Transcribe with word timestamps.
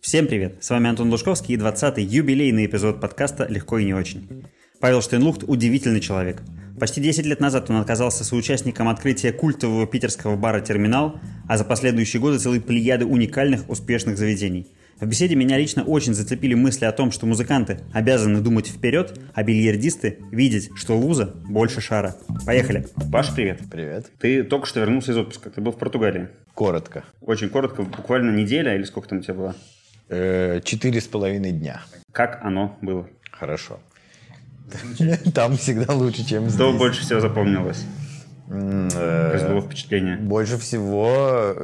Всем 0.00 0.28
привет! 0.28 0.62
С 0.62 0.70
вами 0.70 0.88
Антон 0.88 1.10
Лужковский 1.10 1.54
и 1.54 1.58
20-й 1.58 2.04
юбилейный 2.04 2.66
эпизод 2.66 3.00
подкаста 3.00 3.46
«Легко 3.48 3.78
и 3.78 3.84
не 3.84 3.92
очень». 3.92 4.44
Павел 4.80 5.02
Штейнлухт– 5.02 5.42
удивительный 5.48 6.00
человек. 6.00 6.42
Почти 6.78 7.00
10 7.00 7.26
лет 7.26 7.40
назад 7.40 7.68
он 7.68 7.76
оказался 7.76 8.22
соучастником 8.22 8.88
открытия 8.88 9.32
культового 9.32 9.88
питерского 9.88 10.36
бара 10.36 10.60
«Терминал», 10.60 11.18
а 11.48 11.56
за 11.56 11.64
последующие 11.64 12.20
годы 12.20 12.38
целой 12.38 12.60
плеяды 12.60 13.06
уникальных 13.06 13.68
успешных 13.68 14.18
заведений. 14.18 14.68
В 15.00 15.06
беседе 15.06 15.34
меня 15.34 15.58
лично 15.58 15.82
очень 15.82 16.14
зацепили 16.14 16.54
мысли 16.54 16.84
о 16.84 16.92
том, 16.92 17.10
что 17.10 17.26
музыканты 17.26 17.80
обязаны 17.92 18.40
думать 18.40 18.68
вперед, 18.68 19.18
а 19.34 19.42
бильярдисты 19.42 20.18
видеть, 20.30 20.70
что 20.76 20.96
луза 20.96 21.34
больше 21.48 21.80
шара. 21.80 22.16
Поехали. 22.46 22.86
Паш, 23.10 23.34
привет. 23.34 23.62
Привет. 23.68 24.12
Ты 24.20 24.44
только 24.44 24.66
что 24.66 24.78
вернулся 24.78 25.10
из 25.10 25.16
отпуска. 25.16 25.50
Ты 25.50 25.60
был 25.60 25.72
в 25.72 25.78
Португалии. 25.78 26.28
Коротко. 26.54 27.04
Очень 27.20 27.48
коротко, 27.48 27.82
буквально 27.82 28.30
неделя 28.30 28.74
или 28.74 28.84
сколько 28.84 29.08
там 29.08 29.18
у 29.18 29.22
тебя 29.22 29.34
было? 29.34 29.54
Э, 30.08 30.60
Четыре 30.62 31.00
с 31.00 31.06
половиной 31.08 31.52
дня. 31.52 31.82
Как 32.12 32.38
оно 32.44 32.76
было? 32.80 33.08
Хорошо. 33.32 33.78
Там 35.34 35.56
всегда 35.56 35.92
лучше, 35.94 36.24
чем 36.26 36.48
Что 36.48 36.68
здесь. 36.68 36.78
больше 36.78 37.02
всего 37.02 37.20
запомнилось? 37.20 37.84
М, 38.48 38.88
э, 38.94 39.30
Произвело 39.30 39.60
впечатление? 39.60 40.16
Больше 40.16 40.56
всего, 40.58 41.54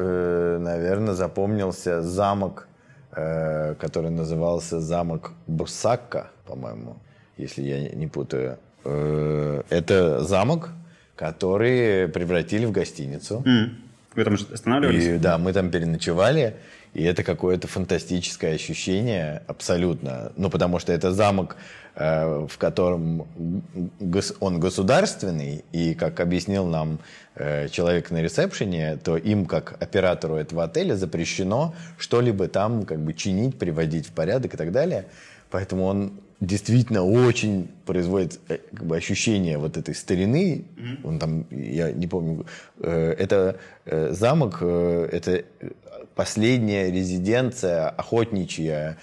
наверное, 0.59 1.15
запомнился 1.15 2.02
замок, 2.02 2.66
э, 3.12 3.74
который 3.77 4.10
назывался 4.10 4.80
замок 4.80 5.32
Бусакка, 5.46 6.30
по-моему, 6.46 6.96
если 7.37 7.62
я 7.62 7.88
не 7.91 8.07
путаю. 8.09 8.59
Э, 8.84 9.62
Это 9.70 10.24
замок, 10.24 10.70
который 11.16 12.09
превратили 12.09 12.66
в 12.66 12.73
гостиницу. 12.73 13.43
М. 13.46 13.79
Вы 14.14 14.24
там 14.24 14.37
же 14.37 14.46
останавливались? 14.52 15.05
И 15.05 15.19
да, 15.19 15.38
мы 15.38 15.52
там 15.52 15.70
переночевали, 15.70 16.56
и 16.95 17.05
это 17.05 17.23
какое-то 17.23 17.68
фантастическое 17.68 18.55
ощущение 18.55 19.42
абсолютно. 19.46 20.32
Ну, 20.37 20.51
потому 20.51 20.80
что 20.80 20.92
это 20.92 21.12
замок, 21.12 21.57
э, 21.95 22.46
в 22.51 22.59
котором 22.59 23.29
гос- 24.01 24.37
он 24.40 24.59
государственный, 24.59 25.65
и, 25.70 25.95
как 25.95 26.18
объяснил 26.18 26.66
нам 26.66 26.98
э, 27.37 27.68
человек 27.68 28.10
на 28.10 28.20
ресепшене, 28.20 28.96
то 28.96 29.16
им, 29.16 29.46
как 29.46 29.80
оператору 29.80 30.35
этого 30.35 30.65
отеля, 30.65 30.96
запрещено 30.96 31.74
что-либо 31.96 32.48
там 32.48 32.85
как 32.85 32.98
бы 32.98 33.15
чинить, 33.15 33.59
приводить 33.59 34.09
в 34.09 34.13
порядок 34.13 34.54
и 34.54 34.57
так 34.57 34.73
далее. 34.73 35.04
Поэтому 35.51 35.85
он 35.85 36.13
действительно 36.41 37.05
очень 37.05 37.69
производит 37.85 38.41
э, 38.49 38.59
как 38.74 38.87
бы, 38.87 38.96
ощущение 38.96 39.59
вот 39.59 39.77
этой 39.77 39.95
старины. 39.95 40.65
Он 41.05 41.19
там, 41.19 41.47
я 41.51 41.93
не 41.93 42.07
помню, 42.07 42.47
э, 42.79 43.15
это 43.19 43.59
э, 43.85 44.13
замок, 44.13 44.63
это 44.63 45.45
последняя 46.15 46.91
резиденция 46.91 47.88
охотничья 47.88 48.99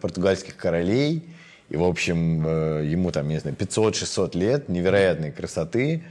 португальских 0.00 0.56
королей. 0.56 1.28
И, 1.68 1.76
в 1.76 1.84
общем, 1.84 2.82
ему 2.82 3.12
там, 3.12 3.28
не 3.28 3.38
знаю, 3.38 3.56
500-600 3.56 4.36
лет, 4.36 4.68
невероятной 4.68 5.30
красоты. 5.30 6.02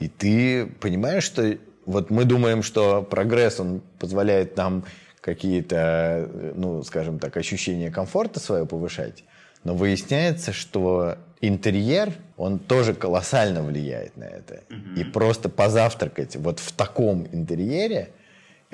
И 0.00 0.08
ты 0.08 0.66
понимаешь, 0.80 1.24
что 1.24 1.58
вот 1.84 2.10
мы 2.10 2.24
думаем, 2.24 2.62
что 2.62 3.02
прогресс, 3.02 3.60
он 3.60 3.82
позволяет 3.98 4.56
нам 4.56 4.84
какие-то, 5.20 6.28
ну, 6.54 6.82
скажем 6.82 7.18
так, 7.18 7.36
ощущения 7.36 7.90
комфорта 7.90 8.40
свое 8.40 8.64
повышать. 8.66 9.22
Но 9.64 9.74
выясняется, 9.74 10.52
что 10.52 11.16
интерьер, 11.40 12.12
он 12.36 12.58
тоже 12.58 12.94
колоссально 12.94 13.62
влияет 13.62 14.16
на 14.16 14.24
это. 14.24 14.62
И 14.96 15.04
просто 15.04 15.48
позавтракать 15.48 16.36
вот 16.36 16.60
в 16.60 16.72
таком 16.72 17.26
интерьере, 17.32 18.10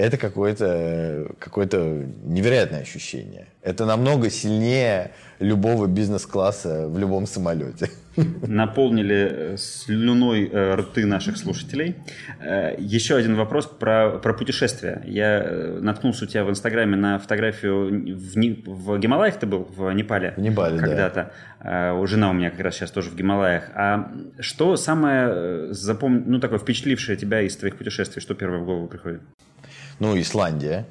это 0.01 0.17
какое-то 0.17 1.33
какое 1.39 1.67
невероятное 2.25 2.81
ощущение. 2.81 3.49
Это 3.63 3.85
намного 3.85 4.31
сильнее 4.31 5.11
любого 5.39 5.87
бизнес-класса 5.87 6.89
в 6.89 6.99
любом 6.99 7.27
самолете. 7.27 7.91
Наполнили 8.17 9.29
э, 9.31 9.57
слюной 9.59 10.49
э, 10.51 10.75
рты 10.75 11.07
наших 11.07 11.37
слушателей. 11.37 11.97
Э, 12.41 12.75
Еще 12.79 13.15
один 13.15 13.37
вопрос 13.37 13.67
про, 13.67 14.19
про 14.19 14.33
путешествия. 14.33 15.03
Я 15.05 15.79
наткнулся 15.81 16.25
у 16.25 16.29
тебя 16.29 16.45
в 16.45 16.51
Инстаграме 16.51 16.97
на 16.97 17.19
фотографию 17.19 18.17
в, 18.17 18.35
в 18.67 18.99
Гималаях 18.99 19.39
ты 19.39 19.47
был, 19.47 19.69
в 19.77 19.93
Непале? 19.93 20.33
В 20.37 20.41
Непале, 20.41 20.81
да. 20.81 20.87
Когда-то. 20.87 21.33
Э, 21.61 22.07
Жена 22.07 22.31
у 22.31 22.33
меня 22.33 22.51
как 22.51 22.61
раз 22.61 22.75
сейчас 22.75 22.91
тоже 22.91 23.11
в 23.11 23.17
Гималаях. 23.17 23.71
А 23.75 24.11
что 24.41 24.77
самое 24.77 25.73
запом... 25.75 26.25
ну, 26.27 26.41
такое 26.41 26.59
впечатлившее 26.59 27.17
тебя 27.17 27.43
из 27.43 27.57
твоих 27.57 27.77
путешествий? 27.77 28.23
Что 28.23 28.35
первое 28.35 28.61
в 28.61 28.65
голову 28.65 28.89
приходит? 28.89 29.21
Ну, 30.01 30.19
Исландия. 30.21 30.87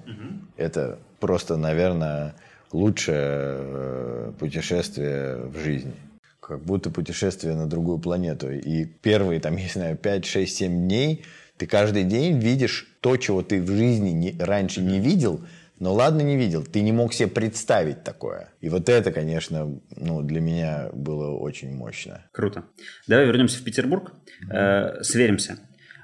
Это 0.55 0.99
просто, 1.19 1.57
наверное, 1.57 2.35
лучшее 2.71 3.17
э, 3.19 4.33
путешествие 4.39 5.37
в 5.37 5.57
жизни. 5.57 5.93
Как 6.39 6.61
будто 6.61 6.89
путешествие 6.89 7.55
на 7.55 7.67
другую 7.67 7.99
планету. 7.99 8.51
И 8.51 8.85
первые, 8.85 9.39
там, 9.39 9.55
я 9.57 9.63
не 9.63 9.69
знаю, 9.69 9.97
5, 9.97 10.25
6, 10.25 10.55
7 10.57 10.87
дней 10.87 11.23
ты 11.57 11.67
каждый 11.67 12.05
день 12.05 12.39
видишь 12.39 12.87
то, 13.01 13.17
чего 13.17 13.41
ты 13.41 13.61
в 13.61 13.67
жизни 13.67 14.11
не- 14.11 14.35
раньше 14.39 14.79
не 14.81 14.99
видел, 14.99 15.41
но 15.77 15.93
ладно, 15.93 16.21
не 16.21 16.37
видел. 16.37 16.63
Ты 16.63 16.79
не 16.79 16.93
мог 16.93 17.13
себе 17.13 17.27
представить 17.27 18.03
такое. 18.05 18.47
И 18.61 18.69
вот 18.69 18.87
это, 18.87 19.11
конечно, 19.11 19.77
ну, 19.97 20.21
для 20.21 20.39
меня 20.39 20.89
было 20.93 21.31
очень 21.37 21.75
мощно. 21.75 22.25
Круто. 22.31 22.63
Давай 23.07 23.25
вернемся 23.25 23.59
в 23.59 23.63
Петербург, 23.65 24.13
э, 24.49 25.03
сверимся. 25.03 25.59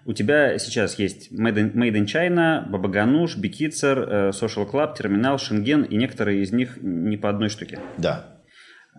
У 0.06 0.14
тебя 0.14 0.60
сейчас 0.60 1.00
есть 1.00 1.32
Made 1.32 1.56
in, 1.56 1.74
Made 1.74 1.94
in 1.94 2.06
China, 2.06 2.64
Бабагануш, 2.70 3.38
Бикицер, 3.38 4.00
э, 4.00 4.30
Social 4.30 4.70
Club, 4.70 4.96
Терминал, 4.96 5.40
Шенген, 5.40 5.82
и 5.84 5.98
некоторые 5.98 6.44
из 6.44 6.52
них 6.52 6.78
не 6.80 7.18
по 7.18 7.28
одной 7.30 7.50
штуке. 7.50 7.80
Да. 7.98 8.26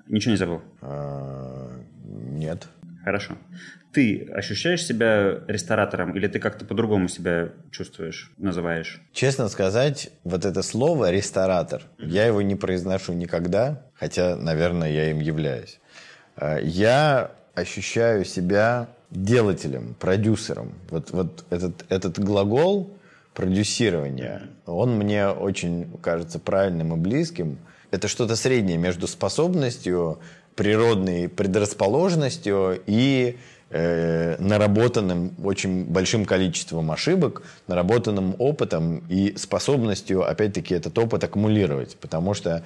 Ничего 0.09 0.33
не 0.33 0.37
забыл? 0.37 0.63
А, 0.83 1.71
Нет. 2.05 2.67
Хорошо. 3.05 3.39
Ты 3.93 4.29
ощущаешь 4.35 4.85
себя 4.85 5.39
ресторатором 5.47 6.17
или 6.17 6.27
ты 6.27 6.41
как-то 6.41 6.65
по-другому 6.65 7.07
себя 7.07 7.51
чувствуешь, 7.71 8.33
называешь? 8.37 9.01
Честно 9.13 9.49
сказать, 9.49 10.11
вот 10.25 10.45
это 10.45 10.63
слово 10.63 11.13
«ресторатор», 11.13 11.83
я 11.99 12.27
его 12.27 12.43
не 12.43 12.57
произношу 12.57 13.13
никогда, 13.13 13.85
хотя, 13.95 14.37
наверное, 14.37 14.91
я 14.91 15.11
им 15.13 15.21
являюсь. 15.21 15.79
А, 16.35 16.59
Я 16.59 17.31
ощущаю 17.55 18.25
себя 18.25 18.89
делателем, 19.11 19.95
продюсером. 19.99 20.73
Вот, 20.91 21.11
вот 21.11 21.45
этот, 21.51 21.85
этот 21.89 22.19
глагол 22.19 22.91
продюсирования, 23.35 24.49
он 24.67 24.97
мне 24.97 25.29
очень 25.29 25.89
кажется 26.03 26.39
правильным 26.39 26.95
и 26.95 26.97
близким. 26.97 27.59
Это 27.91 28.09
что-то 28.09 28.35
среднее 28.35 28.79
между 28.79 29.07
способностью, 29.07 30.19
природной 30.57 31.29
предрасположенностью 31.29 32.81
и 32.87 33.37
э, 33.71 34.37
наработанным 34.39 35.35
очень 35.45 35.85
большим 35.85 36.25
количеством 36.25 36.91
ошибок, 36.91 37.43
наработанным 37.69 38.35
опытом 38.39 39.05
и 39.09 39.37
способностью, 39.37 40.29
опять-таки, 40.29 40.75
этот 40.75 40.99
опыт 40.99 41.23
аккумулировать. 41.25 41.97
Потому 41.99 42.35
что 42.35 42.65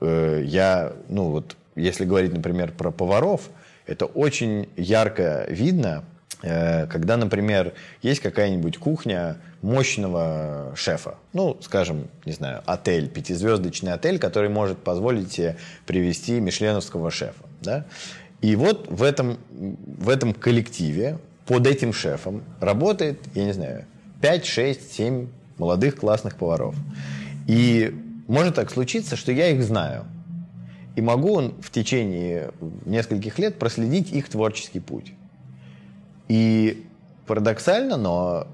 э, 0.00 0.42
я, 0.44 0.92
ну 1.08 1.30
вот, 1.30 1.56
если 1.76 2.04
говорить, 2.04 2.34
например, 2.34 2.72
про 2.72 2.90
поваров, 2.90 3.48
это 3.90 4.06
очень 4.06 4.68
ярко 4.76 5.46
видно, 5.48 6.04
э, 6.42 6.86
когда, 6.86 7.16
например, 7.16 7.72
есть 8.02 8.20
какая-нибудь 8.20 8.78
кухня 8.78 9.36
мощного 9.62 10.72
шефа. 10.76 11.16
Ну, 11.32 11.58
скажем, 11.60 12.06
не 12.24 12.32
знаю, 12.32 12.62
отель, 12.66 13.08
пятизвездочный 13.08 13.92
отель, 13.92 14.18
который 14.18 14.48
может 14.48 14.78
позволить 14.78 15.32
себе 15.32 15.56
привести 15.86 16.40
мишленовского 16.40 17.10
шефа. 17.10 17.44
Да? 17.60 17.84
И 18.40 18.54
вот 18.54 18.88
в 18.88 19.02
этом, 19.02 19.38
в 19.50 20.08
этом 20.08 20.34
коллективе 20.34 21.18
под 21.46 21.66
этим 21.66 21.92
шефом 21.92 22.44
работает, 22.60 23.18
я 23.34 23.44
не 23.44 23.52
знаю, 23.52 23.86
5, 24.22 24.46
6, 24.46 24.92
7 24.92 25.26
молодых 25.58 25.96
классных 25.96 26.36
поваров. 26.36 26.76
И 27.48 27.92
может 28.28 28.54
так 28.54 28.70
случиться, 28.70 29.16
что 29.16 29.32
я 29.32 29.48
их 29.48 29.64
знаю. 29.64 30.04
И 31.00 31.02
могу 31.02 31.32
он 31.32 31.54
в 31.62 31.70
течение 31.70 32.50
нескольких 32.84 33.38
лет 33.38 33.58
проследить 33.58 34.12
их 34.12 34.28
творческий 34.28 34.80
путь. 34.80 35.14
И 36.28 36.84
парадоксально, 37.26 37.96
но 37.96 38.48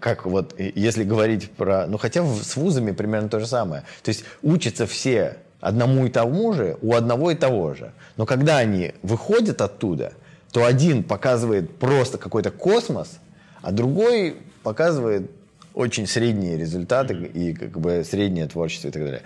как 0.00 0.26
вот, 0.26 0.58
э, 0.58 0.72
если 0.74 1.04
говорить 1.04 1.48
про... 1.52 1.86
Ну, 1.86 1.96
хотя 1.96 2.26
с 2.26 2.56
вузами 2.56 2.90
примерно 2.90 3.28
то 3.28 3.38
же 3.38 3.46
самое. 3.46 3.84
То 4.02 4.08
есть 4.08 4.24
учатся 4.42 4.88
все 4.88 5.36
одному 5.60 6.06
и 6.06 6.10
тому 6.10 6.52
же 6.54 6.76
у 6.82 6.92
одного 6.92 7.30
и 7.30 7.36
того 7.36 7.74
же. 7.74 7.92
Но 8.16 8.26
когда 8.26 8.56
они 8.56 8.92
выходят 9.04 9.60
оттуда, 9.60 10.12
то 10.50 10.64
один 10.64 11.04
показывает 11.04 11.78
просто 11.78 12.18
какой-то 12.18 12.50
космос, 12.50 13.20
а 13.62 13.70
другой 13.70 14.38
показывает 14.64 15.30
очень 15.72 16.08
средние 16.08 16.58
результаты 16.58 17.14
и 17.14 17.54
как 17.54 17.78
бы 17.78 18.02
среднее 18.02 18.48
творчество 18.48 18.88
и 18.88 18.90
так 18.90 19.04
далее. 19.04 19.22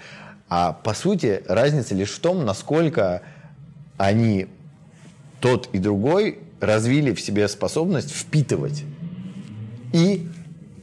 А 0.50 0.72
по 0.72 0.94
сути 0.94 1.42
разница 1.46 1.94
лишь 1.94 2.10
в 2.10 2.18
том, 2.18 2.44
насколько 2.44 3.22
они 3.96 4.48
тот 5.40 5.68
и 5.72 5.78
другой 5.78 6.40
развили 6.60 7.14
в 7.14 7.20
себе 7.20 7.48
способность 7.48 8.10
впитывать 8.10 8.82
и 9.92 10.28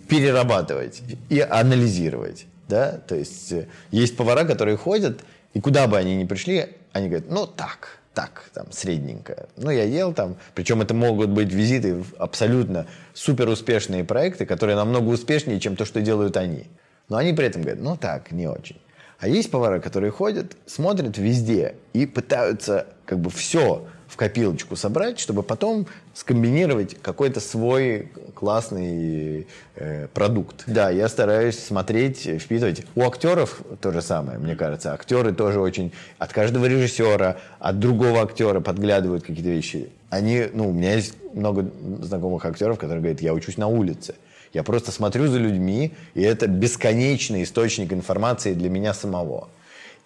перерабатывать, 0.08 1.02
и 1.30 1.42
анализировать. 1.42 2.46
Да? 2.69 2.94
То 2.94 3.16
есть 3.16 3.52
э, 3.52 3.68
есть 3.92 4.16
повара, 4.16 4.46
которые 4.46 4.78
ходят, 4.78 5.22
и 5.54 5.60
куда 5.60 5.88
бы 5.88 5.98
они 5.98 6.16
ни 6.16 6.24
пришли, 6.24 6.70
они 6.94 7.10
говорят, 7.10 7.30
ну 7.30 7.46
так, 7.46 8.00
так, 8.13 8.50
там, 8.54 8.72
средненькое. 8.72 9.48
Ну, 9.58 9.70
я 9.70 9.84
ел 9.84 10.13
там, 10.13 10.38
причем 10.56 10.81
это 10.81 10.94
могут 10.94 11.30
быть 11.30 11.52
визиты 11.52 11.96
в 11.96 12.16
абсолютно 12.18 12.88
супер 13.13 13.48
успешные 13.50 14.04
проекты, 14.04 14.46
которые 14.46 14.75
намного 14.75 15.10
успешнее, 15.10 15.60
чем 15.60 15.75
то, 15.75 15.86
что 15.86 16.02
делают 16.02 16.38
они. 16.38 16.68
Но 17.10 17.18
они 17.18 17.34
при 17.34 17.46
этом 17.46 17.62
говорят, 17.62 17.84
ну 17.84 17.96
так, 17.98 18.31
не 18.31 18.48
очень. 18.48 18.78
А 19.19 19.28
есть 19.28 19.50
повара, 19.50 19.80
которые 19.80 20.12
ходят, 20.12 20.56
смотрят 20.66 21.18
везде 21.18 21.75
и 21.94 22.06
пытаются 22.06 22.88
как 23.06 23.19
бы 23.19 23.30
все 23.30 23.88
в 24.18 24.19
копилочку 24.19 24.75
собрать, 24.75 25.19
чтобы 25.19 25.44
потом 25.44 25.86
скомбинировать 26.16 26.98
какой-то 27.04 27.40
свой 27.40 28.10
классный 28.34 29.46
э, 29.75 30.08
продукт. 30.12 30.64
Да, 30.66 30.90
я 30.90 31.08
стараюсь 31.08 31.60
смотреть, 31.60 32.22
впитывать. 32.42 32.84
У 32.96 33.04
актеров 33.04 33.62
то 33.80 33.92
же 33.92 34.02
самое, 34.02 34.40
мне 34.40 34.56
кажется. 34.56 34.92
Актеры 34.92 35.34
тоже 35.34 35.60
очень 35.60 35.94
от 36.18 36.34
каждого 36.34 36.66
режиссера, 36.66 37.38
от 37.60 37.78
другого 37.78 38.24
актера 38.24 38.60
подглядывают 38.60 39.24
какие-то 39.24 39.52
вещи. 39.52 39.92
Они, 40.10 40.48
ну, 40.52 40.70
у 40.70 40.74
меня 40.74 40.96
есть 40.96 41.13
много 41.36 41.70
знакомых 42.02 42.44
актеров, 42.44 42.80
которые 42.80 43.02
говорят, 43.02 43.22
я 43.22 43.36
учусь 43.36 43.58
на 43.58 43.68
улице. 43.68 44.16
Я 44.52 44.63
просто 44.63 44.92
смотрю 44.92 45.28
за 45.28 45.38
людьми, 45.38 45.94
и 46.16 46.24
это 46.24 46.48
бесконечный 46.48 47.44
источник 47.44 47.94
информации 47.94 48.56
для 48.56 48.72
меня 48.72 48.96
самого. 48.96 49.48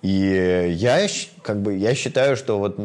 И 0.01 0.74
я, 0.75 1.07
как 1.44 1.62
бы, 1.62 1.75
я 1.75 1.94
считаю, 1.94 2.36
что 2.36 2.57
вот 2.59 2.77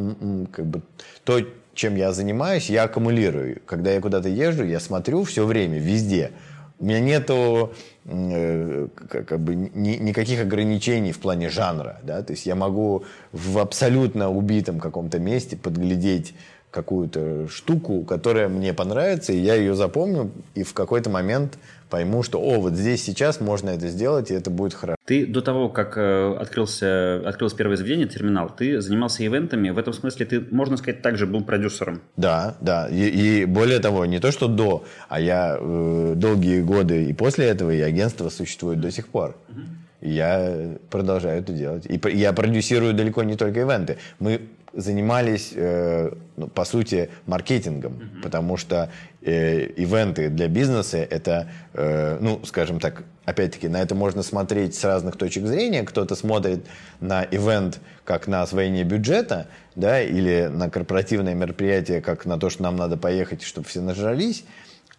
как 0.52 0.66
бы, 0.66 0.82
то, 1.24 1.40
чем 1.74 1.94
я 1.96 2.12
занимаюсь, 2.12 2.68
я 2.68 2.84
аккумулирую. 2.84 3.60
Когда 3.66 3.92
я 3.92 4.00
куда-то 4.00 4.28
езжу, 4.28 4.64
я 4.64 4.80
смотрю 4.80 5.24
все 5.24 5.46
время, 5.46 5.78
везде. 5.78 6.32
У 6.78 6.84
меня 6.84 7.00
нету 7.00 7.72
э, 8.04 8.88
как 9.08 9.40
бы 9.40 9.54
ни, 9.54 9.96
никаких 9.96 10.42
ограничений 10.42 11.12
в 11.12 11.18
плане 11.18 11.48
жанра, 11.48 12.00
да, 12.02 12.22
то 12.22 12.32
есть 12.34 12.44
я 12.44 12.54
могу 12.54 13.04
в 13.32 13.58
абсолютно 13.58 14.30
убитом 14.30 14.78
каком-то 14.78 15.18
месте 15.18 15.56
подглядеть 15.56 16.34
какую-то 16.76 17.48
штуку, 17.48 18.02
которая 18.02 18.48
мне 18.48 18.74
понравится, 18.74 19.32
и 19.32 19.38
я 19.38 19.54
ее 19.54 19.74
запомню, 19.74 20.30
и 20.54 20.62
в 20.62 20.74
какой-то 20.74 21.08
момент 21.08 21.58
пойму, 21.88 22.22
что, 22.22 22.38
о, 22.38 22.60
вот 22.60 22.74
здесь 22.74 23.02
сейчас 23.02 23.40
можно 23.40 23.70
это 23.70 23.88
сделать, 23.88 24.30
и 24.30 24.34
это 24.34 24.50
будет 24.50 24.74
хорошо. 24.74 24.96
Ты 25.06 25.26
до 25.26 25.40
того, 25.40 25.70
как 25.70 25.96
э, 25.96 26.36
открылся, 26.38 27.22
открылось 27.26 27.54
первое 27.54 27.76
заведение, 27.76 28.06
терминал, 28.06 28.50
ты 28.50 28.82
занимался 28.82 29.24
ивентами, 29.24 29.70
в 29.70 29.78
этом 29.78 29.94
смысле 29.94 30.26
ты, 30.26 30.40
можно 30.50 30.76
сказать, 30.76 31.00
также 31.00 31.26
был 31.26 31.42
продюсером. 31.44 32.02
Да, 32.18 32.56
да, 32.60 32.88
и, 32.88 33.08
и 33.08 33.44
более 33.46 33.78
того, 33.78 34.04
не 34.04 34.18
то, 34.18 34.30
что 34.30 34.46
до, 34.46 34.84
а 35.08 35.18
я 35.18 35.56
э, 35.58 36.12
долгие 36.16 36.60
годы 36.60 37.06
и 37.06 37.14
после 37.14 37.46
этого, 37.46 37.70
и 37.70 37.80
агентство 37.80 38.28
существует 38.28 38.80
до 38.80 38.90
сих 38.90 39.08
пор. 39.08 39.34
Угу. 39.48 39.60
Я 40.02 40.76
продолжаю 40.90 41.40
это 41.40 41.52
делать. 41.52 41.86
И 41.86 41.98
я 42.10 42.34
продюсирую 42.34 42.92
далеко 42.92 43.22
не 43.22 43.34
только 43.34 43.60
ивенты. 43.60 43.96
Мы 44.18 44.42
занимались, 44.76 45.52
э, 45.54 46.12
ну, 46.36 46.48
по 46.48 46.64
сути, 46.64 47.08
маркетингом, 47.26 47.94
mm-hmm. 47.94 48.22
потому 48.22 48.56
что 48.58 48.90
э, 49.22 49.66
ивенты 49.76 50.28
для 50.28 50.48
бизнеса 50.48 50.98
это, 50.98 51.48
э, 51.72 52.18
ну, 52.20 52.40
скажем 52.44 52.78
так, 52.78 53.02
опять-таки, 53.24 53.68
на 53.68 53.78
это 53.80 53.94
можно 53.94 54.22
смотреть 54.22 54.74
с 54.74 54.84
разных 54.84 55.16
точек 55.16 55.46
зрения. 55.46 55.82
Кто-то 55.82 56.14
смотрит 56.14 56.66
на 57.00 57.24
ивент 57.24 57.80
как 58.04 58.28
на 58.28 58.42
освоение 58.42 58.84
бюджета, 58.84 59.48
да, 59.74 60.00
или 60.02 60.48
на 60.52 60.68
корпоративное 60.68 61.34
мероприятие 61.34 62.02
как 62.02 62.26
на 62.26 62.38
то, 62.38 62.50
что 62.50 62.62
нам 62.62 62.76
надо 62.76 62.98
поехать, 62.98 63.42
чтобы 63.42 63.66
все 63.66 63.80
нажрались, 63.80 64.44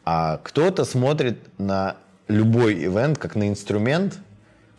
а 0.03 0.39
кто-то 0.44 0.85
смотрит 0.85 1.38
на 1.59 1.97
любой 2.27 2.73
ивент 2.83 3.18
как 3.19 3.35
на 3.35 3.47
инструмент, 3.47 4.18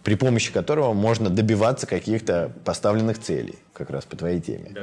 при 0.09 0.15
помощи 0.15 0.51
которого 0.51 0.95
можно 0.95 1.29
добиваться 1.29 1.87
каких-то 1.87 2.51
поставленных 2.65 3.19
целей, 3.19 3.57
как 3.75 3.91
раз 3.91 4.07
по 4.07 4.17
твоей 4.17 4.41
теме. 4.41 4.71
Да. 4.71 4.81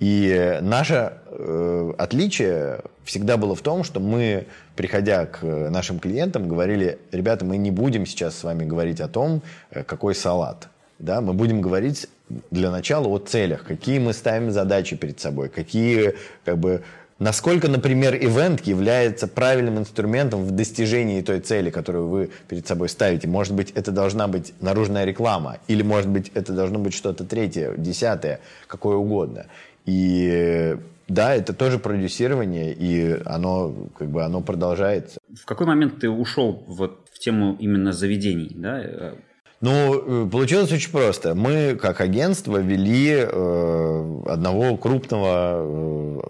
И 0.00 0.58
наше 0.60 1.14
э, 1.28 1.92
отличие 1.96 2.80
всегда 3.02 3.38
было 3.38 3.54
в 3.54 3.62
том, 3.62 3.84
что 3.84 4.00
мы, 4.00 4.46
приходя 4.74 5.24
к 5.24 5.42
нашим 5.42 5.98
клиентам, 5.98 6.46
говорили, 6.46 6.98
ребята, 7.10 7.46
мы 7.46 7.56
не 7.56 7.70
будем 7.70 8.04
сейчас 8.04 8.36
с 8.36 8.44
вами 8.44 8.66
говорить 8.66 9.00
о 9.00 9.08
том, 9.08 9.40
э, 9.70 9.82
какой 9.82 10.14
салат. 10.14 10.68
Да? 10.98 11.22
Мы 11.22 11.32
будем 11.32 11.62
говорить 11.62 12.06
для 12.50 12.70
начала 12.70 13.08
о 13.08 13.16
целях, 13.18 13.64
какие 13.64 13.98
мы 13.98 14.12
ставим 14.12 14.50
задачи 14.50 14.94
перед 14.94 15.18
собой, 15.18 15.48
какие 15.48 16.16
как 16.44 16.58
бы, 16.58 16.82
Насколько, 17.18 17.68
например, 17.68 18.14
ивент 18.14 18.60
является 18.66 19.26
правильным 19.26 19.78
инструментом 19.78 20.44
в 20.44 20.50
достижении 20.50 21.22
той 21.22 21.40
цели, 21.40 21.70
которую 21.70 22.08
вы 22.08 22.30
перед 22.46 22.66
собой 22.66 22.90
ставите? 22.90 23.26
Может 23.26 23.54
быть, 23.54 23.70
это 23.70 23.90
должна 23.90 24.28
быть 24.28 24.52
наружная 24.60 25.06
реклама, 25.06 25.56
или, 25.66 25.82
может 25.82 26.10
быть, 26.10 26.30
это 26.34 26.52
должно 26.52 26.78
быть 26.78 26.92
что-то 26.92 27.24
третье, 27.24 27.74
десятое, 27.78 28.40
какое 28.66 28.96
угодно. 28.96 29.46
И 29.86 30.76
да, 31.08 31.34
это 31.34 31.54
тоже 31.54 31.78
продюсирование, 31.78 32.74
и 32.74 33.18
оно, 33.24 33.74
как 33.96 34.08
бы, 34.08 34.22
оно 34.22 34.42
продолжается. 34.42 35.18
В 35.40 35.46
какой 35.46 35.66
момент 35.66 36.00
ты 36.00 36.10
ушел 36.10 36.64
вот 36.66 37.06
в 37.12 37.18
тему 37.18 37.56
именно 37.58 37.92
заведений? 37.92 38.52
Да? 38.54 39.14
Ну, 39.62 40.26
э, 40.26 40.30
получилось 40.30 40.70
очень 40.70 40.92
просто. 40.92 41.34
Мы, 41.34 41.76
как 41.80 42.00
агентство, 42.00 42.58
вели 42.58 43.10
э, 43.10 44.22
одного 44.26 44.76
крупного 44.76 45.62
э, 45.62 46.20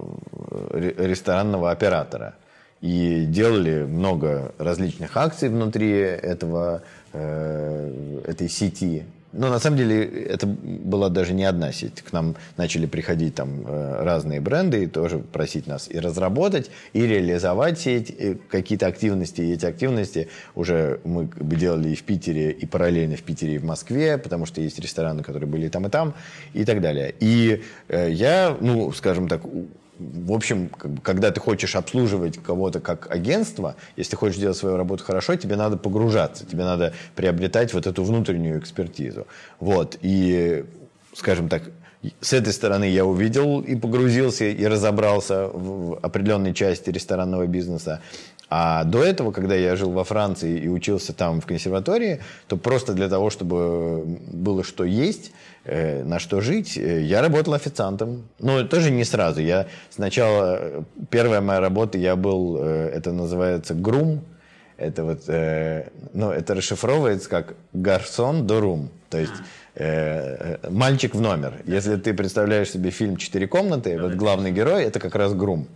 ресторанного 0.73 1.71
оператора. 1.71 2.35
И 2.83 3.25
делали 3.25 3.85
много 3.85 4.53
различных 4.59 5.17
акций 5.17 5.49
внутри 5.49 5.91
этого, 5.91 6.83
э, 7.13 8.21
этой 8.27 8.49
сети. 8.49 9.05
Но 9.37 9.51
на 9.51 9.59
самом 9.59 9.77
деле 9.77 10.05
это 10.05 10.47
была 10.47 11.09
даже 11.09 11.35
не 11.35 11.45
одна 11.45 11.73
сеть. 11.73 12.03
К 12.03 12.13
нам 12.13 12.37
начали 12.57 12.87
приходить 12.87 13.35
там 13.35 13.65
э, 13.67 14.03
разные 14.03 14.41
бренды 14.41 14.85
и 14.85 14.87
тоже 14.87 15.19
просить 15.19 15.67
нас 15.67 15.89
и 15.91 15.99
разработать, 15.99 16.71
и 16.93 17.07
реализовать 17.07 17.79
сеть, 17.79 18.15
какие-то 18.49 18.87
активности. 18.87 19.43
И 19.43 19.53
эти 19.53 19.67
активности 19.67 20.29
уже 20.55 21.01
мы 21.05 21.29
делали 21.41 21.91
и 21.91 21.95
в 21.95 22.03
Питере, 22.03 22.51
и 22.51 22.67
параллельно 22.67 23.17
в 23.17 23.23
Питере 23.23 23.57
и 23.57 23.59
в 23.59 23.65
Москве, 23.65 24.17
потому 24.17 24.47
что 24.47 24.61
есть 24.61 24.79
рестораны, 24.79 25.23
которые 25.23 25.49
были 25.49 25.67
и 25.67 25.69
там, 25.69 25.87
и 25.87 25.91
там, 25.91 26.15
и 26.55 26.65
так 26.65 26.81
далее. 26.81 27.15
И 27.21 27.63
э, 27.89 28.11
я, 28.11 28.57
ну, 28.61 28.91
скажем 28.93 29.29
так, 29.29 29.43
в 29.99 30.33
общем, 30.33 30.71
когда 31.03 31.31
ты 31.31 31.41
хочешь 31.41 31.77
обслуживать 31.77 32.39
кого-то 32.43 32.81
как 32.81 33.11
агентство, 33.11 33.77
если 33.97 34.13
ты 34.13 34.17
хочешь 34.17 34.39
делать 34.39 34.57
свою 34.57 34.77
работу 34.77 35.05
хорошо, 35.05 35.37
тебе 35.37 35.57
надо 35.57 35.77
погружаться, 35.77 36.47
тебе 36.47 36.65
надо 36.65 36.93
приобретать 37.15 37.73
вот 37.73 37.87
эту 37.87 38.05
внутреннюю 38.05 38.59
экспертизу. 38.59 39.27
Вот. 39.59 39.99
И, 40.03 40.65
скажем 41.15 41.49
так, 41.49 41.63
с 42.21 42.33
этой 42.33 42.53
стороны 42.53 42.85
я 42.89 43.05
увидел 43.05 43.61
и 43.61 43.75
погрузился, 43.75 44.45
и 44.45 44.67
разобрался 44.67 45.49
в 45.49 45.99
определенной 46.03 46.55
части 46.55 46.91
ресторанного 46.91 47.47
бизнеса. 47.47 48.01
А 48.49 48.85
до 48.85 49.03
этого, 49.03 49.33
когда 49.33 49.57
я 49.57 49.75
жил 49.75 49.91
во 49.91 50.05
Франции 50.05 50.61
и 50.61 50.69
учился 50.69 51.13
там 51.13 51.41
в 51.41 51.47
консерватории, 51.47 52.21
то 52.47 52.57
просто 52.57 52.93
для 52.93 53.09
того, 53.09 53.31
чтобы 53.31 54.05
было 54.05 54.63
что 54.63 54.85
есть, 54.85 55.33
э, 55.67 56.05
на 56.05 56.19
что 56.19 56.41
жить, 56.41 56.77
э, 56.79 57.03
я 57.03 57.21
работал 57.21 57.55
официантом. 57.55 58.29
Но 58.39 58.65
тоже 58.65 58.91
не 58.91 59.05
сразу. 59.05 59.41
Я 59.41 59.67
сначала, 59.91 60.59
э, 60.61 60.83
первая 61.11 61.41
моя 61.41 61.61
работа, 61.61 61.99
я 61.99 62.17
был, 62.17 62.57
это 62.57 63.13
называется 63.13 63.75
грум. 63.75 64.25
Это 64.79 65.05
вот, 65.05 65.23
ну, 66.13 66.31
это 66.31 66.55
расшифровывается 66.55 67.31
как 67.31 67.55
гарсон 67.73 68.47
до 68.47 68.61
рум. 68.61 68.91
То 69.09 69.19
есть 69.19 69.33
Э, 69.33 69.43
мальчик 70.71 71.15
в 71.15 71.21
номер. 71.21 71.55
Если 71.67 71.97
ты 71.97 72.15
представляешь 72.15 72.71
себе 72.71 72.91
фильм 72.91 73.17
«Четыре 73.17 73.47
комнаты», 73.47 74.01
вот 74.01 74.15
главный 74.15 74.51
герой– 74.51 74.85
это 74.85 74.99
как 75.01 75.15
раз 75.15 75.35
Грум. 75.35 75.69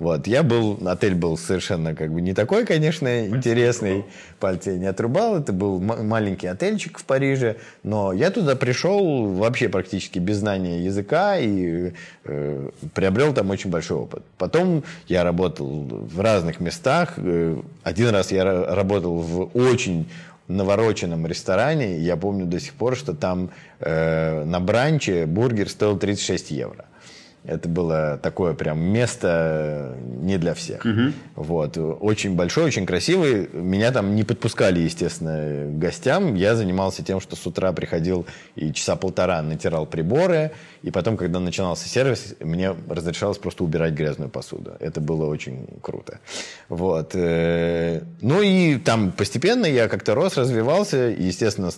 Вот. 0.00 0.26
Я 0.26 0.42
был, 0.42 0.78
отель 0.88 1.14
был 1.14 1.36
совершенно 1.36 1.94
как 1.94 2.10
бы 2.10 2.22
не 2.22 2.32
такой, 2.32 2.64
конечно, 2.64 3.26
интересный. 3.26 4.06
Пальцы 4.40 4.78
не 4.78 4.86
отрубал. 4.86 5.36
Это 5.36 5.52
был 5.52 5.78
маленький 5.78 6.46
отельчик 6.46 6.98
в 6.98 7.04
Париже. 7.04 7.56
Но 7.82 8.12
я 8.12 8.30
туда 8.30 8.56
пришел 8.56 9.26
вообще 9.26 9.68
практически 9.68 10.18
без 10.18 10.38
знания 10.38 10.82
языка 10.82 11.36
и 11.38 11.92
э, 12.24 12.70
приобрел 12.94 13.34
там 13.34 13.50
очень 13.50 13.68
большой 13.68 13.98
опыт. 13.98 14.22
Потом 14.38 14.84
я 15.06 15.22
работал 15.22 15.68
в 15.68 16.18
разных 16.18 16.60
местах. 16.60 17.14
Э, 17.18 17.60
один 17.82 18.08
раз 18.08 18.32
я 18.32 18.44
работал 18.74 19.18
в 19.18 19.50
очень 19.52 20.08
навороченном 20.50 21.26
ресторане. 21.26 21.98
Я 21.98 22.16
помню 22.16 22.46
до 22.46 22.60
сих 22.60 22.74
пор, 22.74 22.96
что 22.96 23.14
там 23.14 23.50
э, 23.80 24.44
на 24.44 24.60
бранче 24.60 25.26
бургер 25.26 25.68
стоил 25.68 25.98
36 25.98 26.50
евро. 26.50 26.86
Это 27.44 27.68
было 27.70 28.18
такое 28.22 28.52
прям 28.52 28.78
место 28.78 29.96
не 30.04 30.36
для 30.36 30.52
всех. 30.52 30.84
Мгм. 30.84 31.14
Вот. 31.36 31.78
Очень 31.78 32.36
большой, 32.36 32.64
очень 32.64 32.84
красивый. 32.84 33.48
Меня 33.52 33.92
там 33.92 34.14
не 34.14 34.24
подпускали, 34.24 34.80
естественно, 34.80 35.66
к 35.66 35.78
гостям. 35.78 36.34
Я 36.34 36.54
занимался 36.54 37.02
тем, 37.02 37.18
что 37.18 37.36
с 37.36 37.46
утра 37.46 37.72
приходил 37.72 38.26
и 38.56 38.72
часа 38.72 38.94
полтора 38.94 39.40
натирал 39.40 39.86
приборы. 39.86 40.52
И 40.82 40.90
потом, 40.90 41.16
когда 41.16 41.40
начинался 41.40 41.88
сервис, 41.88 42.34
мне 42.40 42.74
разрешалось 42.88 43.38
просто 43.38 43.64
убирать 43.64 43.92
грязную 43.92 44.30
посуду. 44.30 44.72
Это 44.80 45.00
было 45.00 45.26
очень 45.26 45.66
круто. 45.82 46.20
Вот. 46.68 47.14
Э, 47.14 48.02
Ну 48.20 48.40
и 48.40 48.78
там 48.78 49.12
постепенно 49.12 49.66
я 49.66 49.88
как-то 49.88 50.14
рос, 50.14 50.36
развивался. 50.36 51.14
Естественно, 51.18 51.70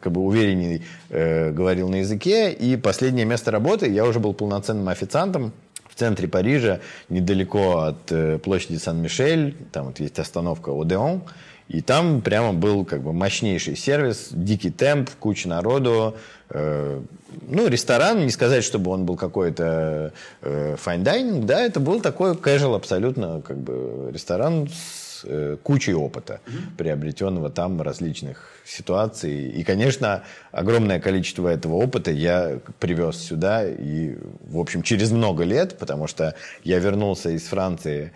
как 0.00 0.12
бы 0.12 0.20
уверенней 0.20 0.82
э, 1.10 1.50
говорил 1.50 1.88
на 1.88 1.96
языке. 1.96 2.52
И 2.52 2.76
последнее 2.76 3.24
место 3.24 3.50
работы 3.50 3.88
я 3.88 4.04
уже 4.04 4.20
был 4.20 4.32
полноценным 4.32 4.88
официантом 4.88 5.52
в 5.96 5.98
центре 5.98 6.28
Парижа, 6.28 6.80
недалеко 7.08 7.78
от 7.78 8.12
э, 8.12 8.38
площади 8.38 8.76
Сан-Мишель, 8.76 9.56
там 9.72 9.86
вот 9.86 9.98
есть 9.98 10.18
остановка 10.18 10.70
Одеон, 10.70 11.22
и 11.68 11.80
там 11.80 12.20
прямо 12.20 12.52
был 12.52 12.84
как 12.84 13.02
бы 13.02 13.12
мощнейший 13.12 13.76
сервис, 13.76 14.28
дикий 14.30 14.70
темп, 14.70 15.10
куча 15.18 15.48
народу, 15.48 16.16
э, 16.50 17.00
ну, 17.48 17.66
ресторан, 17.66 18.24
не 18.24 18.30
сказать, 18.30 18.62
чтобы 18.62 18.92
он 18.92 19.04
был 19.04 19.16
какой-то 19.16 20.12
э, 20.42 20.76
fine 20.76 21.02
dining, 21.02 21.44
да, 21.44 21.60
это 21.60 21.80
был 21.80 22.00
такой 22.00 22.34
casual 22.34 22.76
абсолютно 22.76 23.42
как 23.42 23.58
бы 23.58 24.10
ресторан 24.12 24.68
с 24.68 25.24
э, 25.24 25.56
кучей 25.60 25.94
опыта, 25.94 26.40
приобретенного 26.78 27.50
там 27.50 27.82
различных 27.82 28.52
ситуаций. 28.64 29.48
И, 29.48 29.64
конечно, 29.64 30.22
огромное 30.52 31.00
количество 31.00 31.48
этого 31.48 31.74
опыта 31.74 32.12
я 32.12 32.60
привез 32.78 33.16
сюда 33.16 33.66
и, 33.66 34.16
в 34.42 34.58
общем, 34.58 34.82
через 34.82 35.10
много 35.10 35.42
лет, 35.42 35.78
потому 35.78 36.06
что 36.06 36.36
я 36.62 36.78
вернулся 36.78 37.30
из 37.30 37.42
Франции, 37.44 38.12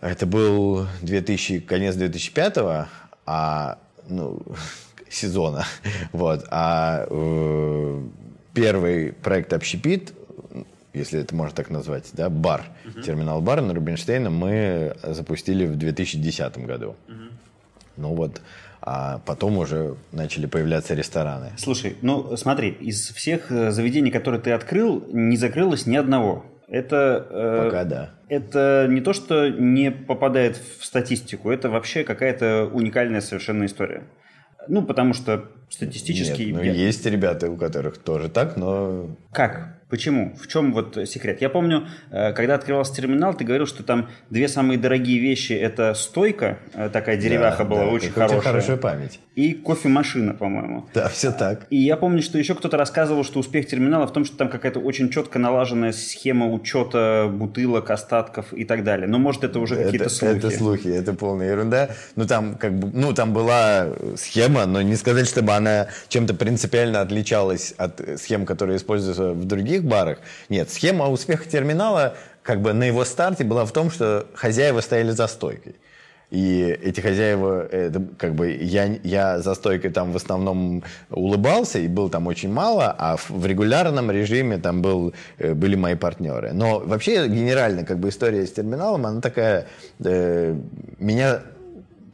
это 0.00 0.26
был 0.26 0.86
2000, 1.02 1.60
конец 1.60 1.94
2005 1.94 2.88
а, 3.26 3.78
ну, 4.08 4.40
сезона, 5.10 5.64
вот, 6.12 6.46
а 6.50 7.06
э, 7.08 8.02
первый 8.54 9.12
проект 9.12 9.52
«Общепит», 9.52 10.12
если 10.92 11.20
это 11.20 11.34
можно 11.34 11.54
так 11.54 11.70
назвать, 11.70 12.08
да, 12.14 12.30
бар, 12.30 12.64
терминал-бар 13.04 13.60
на 13.60 13.74
Рубинштейна 13.74 14.30
мы 14.30 14.96
запустили 15.02 15.66
в 15.66 15.76
2010 15.76 16.58
году. 16.58 16.96
Ну 17.98 18.14
вот, 18.14 18.40
а 18.82 19.20
потом 19.24 19.58
уже 19.58 19.96
начали 20.12 20.46
появляться 20.46 20.94
рестораны. 20.94 21.52
Слушай, 21.56 21.96
ну 22.02 22.36
смотри, 22.36 22.70
из 22.70 23.10
всех 23.10 23.50
э, 23.50 23.72
заведений, 23.72 24.10
которые 24.10 24.40
ты 24.40 24.52
открыл, 24.52 25.02
не 25.08 25.36
закрылось 25.36 25.86
ни 25.86 25.96
одного. 25.96 26.44
Это, 26.68 27.26
э, 27.30 27.64
Пока 27.64 27.84
да. 27.84 28.10
это 28.28 28.86
не 28.88 29.00
то, 29.00 29.12
что 29.12 29.48
не 29.48 29.90
попадает 29.90 30.56
в 30.56 30.84
статистику, 30.84 31.50
это 31.50 31.70
вообще 31.70 32.02
какая-то 32.02 32.68
уникальная 32.72 33.20
совершенно 33.20 33.66
история. 33.66 34.04
Ну, 34.68 34.82
потому 34.82 35.12
что 35.12 35.48
статистически... 35.68 36.42
Нет, 36.42 36.54
ну, 36.56 36.62
я- 36.62 36.72
есть 36.72 37.04
ребята, 37.06 37.50
у 37.50 37.56
которых 37.56 37.98
тоже 37.98 38.28
так, 38.28 38.56
но 38.56 39.10
Как? 39.32 39.72
Почему? 39.88 40.34
В 40.34 40.48
чем 40.48 40.72
вот 40.72 40.98
секрет? 41.08 41.40
Я 41.40 41.48
помню, 41.48 41.86
э, 42.10 42.32
когда 42.32 42.56
открывался 42.56 42.92
терминал, 42.92 43.34
ты 43.34 43.44
говорил, 43.44 43.66
что 43.66 43.84
там 43.84 44.08
две 44.30 44.48
самые 44.48 44.78
дорогие 44.80 45.20
вещи– 45.20 45.52
это 45.52 45.94
стойка, 45.94 46.58
э, 46.74 46.90
такая 46.92 47.16
деревяха 47.16 47.58
Да, 47.62 47.70
была 47.70 47.80
да, 47.84 47.90
очень 47.92 48.10
хорошая, 48.10 48.40
хорошая 48.40 48.76
память. 48.78 49.20
и 49.36 49.52
кофемашина, 49.52 50.34
по-моему. 50.34 50.86
Да, 50.92 51.08
все 51.08 51.30
так. 51.30 51.68
И 51.70 51.76
я 51.76 51.96
помню, 51.96 52.20
что 52.22 52.36
еще 52.36 52.56
кто-то 52.56 52.76
рассказывал, 52.76 53.22
что 53.22 53.38
успех 53.38 53.68
терминала 53.68 54.08
в 54.08 54.12
том, 54.12 54.24
что 54.24 54.36
там 54.36 54.48
какая-то 54.48 54.80
очень 54.80 55.08
четко 55.08 55.38
налаженная 55.38 55.92
схема 55.92 56.52
учета 56.52 57.30
бутылок, 57.32 57.88
остатков 57.90 58.52
и 58.52 58.64
так 58.64 58.82
далее. 58.82 59.06
Но 59.06 59.18
может 59.20 59.44
это 59.44 59.60
уже 59.60 59.76
какие-то 59.76 60.08
слухи. 60.08 60.36
это 60.36 60.50
слухи, 60.50 60.88
это 60.88 61.12
полная 61.12 61.48
ерунда. 61.50 61.90
Ну 62.16 62.26
там 62.26 62.56
как 62.56 62.76
бы, 62.76 62.90
ну 62.92 63.12
там 63.12 63.32
была 63.32 63.86
схема, 64.16 64.66
но 64.66 64.82
не 64.82 64.96
сказать, 64.96 65.28
чтобы 65.28 65.52
она 65.56 65.88
чем-то 66.08 66.34
принципиально 66.34 67.00
отличалась 67.00 67.74
от 67.76 68.00
э, 68.00 68.16
схем, 68.16 68.46
которые 68.46 68.76
используются 68.76 69.32
в 69.32 69.44
других 69.44 69.84
барах. 69.84 70.18
Нет, 70.48 70.70
схема 70.70 71.08
успеха 71.08 71.48
терминала 71.48 72.16
как 72.42 72.62
бы 72.62 72.72
на 72.72 72.84
его 72.84 73.04
старте 73.04 73.44
была 73.44 73.64
в 73.64 73.72
том, 73.72 73.90
что 73.90 74.26
хозяева 74.34 74.80
стояли 74.80 75.10
за 75.10 75.26
стойкой. 75.26 75.74
И 76.30 76.76
эти 76.82 77.00
хозяева, 77.00 77.66
это 77.66 78.02
как 78.18 78.34
бы 78.34 78.50
я, 78.50 78.98
я 79.04 79.38
за 79.38 79.54
стойкой 79.54 79.90
там 79.92 80.10
в 80.10 80.16
основном 80.16 80.82
улыбался, 81.10 81.78
и 81.78 81.86
был 81.86 82.08
там 82.08 82.26
очень 82.26 82.52
мало, 82.52 82.94
а 82.98 83.16
в, 83.16 83.30
в 83.30 83.46
регулярном 83.46 84.10
режиме 84.10 84.58
там 84.58 84.82
был, 84.82 85.14
э, 85.38 85.54
были 85.54 85.76
мои 85.76 85.94
партнеры. 85.94 86.52
Но 86.52 86.80
вообще 86.80 87.28
генерально 87.28 87.84
как 87.84 87.98
бы 87.98 88.08
история 88.08 88.44
с 88.44 88.52
терминалом, 88.52 89.06
она 89.06 89.20
такая, 89.20 89.66
э, 90.04 90.56
меня 90.98 91.42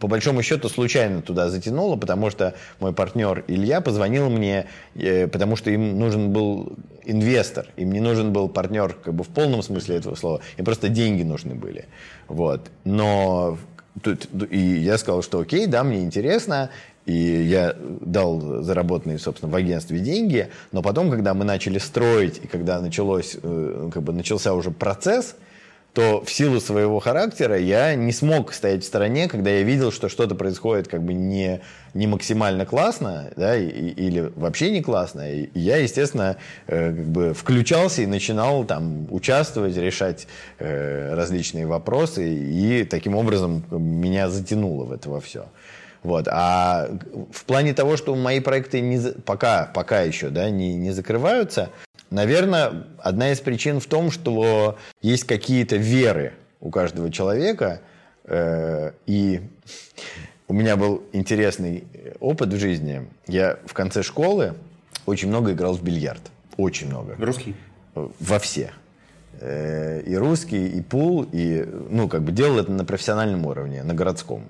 по 0.03 0.09
большому 0.09 0.43
счету 0.43 0.69
случайно 0.69 1.23
туда 1.23 1.49
затянуло, 1.49 1.95
потому 1.95 2.29
что 2.29 2.55
мой 2.81 2.93
партнер 2.93 3.45
Илья 3.47 3.81
позвонил 3.81 4.29
мне, 4.31 4.67
э, 4.97 5.29
потому 5.29 5.55
что 5.55 5.71
им 5.71 5.97
нужен 5.97 6.33
был 6.33 6.73
инвестор, 7.05 7.69
им 7.77 7.93
не 7.93 8.01
нужен 8.01 8.33
был 8.33 8.49
партнер 8.49 8.95
как 8.95 9.15
бы 9.15 9.23
в 9.23 9.29
полном 9.29 9.63
смысле 9.63 9.99
этого 9.99 10.17
слова, 10.17 10.41
им 10.57 10.65
просто 10.65 10.89
деньги 10.89 11.23
нужны 11.23 11.55
были. 11.55 11.85
Вот. 12.27 12.69
Но 12.83 13.59
тут, 14.03 14.27
и 14.51 14.59
я 14.59 14.99
сказал, 14.99 15.23
что 15.23 15.39
окей, 15.39 15.69
да, 15.69 15.85
мне 15.85 16.01
интересно, 16.01 16.71
и 17.07 17.13
я 17.13 17.77
дал 18.01 18.41
заработанные, 18.65 19.21
собственно, 19.21 19.53
в 19.53 19.55
агентстве 19.55 20.01
деньги, 20.01 20.49
но 20.73 20.83
потом, 20.83 21.11
когда 21.13 21.33
мы 21.33 21.45
начали 21.45 21.79
строить, 21.79 22.41
и 22.43 22.49
когда 22.49 22.81
началось, 22.81 23.37
э, 23.41 23.91
как 23.95 24.03
бы 24.03 24.13
начался 24.13 24.53
уже 24.53 24.73
процесс, 24.73 25.37
то 25.93 26.23
в 26.25 26.33
силу 26.33 26.59
своего 26.61 27.01
характера 27.01 27.59
я 27.59 27.95
не 27.95 28.13
смог 28.13 28.55
стоять 28.55 28.83
в 28.83 28.87
стороне, 28.87 29.29
когда 29.29 29.51
я 29.51 29.63
видел, 29.63 29.93
что 29.93 30.09
что-то 30.09 30.35
происходит 30.35 30.89
как 30.89 31.03
бы 31.03 31.13
не, 31.13 31.61
не 31.93 32.07
максимально 32.07 32.65
классно, 32.65 33.31
да, 33.37 33.57
и- 33.57 33.69
или 33.69 34.33
вообще 34.37 34.71
не 34.71 34.83
классно. 34.83 35.31
И 35.31 35.51
я, 35.55 35.77
естественно, 35.77 36.37
э, 36.67 36.93
как 36.93 37.05
бы 37.07 37.35
включался 37.35 38.03
и 38.03 38.07
начинал 38.07 38.65
там 38.65 39.07
участвовать, 39.11 39.77
решать 39.77 40.27
э, 40.59 41.15
различные 41.15 41.67
вопросы, 41.67 42.27
и 42.37 42.85
таким 42.85 43.15
образом 43.15 43.65
меня 43.71 44.31
затянуло 44.31 44.85
в 44.85 44.93
это 44.93 45.11
во 45.11 45.21
все. 45.21 45.45
Вот. 46.03 46.27
А 46.29 46.89
в 47.31 47.45
плане 47.45 47.75
того, 47.75 47.97
что 47.97 48.15
мои 48.17 48.41
проекты 48.41 48.81
не, 48.81 48.99
пока, 49.25 49.71
пока 49.75 50.01
еще 50.01 50.31
да, 50.31 50.49
не, 50.51 50.75
не 50.75 50.91
закрываются, 50.91 51.69
наверное, 52.13 52.85
одна 52.99 53.33
из 53.33 53.41
причин 53.41 53.81
в 53.81 53.87
том, 53.87 54.11
что 54.11 54.79
есть 55.01 55.25
какие-то 55.25 55.77
веры 55.77 56.35
у 56.61 56.71
каждого 56.71 57.11
человека. 57.11 57.81
э, 58.25 58.93
и 59.07 59.41
у 60.49 60.53
меня 60.55 60.77
был 60.77 61.03
интересный 61.13 61.85
опыт 62.21 62.53
в 62.53 62.59
жизни. 62.59 63.09
Я 63.27 63.59
в 63.67 63.73
конце 63.73 64.03
школы 64.03 64.55
очень 65.07 65.29
много 65.29 65.53
играл 65.53 65.75
в 65.75 65.83
бильярд. 65.83 66.23
Очень 66.57 66.89
много 66.89 67.17
Русский? 67.19 67.57
во 67.95 68.39
все. 68.39 68.71
Э, 69.41 70.03
И 70.07 70.15
русский, 70.15 70.69
и 70.69 70.81
пул, 70.83 71.27
и, 71.33 71.67
ну, 71.91 72.09
как 72.09 72.23
бы 72.23 72.33
делал 72.33 72.59
это 72.59 72.71
на 72.71 72.85
профессиональном 72.85 73.47
уровне, 73.47 73.83
на 73.83 73.95
городском. 73.95 74.45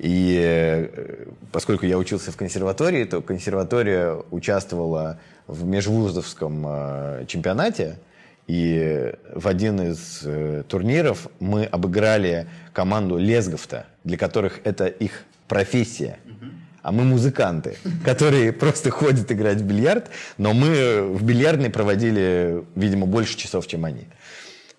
И 0.00 0.40
э, 0.42 1.26
поскольку 1.52 1.84
я 1.84 1.98
учился 1.98 2.32
в 2.32 2.36
консерватории, 2.36 3.04
то 3.04 3.20
консерватория 3.20 4.16
участвовала 4.30 5.18
в 5.46 5.66
межвузовском 5.66 6.64
э, 6.66 7.24
чемпионате, 7.28 7.98
и 8.46 9.12
в 9.34 9.46
один 9.46 9.78
из 9.82 10.22
э, 10.24 10.62
турниров 10.66 11.28
мы 11.38 11.64
обыграли 11.64 12.46
команду 12.72 13.18
Лесговта, 13.18 13.84
для 14.02 14.16
которых 14.16 14.60
это 14.64 14.86
их 14.86 15.24
профессия. 15.48 16.18
А 16.80 16.92
мы 16.92 17.04
музыканты, 17.04 17.76
которые 18.02 18.54
просто 18.54 18.88
ходят 18.88 19.30
играть 19.30 19.58
в 19.58 19.64
бильярд, 19.64 20.08
но 20.38 20.54
мы 20.54 21.02
в 21.02 21.22
бильярдной 21.22 21.68
проводили, 21.68 22.64
видимо, 22.74 23.04
больше 23.04 23.36
часов, 23.36 23.66
чем 23.66 23.84
они. 23.84 24.06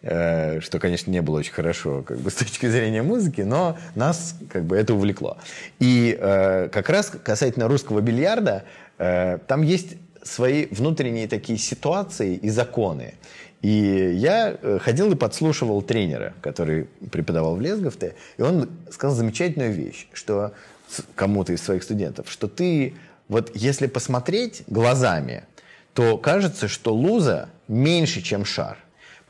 Э, 0.02 0.60
Что, 0.62 0.80
конечно, 0.80 1.12
не 1.12 1.22
было 1.22 1.40
очень 1.40 1.54
хорошо 1.54 2.02
как 2.02 2.20
бы, 2.20 2.32
с 2.32 2.36
точки 2.36 2.68
зрения 2.68 3.04
музыки, 3.04 3.42
но 3.42 3.78
нас 3.96 4.36
как 4.50 4.64
бы 4.64 4.76
это 4.76 4.94
увлекло. 4.94 5.38
И 5.80 6.18
э, 6.20 6.70
как 6.70 6.90
раз 6.90 7.12
касательно 7.24 7.68
русского 7.68 8.02
бильярда, 8.02 8.64
э, 8.98 9.38
там 9.48 9.62
есть 9.62 9.98
свои 10.24 10.68
внутренние 10.68 11.28
такие 11.28 11.60
ситуации 11.60 12.36
и 12.36 12.50
законы. 12.50 13.14
И 13.62 13.70
я 14.16 14.58
э, 14.60 14.80
ходил 14.82 15.12
и 15.12 15.16
подслушивал 15.16 15.84
тренера, 15.84 16.34
который 16.42 16.86
преподавал 17.12 17.56
в 17.56 17.62
Лесговте, 17.62 18.16
и 18.38 18.42
он 18.42 18.70
сказал 18.90 19.16
замечательную 19.16 19.72
вещь, 19.72 20.08
что 20.14 20.54
кому-то 21.16 21.54
из 21.54 21.62
своих 21.62 21.84
студентов, 21.84 22.30
что 22.30 22.48
ты, 22.48 22.96
вот 23.28 23.52
если 23.54 23.86
посмотреть 23.86 24.64
глазами, 24.68 25.44
то 25.94 26.18
кажется, 26.18 26.68
что 26.68 26.94
луза 26.94 27.50
меньше, 27.68 28.22
чем 28.22 28.46
шар. 28.46 28.78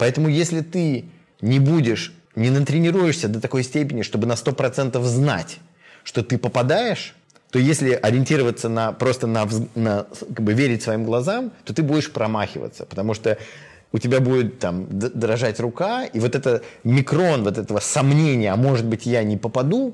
Поэтому 0.02 0.30
если 0.30 0.62
ты 0.62 1.06
не 1.42 1.60
будешь, 1.60 2.12
не 2.36 2.50
натренируешься 2.50 3.28
до 3.28 3.40
такой 3.40 3.62
степени, 3.62 4.02
чтобы 4.02 4.26
на 4.26 4.34
100% 4.34 5.00
знать, 5.04 5.60
что 6.04 6.24
ты 6.24 6.40
попадаешь, 6.40 7.14
то 7.52 7.60
если 7.60 7.92
ориентироваться 7.92 8.68
на 8.68 8.94
просто 8.94 9.28
на, 9.28 9.48
на 9.76 10.08
как 10.20 10.42
бы 10.42 10.54
верить 10.54 10.82
своим 10.82 11.06
глазам, 11.06 11.52
то 11.66 11.76
ты 11.76 11.84
будешь 11.84 12.12
промахиваться, 12.12 12.88
потому 12.88 13.14
что 13.14 13.38
у 13.92 14.00
тебя 14.00 14.22
будет 14.22 14.58
там 14.58 14.88
дрожать 14.90 15.60
рука, 15.60 16.06
и 16.06 16.20
вот 16.20 16.34
это 16.34 16.64
микрон 16.84 17.44
вот 17.44 17.60
этого 17.60 17.80
сомнения, 17.80 18.52
а 18.54 18.56
может 18.56 18.88
быть 18.88 19.06
я 19.06 19.22
не 19.22 19.38
попаду, 19.38 19.94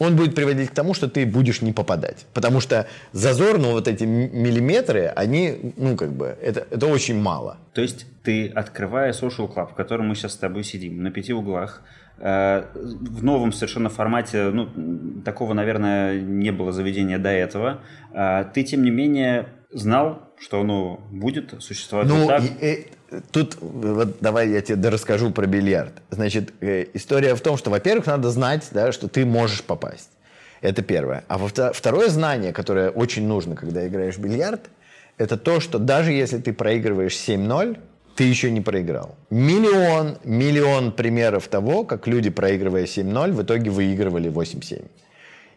он 0.00 0.16
будет 0.16 0.34
приводить 0.34 0.70
к 0.70 0.74
тому, 0.74 0.94
что 0.94 1.08
ты 1.08 1.26
будешь 1.26 1.62
не 1.62 1.72
попадать. 1.72 2.26
Потому 2.34 2.60
что 2.60 2.86
зазор, 3.12 3.58
ну 3.58 3.72
вот 3.72 3.86
эти 3.86 4.04
миллиметры, 4.04 5.12
они, 5.14 5.74
ну 5.76 5.96
как 5.96 6.12
бы, 6.12 6.36
это, 6.42 6.66
это 6.70 6.86
очень 6.86 7.20
мало. 7.20 7.58
То 7.74 7.82
есть 7.82 8.06
ты, 8.24 8.48
открывая 8.48 9.12
Social 9.12 9.52
Club, 9.54 9.72
в 9.72 9.74
котором 9.74 10.08
мы 10.08 10.14
сейчас 10.14 10.32
с 10.32 10.36
тобой 10.36 10.64
сидим, 10.64 11.02
на 11.02 11.10
пяти 11.10 11.34
углах, 11.34 11.82
э, 12.18 12.64
в 12.74 13.22
новом 13.22 13.52
совершенно 13.52 13.90
формате, 13.90 14.50
ну, 14.50 15.22
такого, 15.22 15.52
наверное, 15.52 16.18
не 16.18 16.50
было 16.50 16.72
заведения 16.72 17.18
до 17.18 17.28
этого, 17.28 17.80
э, 18.14 18.46
ты, 18.54 18.64
тем 18.64 18.82
не 18.82 18.90
менее, 18.90 19.48
знал, 19.70 20.32
что 20.38 20.60
оно 20.60 21.00
будет 21.10 21.54
существовать 21.62 22.08
ну, 22.08 22.24
вот 22.24 22.28
так? 22.28 22.42
И, 22.42 22.66
и, 22.66 22.86
тут 23.32 23.56
вот 23.60 24.16
давай 24.20 24.50
я 24.50 24.60
тебе 24.60 24.88
расскажу 24.88 25.30
про 25.30 25.46
бильярд. 25.46 25.92
Значит, 26.10 26.52
э, 26.60 26.86
история 26.94 27.34
в 27.34 27.40
том, 27.40 27.56
что, 27.56 27.70
во-первых, 27.70 28.06
надо 28.06 28.30
знать, 28.30 28.68
да, 28.70 28.92
что 28.92 29.08
ты 29.08 29.24
можешь 29.24 29.62
попасть. 29.62 30.10
Это 30.60 30.82
первое. 30.82 31.24
А 31.28 31.38
второе 31.72 32.08
знание, 32.08 32.52
которое 32.52 32.90
очень 32.90 33.26
нужно, 33.26 33.56
когда 33.56 33.86
играешь 33.86 34.16
в 34.16 34.20
бильярд, 34.20 34.68
это 35.16 35.36
то, 35.36 35.60
что 35.60 35.78
даже 35.78 36.12
если 36.12 36.38
ты 36.38 36.52
проигрываешь 36.52 37.14
7-0, 37.14 37.78
ты 38.16 38.24
еще 38.24 38.50
не 38.50 38.60
проиграл. 38.60 39.16
Миллион, 39.30 40.18
миллион 40.24 40.92
примеров 40.92 41.48
того, 41.48 41.84
как 41.84 42.06
люди, 42.06 42.30
проигрывая 42.30 42.84
7-0, 42.84 43.32
в 43.32 43.42
итоге 43.42 43.70
выигрывали 43.70 44.30
8-7. 44.30 44.84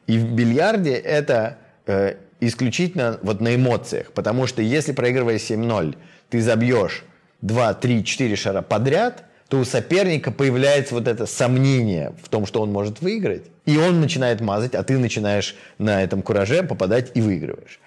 И 0.08 0.18
в 0.18 0.32
бильярде 0.34 0.94
это 0.94 1.58
э, 1.86 2.16
исключительно 2.40 3.20
вот 3.22 3.42
на 3.42 3.56
эмоциях. 3.56 4.12
Потому 4.14 4.48
что 4.48 4.62
если, 4.62 4.94
проигрывая 4.94 5.36
7-0, 5.36 5.96
ты 6.30 6.42
забьешь 6.42 7.04
2, 7.44 7.74
3, 7.74 8.04
4 8.06 8.36
шара 8.36 8.62
подряд, 8.62 9.26
то 9.50 9.60
у 9.60 9.66
соперника 9.66 10.32
появляется 10.32 10.96
вот 10.96 11.08
это 11.08 11.26
сомнение 11.26 12.14
в 12.24 12.30
том, 12.30 12.46
что 12.46 12.62
он 12.62 12.72
может 12.72 13.02
выиграть. 13.02 13.44
И 13.66 13.78
он 13.78 14.00
начинает 14.00 14.42
мазать, 14.42 14.74
а 14.76 14.84
ты 14.84 14.98
начинаешь 14.98 15.56
на 15.78 16.02
этом 16.02 16.22
кураже 16.22 16.64
попадать 16.64 17.12
и 17.14 17.22
выигрываешь. 17.22 17.80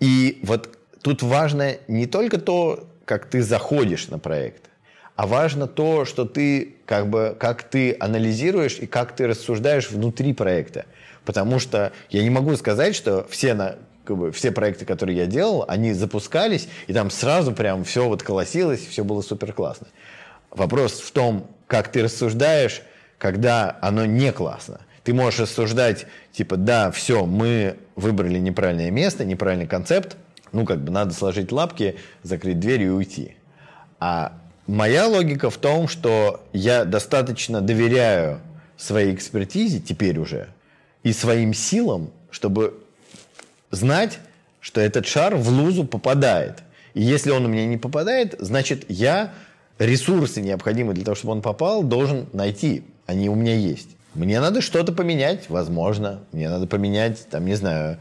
И 0.00 0.40
вот 0.42 0.76
тут 1.02 1.22
важно 1.22 1.76
не 1.86 2.06
только 2.06 2.38
то, 2.38 2.88
как 3.04 3.26
ты 3.26 3.42
заходишь 3.42 4.08
на 4.08 4.18
проект, 4.18 4.70
а 5.16 5.26
важно 5.26 5.66
то, 5.68 6.04
что 6.06 6.24
ты 6.24 6.76
как 6.86 7.08
бы 7.08 7.36
как 7.38 7.62
ты 7.62 7.96
анализируешь 8.00 8.78
и 8.80 8.86
как 8.86 9.14
ты 9.14 9.26
рассуждаешь 9.26 9.90
внутри 9.90 10.32
проекта. 10.32 10.86
Потому 11.24 11.58
что 11.58 11.92
я 12.10 12.22
не 12.22 12.30
могу 12.30 12.56
сказать, 12.56 12.96
что 12.96 13.26
все 13.30 13.54
на 13.54 13.76
как 14.04 14.16
бы, 14.16 14.32
все 14.32 14.52
проекты, 14.52 14.84
которые 14.84 15.16
я 15.16 15.26
делал, 15.26 15.64
они 15.66 15.92
запускались, 15.92 16.68
и 16.86 16.92
там 16.92 17.10
сразу 17.10 17.52
прям 17.52 17.84
все 17.84 18.06
вот 18.06 18.22
колосилось, 18.22 18.86
все 18.86 19.04
было 19.04 19.22
супер 19.22 19.52
классно. 19.52 19.86
Вопрос 20.50 21.00
в 21.00 21.10
том, 21.10 21.48
как 21.66 21.88
ты 21.90 22.02
рассуждаешь, 22.02 22.82
когда 23.18 23.78
оно 23.80 24.04
не 24.04 24.32
классно. 24.32 24.80
Ты 25.02 25.14
можешь 25.14 25.40
рассуждать, 25.40 26.06
типа, 26.32 26.56
да, 26.56 26.90
все, 26.90 27.26
мы 27.26 27.76
выбрали 27.96 28.38
неправильное 28.38 28.90
место, 28.90 29.24
неправильный 29.24 29.66
концепт, 29.66 30.16
ну, 30.52 30.64
как 30.64 30.82
бы 30.82 30.92
надо 30.92 31.12
сложить 31.12 31.50
лапки, 31.52 31.96
закрыть 32.22 32.60
дверь 32.60 32.82
и 32.82 32.88
уйти. 32.88 33.36
А 33.98 34.32
моя 34.66 35.06
логика 35.06 35.50
в 35.50 35.56
том, 35.56 35.88
что 35.88 36.44
я 36.52 36.84
достаточно 36.84 37.60
доверяю 37.60 38.40
своей 38.76 39.14
экспертизе 39.14 39.80
теперь 39.80 40.18
уже 40.18 40.48
и 41.02 41.12
своим 41.12 41.54
силам, 41.54 42.10
чтобы 42.30 42.83
знать, 43.74 44.18
что 44.60 44.80
этот 44.80 45.06
шар 45.06 45.36
в 45.36 45.48
лузу 45.48 45.84
попадает. 45.84 46.62
И 46.94 47.02
если 47.02 47.30
он 47.30 47.44
у 47.44 47.48
меня 47.48 47.66
не 47.66 47.76
попадает, 47.76 48.34
значит, 48.38 48.86
я 48.88 49.34
ресурсы, 49.78 50.40
необходимые 50.40 50.94
для 50.94 51.04
того, 51.04 51.14
чтобы 51.14 51.32
он 51.32 51.42
попал, 51.42 51.82
должен 51.82 52.26
найти. 52.32 52.84
Они 53.06 53.28
у 53.28 53.34
меня 53.34 53.54
есть. 53.54 53.88
Мне 54.14 54.40
надо 54.40 54.60
что-то 54.60 54.92
поменять, 54.92 55.50
возможно. 55.50 56.20
Мне 56.32 56.48
надо 56.48 56.66
поменять, 56.66 57.26
там, 57.30 57.44
не 57.44 57.54
знаю, 57.56 57.98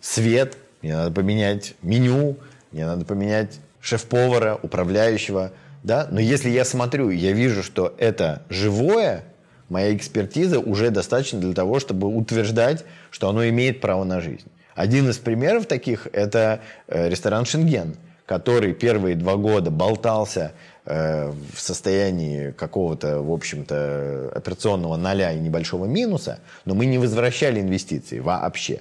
свет, 0.00 0.56
мне 0.82 0.96
надо 0.96 1.10
поменять 1.10 1.74
меню, 1.82 2.36
мне 2.70 2.86
надо 2.86 3.04
поменять 3.04 3.58
шеф-повара, 3.80 4.58
управляющего. 4.62 5.52
Да? 5.82 6.06
Но 6.10 6.20
если 6.20 6.50
я 6.50 6.64
смотрю, 6.64 7.10
я 7.10 7.32
вижу, 7.32 7.62
что 7.62 7.94
это 7.98 8.42
живое, 8.48 9.24
моя 9.68 9.94
экспертиза 9.94 10.60
уже 10.60 10.90
достаточно 10.90 11.40
для 11.40 11.54
того, 11.54 11.80
чтобы 11.80 12.08
утверждать, 12.08 12.84
что 13.10 13.28
оно 13.28 13.48
имеет 13.48 13.80
право 13.80 14.04
на 14.04 14.20
жизнь. 14.20 14.46
Один 14.78 15.08
из 15.08 15.18
примеров 15.18 15.66
таких– 15.66 16.06
это 16.12 16.60
э, 16.86 17.08
ресторан 17.08 17.44
«Шенген», 17.44 17.96
который 18.26 18.74
первые 18.74 19.16
два 19.16 19.34
года 19.34 19.72
болтался 19.72 20.52
э, 20.84 21.32
в 21.52 21.60
состоянии 21.60 22.52
какого-то, 22.52 23.20
в 23.20 23.32
общем-то, 23.32 24.30
операционного 24.36 24.94
ноля 24.96 25.32
и 25.32 25.40
небольшого 25.40 25.86
минуса, 25.86 26.38
но 26.64 26.76
мы 26.76 26.86
не 26.86 26.98
возвращали 26.98 27.60
инвестиции 27.60 28.20
вообще. 28.20 28.78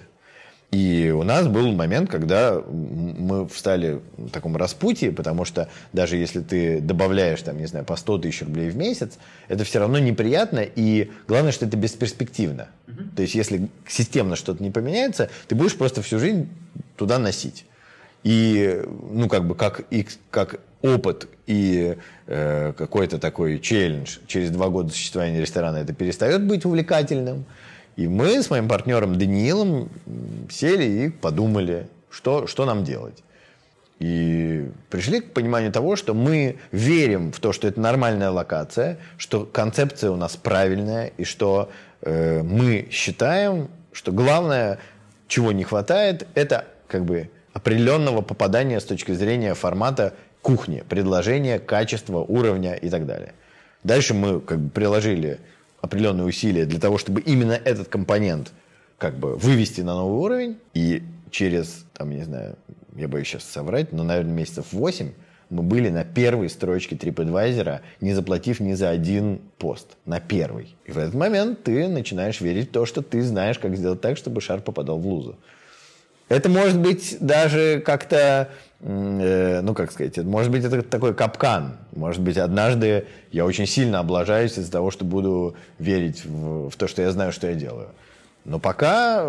И 0.72 1.14
у 1.16 1.24
нас 1.24 1.48
был 1.48 1.72
момент, 1.72 2.10
когда 2.10 2.62
мы 2.62 3.48
встали 3.48 4.02
в 4.18 4.30
таком 4.32 4.58
распутье, 4.58 5.14
потому 5.14 5.46
что 5.46 5.70
даже 5.94 6.18
если 6.18 6.42
ты 6.42 6.82
добавляешь, 6.82 7.42
там, 7.42 7.58
не 7.58 7.68
знаю, 7.68 7.86
по 7.86 7.96
100 7.96 8.18
тысяч 8.18 8.42
рублей 8.42 8.70
в 8.70 8.76
месяц, 8.76 9.18
это 9.48 9.64
все 9.64 9.80
равно 9.80 9.98
неприятно, 9.98 10.60
и 10.60 11.10
главное, 11.26 11.54
что 11.54 11.66
это 11.66 11.78
бесперспективно. 11.78 12.68
Угу. 12.88 13.04
То 13.16 13.22
есть 13.22 13.34
если 13.36 13.70
системно 13.88 14.36
что-то 14.36 14.62
не 14.62 14.70
поменяется, 14.70 15.30
ты 15.48 15.56
будешь 15.56 15.78
просто 15.78 16.02
всю 16.02 16.20
жизнь 16.20 16.50
туда 16.98 17.18
носить. 17.18 17.66
И, 18.24 18.84
ну, 19.10 19.30
как 19.30 19.48
бы, 19.48 19.56
как, 19.56 19.86
и, 19.90 20.06
как 20.32 20.60
опыт 20.82 21.30
и 21.46 21.96
э, 22.26 22.74
какой-то 22.78 23.20
такой 23.20 23.60
челлендж 23.60 24.18
через 24.28 24.50
два 24.50 24.68
года 24.68 24.90
существования 24.90 25.40
ресторана, 25.40 25.78
это 25.78 25.94
перестает 25.94 26.46
быть 26.46 26.66
увлекательным– 26.66 27.46
и 27.98 28.08
мы 28.08 28.42
с 28.42 28.50
моим 28.50 28.68
партнером 28.68 29.18
Даниилом 29.18 29.90
сели 30.50 30.86
и 30.86 31.10
подумали, 31.10 31.88
что, 32.10 32.46
что 32.46 32.66
нам 32.66 32.84
делать. 32.84 33.24
И 34.00 34.70
пришли 34.92 35.20
к 35.20 35.34
пониманию 35.34 35.72
того, 35.72 35.96
что 35.96 36.14
мы 36.14 36.60
верим 36.72 37.32
в 37.32 37.40
то, 37.40 37.52
что 37.52 37.68
это 37.68 37.82
нормальная 37.82 38.30
локация, 38.30 39.00
что 39.18 39.46
концепция 39.46 40.12
у 40.12 40.16
нас 40.16 40.38
правильная, 40.38 41.08
и 41.18 41.24
что 41.24 41.72
э, 42.04 42.44
мы 42.44 42.88
считаем, 42.92 43.70
что 43.92 44.12
главное, 44.12 44.78
чего 45.28 45.52
не 45.52 45.64
хватает, 45.64 46.28
это 46.36 46.66
как 46.88 47.04
бы 47.04 47.32
определенного 47.54 48.22
попадания 48.22 48.80
с 48.80 48.86
точки 48.86 49.14
зрения 49.14 49.56
формата 49.56 50.14
кухни, 50.44 50.84
предложения, 50.88 51.58
качества, 51.58 52.20
уровня 52.20 52.76
и 52.76 52.92
так 52.92 53.08
далее. 53.08 53.34
Дальше 53.84 54.14
мы 54.14 54.40
как 54.40 54.60
бы 54.60 54.70
приложили 54.70 55.40
определенные 55.82 56.26
усилия 56.26 56.66
для 56.66 56.80
того, 56.80 56.98
чтобы 56.98 57.22
именно 57.22 57.54
этот 57.54 57.88
компонент 57.88 58.52
как 58.98 59.18
бы 59.18 59.36
вывести 59.36 59.82
на 59.82 59.96
новый 59.96 60.20
уровень. 60.20 60.58
И 60.74 61.04
через, 61.30 61.86
там, 61.94 62.10
не 62.10 62.24
знаю, 62.24 62.58
я 62.96 63.08
боюсь 63.08 63.28
сейчас 63.28 63.44
соврать, 63.44 63.92
но, 63.92 64.04
наверное, 64.04 64.34
месяцев 64.34 64.68
8 64.72 65.12
мы 65.50 65.64
были 65.64 65.90
на 65.90 66.04
первой 66.04 66.50
строчке 66.50 66.96
TripAdvisor, 66.96 67.80
не 68.02 68.14
заплатив 68.14 68.60
ни 68.60 68.74
за 68.74 68.90
один 68.90 69.40
пост. 69.58 69.96
На 70.06 70.20
первый. 70.20 70.76
И 70.86 70.92
в 70.92 70.98
этот 70.98 71.14
момент 71.14 71.64
ты 71.64 71.88
начинаешь 71.88 72.42
верить 72.42 72.70
в 72.70 72.72
то, 72.72 72.86
что 72.86 73.02
ты 73.02 73.22
знаешь, 73.22 73.58
как 73.58 73.78
сделать 73.78 74.02
так, 74.02 74.18
чтобы 74.18 74.42
шар 74.42 74.62
попадал 74.62 75.00
в 75.00 75.08
лузу. 75.08 75.38
Это 76.28 76.50
может 76.50 76.78
быть 76.80 77.18
даже 77.22 77.82
как-то 77.86 78.50
ну, 78.80 79.74
как 79.74 79.92
сказать, 79.92 80.18
может 80.18 80.52
быть, 80.52 80.64
это 80.64 80.84
такой 80.84 81.14
капкан. 81.14 81.78
Может 81.96 82.22
быть, 82.22 82.38
однажды 82.38 83.06
я 83.32 83.46
очень 83.46 83.66
сильно 83.66 84.00
облажаюсь 84.00 84.58
из-за 84.58 84.72
того, 84.72 84.92
что 84.92 85.04
буду 85.04 85.56
верить 85.80 86.24
в, 86.24 86.70
в 86.70 86.76
то, 86.76 86.88
что 86.88 87.02
я 87.02 87.12
знаю, 87.12 87.32
что 87.32 87.48
я 87.48 87.56
делаю. 87.56 87.90
Но 88.46 88.60
пока, 88.60 89.28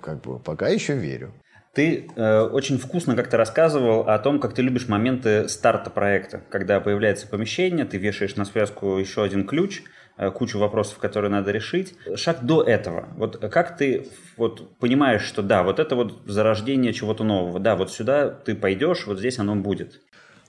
как 0.00 0.20
бы, 0.20 0.38
пока 0.38 0.68
еще 0.68 0.94
верю. 0.94 1.32
Ты 1.72 2.08
э, 2.14 2.40
очень 2.40 2.78
вкусно 2.78 3.16
как-то 3.16 3.36
рассказывал 3.36 4.08
о 4.08 4.18
том, 4.18 4.38
как 4.38 4.54
ты 4.54 4.62
любишь 4.62 4.88
моменты 4.88 5.48
старта 5.48 5.88
проекта, 5.88 6.40
когда 6.50 6.80
появляется 6.80 7.26
помещение, 7.26 7.86
ты 7.86 7.96
вешаешь 7.96 8.36
на 8.36 8.44
связку 8.44 8.98
еще 8.98 9.22
один 9.22 9.46
ключ– 9.46 9.82
Э, 9.92 9.99
кучу 10.28 10.58
вопросов, 10.58 10.98
которые 10.98 11.30
надо 11.30 11.50
решить. 11.50 11.94
Шаг 12.14 12.44
до 12.44 12.62
этого. 12.62 13.08
Вот 13.16 13.38
как 13.38 13.78
ты 13.78 14.08
вот 14.36 14.76
понимаешь, 14.76 15.22
что 15.22 15.42
да, 15.42 15.62
вот 15.62 15.78
это 15.78 15.96
вот 15.96 16.20
зарождение 16.26 16.92
чего-то 16.92 17.24
нового, 17.24 17.58
да, 17.58 17.74
вот 17.76 17.90
сюда 17.90 18.28
ты 18.28 18.54
пойдешь, 18.54 19.06
вот 19.06 19.18
здесь 19.18 19.38
оно 19.38 19.56
будет. 19.56 20.00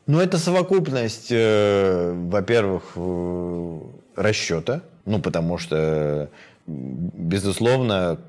Ну, 0.07 0.19
это 0.19 0.38
совокупность, 0.38 1.27
э, 1.31 2.12
во-первых, 2.13 2.84
э, 2.95 3.79
расчета, 4.15 4.81
ну, 5.05 5.21
потому 5.21 5.57
что, 5.57 6.29
безусловно, 6.67 8.19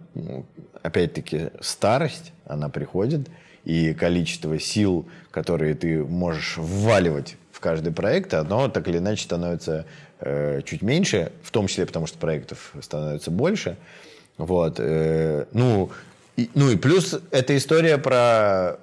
опять-таки, 0.82 1.50
старость, 1.60 2.32
она 2.46 2.68
приходит, 2.68 3.28
и 3.64 3.94
количество 3.94 4.58
сил, 4.58 5.08
которые 5.30 5.74
ты 5.74 6.04
можешь 6.04 6.54
вваливать 6.56 7.36
в 7.50 7.60
каждый 7.60 7.92
проект, 7.92 8.34
оно 8.34 8.68
так 8.68 8.86
или 8.88 8.98
иначе 8.98 9.24
становится 9.24 9.86
Э, 9.86 10.11
чуть 10.64 10.82
меньше, 10.82 11.32
в 11.42 11.50
том 11.50 11.66
числе 11.66 11.86
потому, 11.86 12.06
что 12.06 12.18
проектов 12.18 12.72
становится 12.80 13.30
больше. 13.30 13.76
Вот. 14.38 14.76
Э, 14.78 15.46
ну, 15.52 15.90
И, 16.36 16.48
ну 16.54 16.70
и 16.70 16.76
плюс 16.76 17.20
эта 17.30 17.54
история 17.56 17.98
про, 17.98 18.78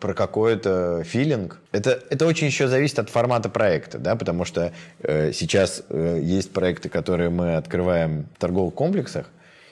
про 0.00 0.14
какой-то 0.14 1.02
филинг. 1.04 1.60
Это, 1.72 2.00
это 2.08 2.26
очень 2.26 2.46
еще 2.46 2.68
зависит 2.68 2.98
от 2.98 3.10
формата 3.10 3.50
проекта, 3.50 3.98
да, 3.98 4.16
потому 4.16 4.46
что 4.46 4.72
э, 5.02 5.32
сейчас 5.32 5.82
э, 5.90 6.20
есть 6.22 6.52
проекты, 6.52 6.88
которые 6.88 7.28
мы 7.28 7.56
открываем 7.56 8.26
в 8.34 8.38
торговых 8.38 8.74
комплексах, 8.74 9.26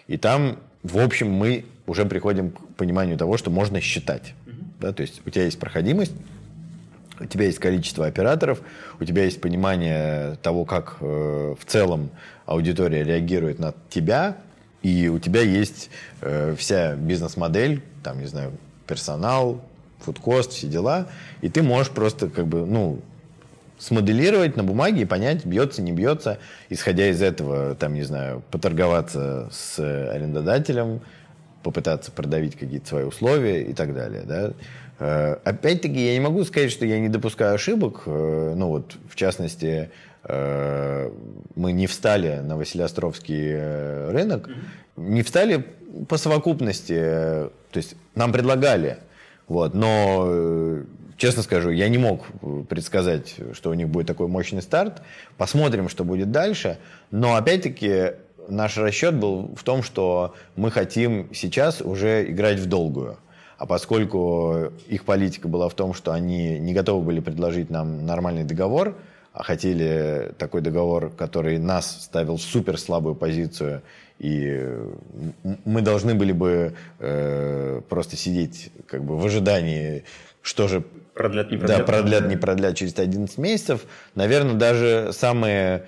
и 0.07 0.19
там, 0.19 0.59
в 0.83 0.99
общем, 0.99 1.31
мы 1.31 1.65
уже 1.87 2.05
приходим 2.05 2.51
к 2.51 2.75
пониманию 2.77 3.17
того, 3.17 3.39
что 3.39 3.51
можно 3.51 3.81
считать. 3.81 4.35
Mm-hmm. 4.47 4.65
Да, 4.81 4.93
то 4.93 5.03
есть 5.03 5.23
у 5.25 5.31
тебя 5.31 5.45
есть 5.45 5.59
проходимость, 5.59 6.13
у 7.21 7.27
тебя 7.27 7.47
есть 7.47 7.59
количество 7.59 8.07
операторов, 8.07 8.61
у 9.01 9.05
тебя 9.05 9.25
есть 9.25 9.41
понимание 9.41 10.37
того, 10.43 10.65
как 10.65 10.97
э, 11.01 11.55
в 11.59 11.65
целом 11.65 12.11
аудитория 12.47 13.05
реагирует 13.05 13.59
на 13.59 13.75
тебя, 13.91 14.37
и 14.83 15.09
у 15.09 15.19
тебя 15.19 15.41
есть 15.41 15.91
э, 16.21 16.55
вся 16.59 16.95
бизнес-модель, 16.95 17.83
там, 18.03 18.21
не 18.21 18.27
знаю, 18.27 18.53
персонал, 18.87 19.63
фудкост, 20.01 20.53
все 20.53 20.67
дела, 20.67 21.07
и 21.41 21.49
ты 21.49 21.63
можешь 21.63 21.91
просто 21.91 22.29
как 22.29 22.47
бы, 22.47 22.67
ну, 22.67 23.01
смоделировать 23.79 24.57
на 24.57 24.65
бумаге 24.65 25.03
и 25.03 25.05
понять, 25.05 25.45
бьется, 25.45 25.83
не 25.83 25.93
бьется, 25.93 26.39
исходя 26.69 27.09
из 27.09 27.23
этого, 27.23 27.75
там, 27.75 27.95
не 27.95 28.03
знаю, 28.03 28.43
поторговаться 28.51 29.49
с 29.53 29.79
арендодателем, 29.79 31.01
попытаться 31.63 32.13
продавить 32.13 32.57
какие-то 32.57 32.87
свои 32.87 33.05
условия 33.05 33.63
и 33.63 33.73
так 33.73 33.95
далее, 33.95 34.23
да. 34.27 34.53
Э, 34.99 35.37
опять-таки, 35.45 36.07
я 36.07 36.15
не 36.15 36.21
могу 36.21 36.45
сказать, 36.45 36.71
что 36.71 36.87
я 36.87 36.99
не 37.01 37.09
допускаю 37.09 37.55
ошибок, 37.55 38.03
э, 38.07 38.55
ну 38.57 38.69
вот, 38.69 38.97
в 39.09 39.17
частности, 39.17 39.91
Э, 40.27 41.11
мы 41.55 41.73
не 41.73 41.87
встали 41.87 42.41
на 42.41 42.57
Василиостровский 42.57 44.11
рынок, 44.11 44.49
не 44.97 45.23
встали 45.23 45.67
по 46.09 46.17
совокупности, 46.17 46.95
то 46.95 47.51
есть 47.75 47.95
нам 48.15 48.33
предлагали, 48.33 48.99
вот, 49.47 49.75
но 49.75 50.83
честно 51.17 51.43
скажу, 51.43 51.71
я 51.71 51.89
не 51.89 51.99
мог 51.99 52.25
предсказать, 52.69 53.37
что 53.53 53.71
у 53.71 53.75
них 53.75 53.89
будет 53.89 54.07
такой 54.07 54.27
мощный 54.27 54.63
старт. 54.63 55.03
Посмотрим, 55.37 55.89
что 55.89 56.05
будет 56.05 56.33
дальше. 56.33 56.79
Но 57.11 57.37
опять-таки 57.37 58.15
наш 58.49 58.77
расчет 58.79 59.15
был 59.15 59.55
в 59.55 59.63
том, 59.63 59.83
что 59.83 60.35
мы 60.57 60.71
хотим 60.71 61.33
сейчас 61.35 61.81
уже 61.81 62.25
играть 62.31 62.59
в 62.59 62.67
долгую. 62.67 63.19
А 63.65 63.67
поскольку 63.67 64.73
их 64.89 65.07
политика 65.07 65.49
была 65.49 65.71
в 65.71 65.75
том, 65.75 65.95
что 65.95 66.13
они 66.13 66.59
не 66.59 66.75
готовы 66.75 67.03
были 67.03 67.21
предложить 67.21 67.71
нам 67.71 68.05
нормальный 68.05 68.45
договор, 68.45 68.95
а 69.33 69.43
хотели 69.43 70.35
такой 70.37 70.61
договор, 70.61 71.09
который 71.09 71.57
нас 71.59 72.03
ставил 72.03 72.37
в 72.37 72.43
супер 72.43 72.77
слабую 72.79 73.15
позицию, 73.15 73.81
и 74.19 74.71
мы 75.65 75.81
должны 75.81 76.15
были 76.15 76.33
бы 76.33 76.75
э, 76.99 77.81
просто 77.89 78.19
сидеть 78.19 78.71
как 78.87 79.03
бы 79.03 79.17
в 79.17 79.25
ожидании, 79.25 80.05
что 80.43 80.69
же 80.69 80.85
продлят, 81.15 81.51
не 81.51 81.57
продлят. 81.57 81.79
Да, 81.79 81.85
продлят, 81.85 82.29
не 82.29 82.37
продлят 82.37 82.77
через 82.77 82.99
11 82.99 83.39
месяцев. 83.39 83.85
Наверное, 84.15 84.55
даже 84.55 85.11
самые 85.13 85.87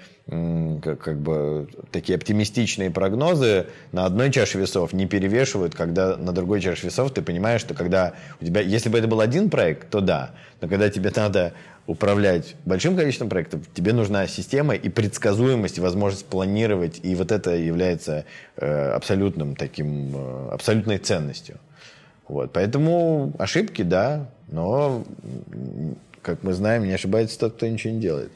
как, 0.82 1.00
как 1.00 1.20
бы 1.20 1.68
такие 1.92 2.16
оптимистичные 2.16 2.90
прогнозы 2.90 3.66
на 3.92 4.06
одной 4.06 4.32
чаше 4.32 4.58
весов 4.58 4.92
не 4.92 5.06
перевешивают, 5.06 5.76
когда 5.76 6.16
на 6.16 6.32
другой 6.32 6.60
чаше 6.60 6.86
весов 6.86 7.12
ты 7.12 7.22
понимаешь, 7.22 7.60
что 7.60 7.74
когда 7.74 8.14
у 8.40 8.44
тебя, 8.44 8.60
если 8.60 8.88
бы 8.88 8.98
это 8.98 9.06
был 9.06 9.20
один 9.20 9.50
проект, 9.50 9.88
то 9.88 10.00
да, 10.00 10.32
но 10.60 10.68
когда 10.68 10.90
тебе 10.90 11.12
надо 11.14 11.52
управлять 11.86 12.56
большим 12.64 12.96
количеством 12.96 13.28
проектов, 13.28 13.60
тебе 13.72 13.92
нужна 13.92 14.26
система 14.26 14.74
и 14.74 14.88
предсказуемость, 14.88 15.78
и 15.78 15.80
возможность 15.80 16.26
планировать, 16.26 16.98
и 17.04 17.14
вот 17.14 17.30
это 17.30 17.54
является 17.54 18.24
э, 18.56 18.90
абсолютным 18.90 19.54
таким, 19.54 20.12
э, 20.16 20.48
абсолютной 20.50 20.98
ценностью. 20.98 21.60
Вот, 22.28 22.52
поэтому 22.52 23.32
ошибки, 23.38 23.82
да, 23.82 24.28
но, 24.48 25.04
как 26.22 26.42
мы 26.42 26.52
знаем, 26.52 26.84
не 26.84 26.92
ошибается 26.92 27.38
тот, 27.38 27.54
кто 27.54 27.66
ничего 27.66 27.92
не 27.94 28.00
делает. 28.00 28.30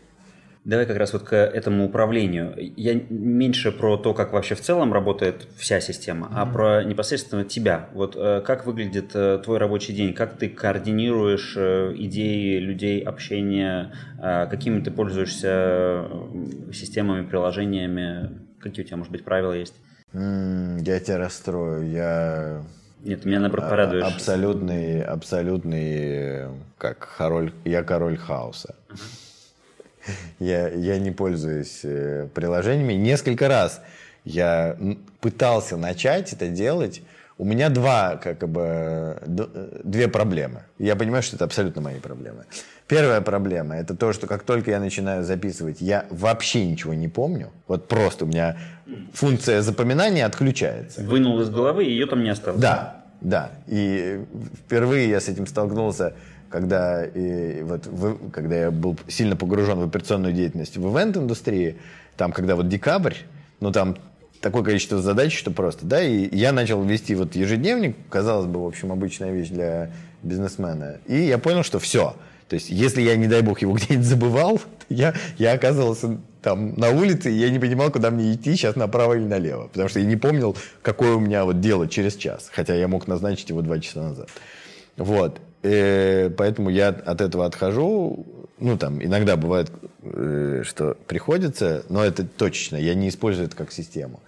Давай 0.65 0.85
как 0.85 0.99
раз 0.99 1.15
вот 1.15 1.23
к 1.23 1.35
этому 1.35 1.87
управлению. 1.87 2.55
Я 2.77 3.01
меньше 3.09 3.73
про 3.73 3.97
то, 3.97 4.13
как 4.13 4.35
вообще 4.35 4.55
в 4.55 4.61
целом 4.61 4.93
работает 4.93 5.49
вся 5.57 5.81
система, 5.81 6.27
mm-hmm. 6.27 6.35
а 6.37 6.47
про 6.47 6.85
непосредственно 6.85 7.45
тебя. 7.45 7.89
Вот 7.95 8.15
э, 8.15 8.43
как 8.43 8.67
выглядит 8.67 9.13
э, 9.15 9.41
твой 9.43 9.57
рабочий 9.57 9.95
день, 9.95 10.13
как 10.13 10.37
ты 10.37 10.51
координируешь 10.51 11.55
э, 11.57 11.95
идеи 11.97 12.59
людей, 12.59 13.01
общения, 13.01 13.93
какими 14.19 14.81
ты 14.81 14.91
пользуешься 14.91 16.07
системами, 16.75 17.27
приложениями, 17.27 18.39
какие 18.61 18.85
у 18.85 18.87
тебя, 18.87 18.99
может 18.99 19.13
быть, 19.13 19.25
правила 19.25 19.55
есть? 19.55 19.75
Mm, 20.13 20.83
я 20.83 21.01
тебя 21.01 21.17
расстрою, 21.17 21.91
я... 21.91 22.63
Нет, 23.03 23.25
меня 23.25 23.41
наоборот 23.41 23.67
а, 23.67 23.71
порадуешь. 23.71 24.05
Абсолютный, 24.05 25.03
абсолютный, 25.03 26.49
как 26.77 27.15
король, 27.17 27.53
я 27.65 27.83
король 27.83 28.17
хаоса. 28.17 28.75
Я, 30.39 30.69
я 30.69 30.99
не 30.99 31.11
пользуюсь 31.11 31.81
э, 31.85 32.29
приложениями. 32.35 32.95
Несколько 32.95 33.49
раз 33.49 33.81
я 34.25 34.77
пытался 35.21 35.77
начать 35.77 36.33
это 36.33 36.49
делать. 36.49 37.03
У 37.41 37.45
меня 37.47 37.71
два, 37.71 38.17
как 38.17 38.47
бы, 38.47 39.17
две 39.83 40.09
проблемы. 40.09 40.65
Я 40.79 40.95
понимаю, 40.95 41.23
что 41.23 41.37
это 41.37 41.47
абсолютно 41.47 41.81
мои 41.81 41.99
проблемы. 41.99 42.45
Первая 42.87 43.23
проблема– 43.23 43.77
это 43.77 43.97
то, 43.97 44.13
что 44.13 44.27
как 44.27 44.43
только 44.43 44.73
я 44.73 44.79
начинаю 44.79 45.25
записывать, 45.25 45.81
я 45.81 46.05
вообще 46.11 46.67
ничего 46.67 46.93
не 46.93 47.09
помню. 47.09 47.49
Вот 47.67 47.89
просто 47.89 48.27
у 48.27 48.29
меня 48.29 48.59
функция 49.15 49.63
запоминания 49.63 50.27
отключается. 50.27 51.01
Вынул 51.01 51.41
из 51.41 51.49
головы, 51.49 51.87
и 51.87 51.91
ее 51.91 52.05
там 52.05 52.23
не 52.23 52.29
осталось. 52.29 52.61
Да, 52.61 53.05
да. 53.23 53.53
И 53.69 54.23
впервые 54.67 55.09
я 55.09 55.19
с 55.19 55.29
этим 55.29 55.47
столкнулся 55.47 56.13
когда, 56.51 57.07
и, 57.07 57.63
вот, 57.63 57.87
в, 57.87 58.31
когда 58.33 58.57
я 58.57 58.71
был 58.71 58.99
сильно 59.09 59.37
погружен 59.37 59.79
в 59.79 59.85
операционную 59.85 60.35
деятельность 60.35 60.77
в 60.77 60.95
ивент-индустрии, 60.95 61.79
там, 62.17 62.33
когда 62.33 62.57
вот 62.57 62.69
декабрь, 62.69 63.15
ну, 63.61 63.71
там 63.71 63.97
такое 64.41 64.63
количество 64.63 65.01
задач, 65.01 65.37
что 65.37 65.51
просто, 65.51 65.87
да, 65.87 66.03
и 66.03 66.35
я 66.35 66.53
начал 66.53 66.83
вести 66.83 67.15
вот 67.15 67.35
ежедневник, 67.35 67.97
казалось 68.09 68.47
бы, 68.47 68.63
в 68.63 68.67
общем, 68.67 68.93
обычная 68.93 69.33
вещь 69.33 69.49
для 69.49 69.91
бизнесмена, 70.23 70.99
и 71.07 71.17
я 71.17 71.39
понял, 71.39 71.63
что 71.63 71.79
все, 71.79 72.15
то 72.49 72.55
есть, 72.55 72.69
если 72.69 73.01
я, 73.01 73.15
не 73.17 73.29
дай 73.29 73.43
бог, 73.43 73.63
его 73.63 73.73
где-нибудь 73.77 74.07
забывал, 74.07 74.61
я, 74.89 75.15
я 75.39 75.53
оказывался 75.53 76.19
там 76.43 76.75
на 76.77 76.91
улице, 76.91 77.31
и 77.31 77.35
я 77.37 77.51
не 77.51 77.59
понимал, 77.59 77.91
куда 77.91 78.11
мне 78.11 78.35
идти, 78.35 78.57
сейчас 78.57 78.77
направо 78.77 79.15
или 79.15 79.25
налево, 79.25 79.69
потому 79.69 79.89
что 79.89 80.01
я 80.01 80.07
не 80.07 80.17
помнил, 80.17 80.57
какое 80.83 81.13
у 81.13 81.21
меня 81.21 81.45
вот 81.45 81.61
дело 81.61 81.87
через 81.87 82.17
час, 82.17 82.51
хотя 82.53 82.75
я 82.75 82.89
мог 82.89 83.07
назначить 83.07 83.51
его 83.51 83.63
два 83.63 83.79
часа 83.79 84.03
назад. 84.03 84.29
Вот. 84.97 85.39
И 85.63 85.69
э, 85.69 86.31
поэтому 86.31 86.71
я 86.71 86.89
от 86.89 87.21
этого 87.21 87.45
отхожу. 87.47 88.27
Ну, 88.59 88.77
там, 88.77 89.03
иногда 89.03 89.37
бывает, 89.37 89.71
э, 90.03 90.63
что 90.65 90.97
приходится, 91.07 91.85
но 91.89 92.05
это 92.05 92.25
точечно. 92.25 92.77
Я 92.77 92.95
не 92.95 93.11
использую 93.11 93.47
это 93.47 93.57
как 93.57 93.73
систему. 93.73 94.21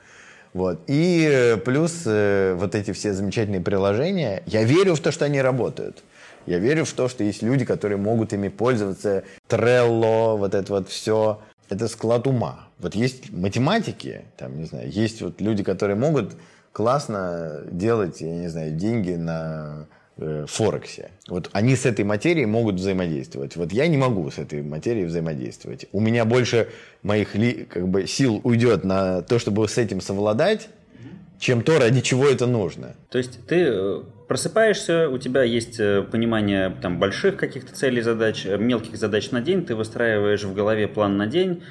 Вот. 0.52 0.80
И 0.86 1.26
э, 1.30 1.56
плюс 1.56 2.04
вот 2.04 2.74
эти 2.74 2.92
все 2.92 3.12
замечательные 3.12 3.60
приложения, 3.60 4.42
я 4.46 4.64
верю 4.64 4.94
в 4.94 5.00
то, 5.00 5.10
что 5.10 5.24
они 5.24 5.40
работают. 5.40 6.02
Я 6.46 6.58
верю 6.58 6.84
в 6.84 6.92
то, 6.92 7.08
что 7.08 7.24
есть 7.24 7.42
люди, 7.42 7.64
которые 7.64 7.98
могут 7.98 8.32
ими 8.32 8.48
пользоваться. 8.48 9.24
Trello, 9.48 10.36
вот 10.36 10.54
это 10.54 10.72
вот 10.72 10.88
все. 10.88 11.40
Это 11.68 11.88
склад 11.88 12.26
ума. 12.26 12.68
Вот 12.78 12.94
есть 12.94 13.32
математики, 13.32 14.22
там, 14.36 14.58
не 14.58 14.64
знаю, 14.64 14.90
есть 14.90 15.22
вот 15.22 15.40
люди, 15.40 15.62
которые 15.62 15.96
могут 15.96 16.32
классно 16.72 17.62
делать, 17.70 18.20
я 18.20 18.34
не 18.34 18.48
знаю, 18.48 18.72
деньги 18.72 19.12
на 19.12 19.72
Э, 19.82 19.84
Форексе. 20.16 21.10
Вот 21.28 21.48
они 21.52 21.74
с 21.74 21.86
этой 21.86 22.04
материей 22.04 22.46
могут 22.46 22.76
взаимодействовать. 22.76 23.56
Вот 23.56 23.72
я 23.72 23.86
не 23.86 23.96
могу 23.96 24.30
с 24.30 24.38
этой 24.38 24.62
материей 24.62 25.06
взаимодействовать. 25.06 25.86
У 25.92 26.00
меня 26.00 26.24
больше 26.24 26.68
моих 27.02 27.34
ли, 27.34 27.64
как 27.64 27.88
бы, 27.88 28.06
сил 28.06 28.40
уйдет 28.44 28.84
на 28.84 29.22
то, 29.22 29.38
чтобы 29.38 29.66
с 29.66 29.78
этим 29.78 30.00
совладать, 30.00 30.68
чем 31.42 31.62
то, 31.62 31.80
ради 31.80 32.00
чего 32.02 32.28
это 32.28 32.46
нужно. 32.46 32.94
То 33.10 33.18
есть 33.18 33.44
ты 33.48 33.64
э, 33.66 34.02
просыпаешься, 34.28 35.08
у 35.08 35.18
тебя 35.18 35.42
есть 35.42 35.80
э, 35.80 36.02
понимание 36.02 36.70
там, 36.80 37.00
больших 37.00 37.36
каких-то 37.36 37.74
целей, 37.74 38.00
задач, 38.00 38.46
э, 38.46 38.56
мелких 38.56 38.96
задач 38.96 39.32
на 39.32 39.40
день, 39.40 39.66
ты 39.66 39.74
выстраиваешь 39.74 40.44
в 40.44 40.54
голове 40.54 40.86
план 40.86 41.16
на 41.16 41.26
день, 41.26 41.64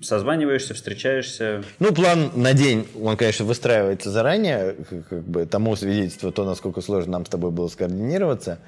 созваниваешься, 0.00 0.72
встречаешься. 0.72 1.62
Ну, 1.80 1.92
план 1.92 2.30
на 2.34 2.54
день, 2.54 2.86
он, 2.98 3.18
конечно, 3.18 3.44
выстраивается 3.44 4.10
заранее, 4.10 4.76
как 5.10 5.22
бы 5.24 5.44
тому 5.44 5.76
свидетельство 5.76 6.32
то, 6.32 6.46
насколько 6.46 6.80
сложно 6.80 7.12
нам 7.12 7.26
с 7.26 7.28
тобой 7.28 7.50
было 7.50 7.68
скоординироваться. 7.68 8.58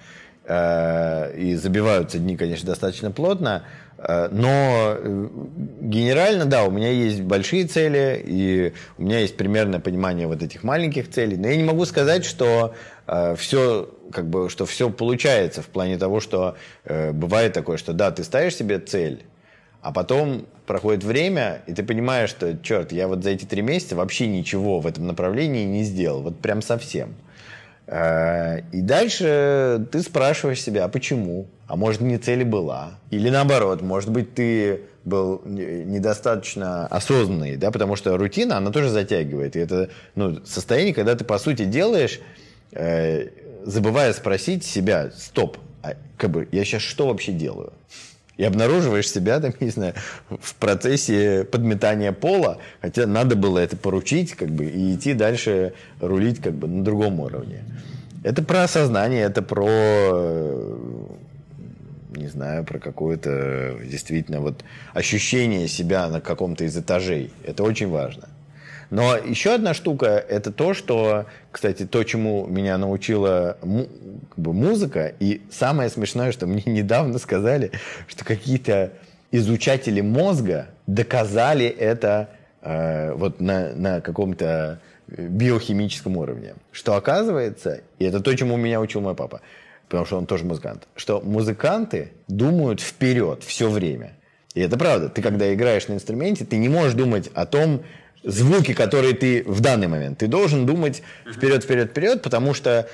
Э, 0.44 1.32
и 1.36 1.54
забиваются 1.54 2.18
дни, 2.18 2.36
конечно, 2.36 2.66
достаточно 2.66 3.12
плотно. 3.12 3.62
Э, 3.98 4.28
но 4.32 4.96
э, 4.98 5.28
генерально, 5.80 6.46
да, 6.46 6.64
у 6.64 6.70
меня 6.72 6.90
есть 6.90 7.20
большие 7.20 7.64
цели, 7.66 8.20
и 8.24 8.72
у 8.98 9.02
меня 9.02 9.20
есть 9.20 9.36
примерное 9.36 9.78
понимание 9.78 10.26
вот 10.26 10.42
этих 10.42 10.64
маленьких 10.64 11.08
целей. 11.10 11.36
Но 11.36 11.46
я 11.46 11.56
не 11.56 11.62
могу 11.62 11.84
сказать, 11.84 12.24
что 12.24 12.74
все, 13.36 13.90
как 14.12 14.30
бы, 14.30 14.48
что 14.48 14.64
все 14.64 14.88
получается 14.88 15.60
в 15.60 15.66
плане 15.66 15.98
того, 15.98 16.20
что 16.20 16.56
бывает 16.84 17.52
такое, 17.52 17.76
что 17.76 17.92
да, 17.92 18.12
ты 18.12 18.22
ставишь 18.22 18.54
себе 18.54 18.78
цель, 18.78 19.24
а 19.80 19.92
потом 19.92 20.46
проходит 20.66 21.02
время, 21.02 21.62
и 21.66 21.74
ты 21.74 21.82
понимаешь, 21.82 22.30
что, 22.30 22.56
черт, 22.58 22.92
я 22.92 23.08
вот 23.08 23.24
за 23.24 23.30
эти 23.30 23.44
три 23.44 23.60
месяца 23.60 23.96
вообще 23.96 24.28
ничего 24.28 24.78
в 24.78 24.86
этом 24.86 25.08
направлении 25.08 25.64
не 25.64 25.82
сделал, 25.82 26.22
вот 26.22 26.38
прям 26.38 26.62
совсем. 26.62 27.16
Э, 27.86 28.60
и 28.72 28.80
дальше 28.80 29.86
ты 29.90 30.02
спрашиваешь 30.02 30.62
себя, 30.62 30.84
а 30.84 30.88
почему? 30.88 31.46
А 31.66 31.76
может, 31.76 32.00
не 32.00 32.18
цель 32.18 32.44
была? 32.44 32.98
Или 33.10 33.28
наоборот, 33.30 33.82
может 33.82 34.10
быть, 34.10 34.34
ты 34.34 34.82
был 35.04 35.42
недостаточно 35.44 36.86
осознанный, 36.86 37.56
да, 37.56 37.70
потому 37.70 37.96
что 37.96 38.16
рутина, 38.16 38.58
она 38.58 38.70
тоже 38.70 38.88
затягивает. 38.88 39.56
И 39.56 39.60
это 39.60 39.90
ну, 40.14 40.44
состояние, 40.44 40.94
когда 40.94 41.14
ты, 41.14 41.24
по 41.24 41.38
сути, 41.38 41.64
делаешь, 41.64 42.20
э, 42.72 43.28
забывая 43.64 44.12
спросить 44.12 44.64
себя, 44.64 45.10
стоп, 45.16 45.58
а, 45.82 45.94
как 46.16 46.30
бы, 46.30 46.48
я 46.52 46.64
сейчас 46.64 46.82
что 46.82 47.08
вообще 47.08 47.32
делаю? 47.32 47.72
И 48.36 48.44
обнаруживаешь 48.44 49.10
себя, 49.10 49.40
там, 49.40 49.52
не 49.60 49.70
знаю, 49.70 49.94
в 50.28 50.54
процессе 50.56 51.44
подметания 51.44 52.12
пола, 52.12 52.58
хотя 52.80 53.06
надо 53.06 53.36
было 53.36 53.58
это 53.58 53.76
поручить, 53.76 54.32
как 54.34 54.48
бы, 54.48 54.64
и 54.64 54.94
идти 54.94 55.14
дальше 55.14 55.74
рулить, 56.00 56.40
как 56.40 56.54
бы, 56.54 56.66
на 56.66 56.82
другом 56.84 57.20
уровне. 57.20 57.64
Это 58.24 58.42
про 58.42 58.62
осознание, 58.62 59.24
это 59.24 59.42
про, 59.42 60.78
не 62.14 62.28
знаю, 62.28 62.64
про 62.64 62.78
какое-то 62.78 63.78
действительно 63.84 64.40
вот 64.40 64.64
ощущение 64.94 65.66
себя 65.66 66.08
на 66.08 66.20
каком-то 66.20 66.64
из 66.64 66.76
этажей. 66.76 67.32
Это 67.44 67.64
очень 67.64 67.88
важно. 67.88 68.28
Но 68.92 69.16
еще 69.16 69.54
одна 69.54 69.72
штука– 69.72 70.22
это 70.28 70.52
то, 70.52 70.74
что, 70.74 71.24
кстати, 71.50 71.86
то, 71.86 72.04
чему 72.04 72.46
меня 72.46 72.76
научила 72.76 73.56
как 73.62 74.38
бы, 74.38 74.52
музыка. 74.52 75.14
И 75.18 75.40
самое 75.50 75.88
смешное, 75.88 76.30
что 76.30 76.46
мне 76.46 76.62
недавно 76.66 77.18
сказали, 77.18 77.72
что 78.06 78.22
какие-то 78.22 78.92
изучатели 79.30 80.02
мозга 80.02 80.66
доказали 80.86 81.64
это 81.64 82.28
э, 82.60 83.14
вот 83.14 83.40
на, 83.40 83.72
на 83.72 84.02
каком-то 84.02 84.78
биохимическом 85.08 86.18
уровне. 86.18 86.56
Что 86.70 86.94
оказывается, 86.94 87.80
и 87.98 88.04
это 88.04 88.20
то, 88.20 88.34
чему 88.34 88.58
меня 88.58 88.78
учил 88.78 89.00
мой 89.00 89.14
папа, 89.14 89.40
потому 89.88 90.04
что 90.04 90.18
он 90.18 90.26
тоже 90.26 90.44
музыкант, 90.44 90.86
что 90.96 91.22
музыканты 91.22 92.12
думают 92.28 92.82
вперед 92.82 93.42
все 93.42 93.70
время. 93.70 94.12
И 94.52 94.60
это 94.60 94.76
правда. 94.76 95.08
Ты 95.08 95.22
когда 95.22 95.52
играешь 95.54 95.88
на 95.88 95.94
инструменте, 95.94 96.44
ты 96.44 96.58
не 96.58 96.68
можешь 96.68 96.92
думать 96.92 97.30
о 97.32 97.46
том, 97.46 97.84
звуки, 98.24 98.74
которые 98.74 99.14
ты 99.14 99.42
в 99.46 99.60
данный 99.60 99.88
момент. 99.88 100.18
Ты 100.18 100.26
должен 100.26 100.66
думать 100.66 101.02
вперед, 101.30 101.64
вперед, 101.64 101.90
вперед, 101.90 102.22
потому 102.22 102.54
что 102.54 102.88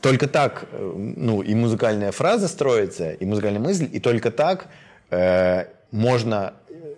только 0.00 0.28
так, 0.28 0.66
э, 0.70 0.92
ну, 1.16 1.40
и 1.40 1.54
музыкальная 1.54 2.12
фраза 2.12 2.48
строится, 2.48 3.12
и 3.12 3.24
музыкальная 3.24 3.60
мысль, 3.60 3.88
и 3.90 4.00
только 4.00 4.30
так 4.30 4.66
э, 5.10 5.64
можно 5.90 6.52
э, 6.68 6.94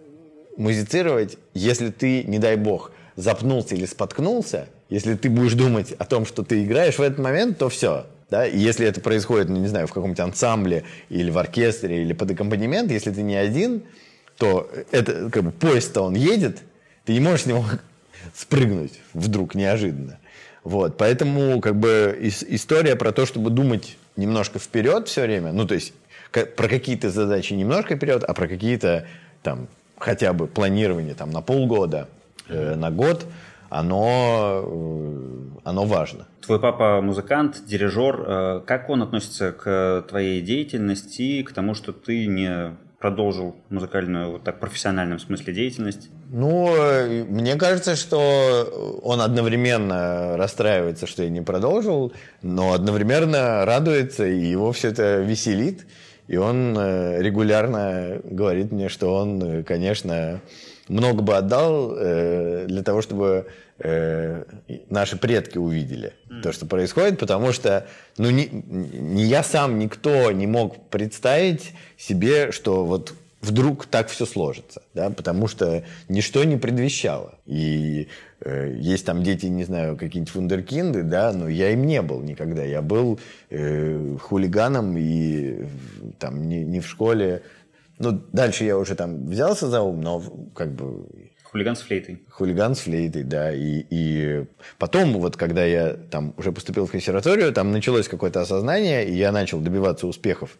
музицировать, 0.57 1.39
если 1.55 1.91
ты, 1.91 2.25
не 2.25 2.39
дай 2.39 2.57
бог, 2.57 2.91
запнулся 3.15 3.75
или 3.77 3.87
споткнулся, 3.87 4.67
если 4.89 5.15
ты 5.15 5.31
будешь 5.31 5.55
думать 5.55 5.93
о 5.93 6.05
том, 6.05 6.27
что 6.27 6.43
ты 6.43 6.65
играешь 6.65 6.99
в 6.99 7.03
этот 7.03 7.19
момент, 7.19 7.59
то 7.59 7.69
все. 7.69 8.07
Да? 8.29 8.47
И 8.47 8.59
если 8.59 8.87
это 8.87 9.01
происходит, 9.01 9.49
ну, 9.49 9.57
не 9.57 9.69
знаю, 9.69 9.87
в 9.87 9.93
каком-нибудь 9.93 10.21
ансамбле 10.21 10.85
или 11.09 11.31
в 11.31 11.39
оркестре 11.39 12.03
или 12.03 12.13
под 12.13 12.33
аккомпанемент, 12.33 12.91
если 12.91 13.13
ты 13.13 13.23
не 13.23 13.37
один, 13.37 13.83
то 14.37 14.69
это 14.91 15.31
как 15.31 15.45
бы 15.45 15.51
поезд-то 15.53 16.03
он 16.03 16.15
едет, 16.15 16.59
ты 17.07 17.15
не 17.15 17.21
можешь 17.21 17.43
с 17.43 17.47
него 17.47 17.65
спрыгнуть 18.35 19.01
вдруг 19.15 19.55
неожиданно. 19.55 20.19
Вот, 20.65 20.97
поэтому 20.97 21.61
как 21.61 21.77
бы 21.77 22.19
история 22.21 22.97
про 22.97 23.13
то, 23.13 23.25
чтобы 23.25 23.51
думать 23.51 23.97
немножко 24.17 24.59
вперед 24.59 25.09
все 25.09 25.23
время, 25.23 25.53
ну 25.53 25.65
то 25.65 25.75
есть 25.75 25.95
про 26.33 26.69
какие-то 26.69 27.09
задачи 27.09 27.55
немножко 27.55 27.97
вперед, 27.97 28.25
а 28.25 28.35
про 28.35 28.49
какие-то 28.49 29.07
там 29.43 29.69
хотя 29.97 30.33
бы 30.33 30.49
планирование 30.49 31.15
там 31.15 31.31
на 31.31 31.41
полгода, 31.41 32.09
э, 32.49 32.75
на 32.75 32.91
год, 32.91 33.25
оно, 33.69 34.63
э, 34.65 35.59
оно 35.65 35.85
важно. 35.85 36.27
Твой 36.45 36.61
папа 36.61 37.01
музыкант, 37.01 37.63
дирижер. 37.67 38.25
Э, 38.27 38.61
как 38.67 38.91
он 38.91 39.03
относится 39.03 39.53
к 39.53 40.05
твоей 40.09 40.41
деятельности, 40.41 41.43
к 41.43 41.53
тому, 41.53 41.75
что 41.75 41.93
ты 41.93 42.27
не 42.27 42.77
продолжил 42.99 43.57
музыкальную, 43.69 44.33
вот 44.33 44.45
так, 44.45 44.59
профессиональном 44.59 45.19
смысле 45.19 45.53
деятельность? 45.53 46.09
Ну, 46.31 46.75
э, 46.75 47.25
мне 47.25 47.57
кажется, 47.57 47.95
что 47.95 49.01
он 49.03 49.21
одновременно 49.21 50.37
расстраивается, 50.37 51.07
что 51.07 51.23
я 51.23 51.31
не 51.31 51.43
продолжил, 51.43 52.13
но 52.43 52.73
одновременно 52.73 53.65
радуется, 53.65 54.27
и 54.27 54.39
его 54.39 54.73
все 54.73 54.89
это 54.89 55.19
веселит. 55.19 55.87
И 56.29 56.37
он 56.37 56.77
э, 56.77 57.23
регулярно 57.23 58.21
говорит 58.25 58.73
мне, 58.73 58.89
что 58.89 59.15
он, 59.15 59.43
э, 59.43 59.63
конечно, 59.63 60.41
много 60.89 61.23
бы 61.23 61.37
отдал 61.37 61.95
для 61.97 62.83
того, 62.85 63.03
чтобы 63.03 63.47
наши 64.89 65.19
предки 65.19 65.59
увидели 65.59 66.13
mm. 66.31 66.43
то, 66.43 66.53
что 66.53 66.65
происходит, 66.65 67.19
потому 67.19 67.53
что 67.53 67.89
ну, 68.17 68.31
не, 68.31 68.49
не 68.49 69.25
я 69.25 69.43
сам, 69.43 69.81
никто 69.81 70.31
не 70.31 70.47
мог 70.47 70.89
представить 70.89 71.73
себе, 71.99 72.53
что 72.53 72.85
вот 72.87 73.15
вдруг 73.41 73.87
так 73.87 74.09
все 74.09 74.27
сложится, 74.27 74.83
да, 74.95 75.11
потому 75.11 75.49
что 75.49 75.85
ничто 76.09 76.45
не 76.45 76.57
предвещало. 76.57 77.39
И 77.47 78.09
э, 78.41 78.75
есть 78.79 79.07
там 79.07 79.23
дети, 79.23 79.47
не 79.47 79.65
знаю, 79.65 79.97
какие-нибудь 79.97 80.33
фундеркинды, 80.33 81.03
да, 81.03 81.33
но 81.33 81.49
я 81.49 81.71
им 81.71 81.87
не 81.87 82.03
был 82.03 82.21
никогда. 82.23 82.65
Я 82.65 82.83
был 82.83 83.21
э, 83.51 84.17
хулиганом 84.21 84.97
и 84.97 85.67
там 86.19 86.49
не, 86.49 86.65
не 86.65 86.81
в 86.81 86.89
школе. 86.89 87.43
Ну, 87.99 88.21
дальше 88.33 88.65
я 88.65 88.77
уже 88.77 88.95
там 88.95 89.27
взялся 89.27 89.69
за 89.69 89.81
ум, 89.81 90.01
но 90.01 90.23
как 90.55 90.73
бы... 90.73 91.07
Хулиган 91.45 91.77
с 91.77 91.81
флейтой. 91.81 92.21
Хулиган 92.29 92.75
с 92.75 92.81
флейтой, 92.81 93.23
да. 93.23 93.55
И, 93.55 93.87
и 93.89 94.45
потом, 94.79 95.15
вот 95.15 95.37
когда 95.37 95.65
я 95.65 95.95
там 95.95 96.35
уже 96.37 96.53
поступил 96.53 96.87
в 96.87 96.91
консерваторию, 96.91 97.53
там 97.53 97.73
началось 97.73 98.09
какое-то 98.09 98.41
осознание, 98.41 99.09
и 99.09 99.15
я 99.15 99.33
начал 99.33 99.61
добиваться 99.61 100.07
успехов 100.07 100.59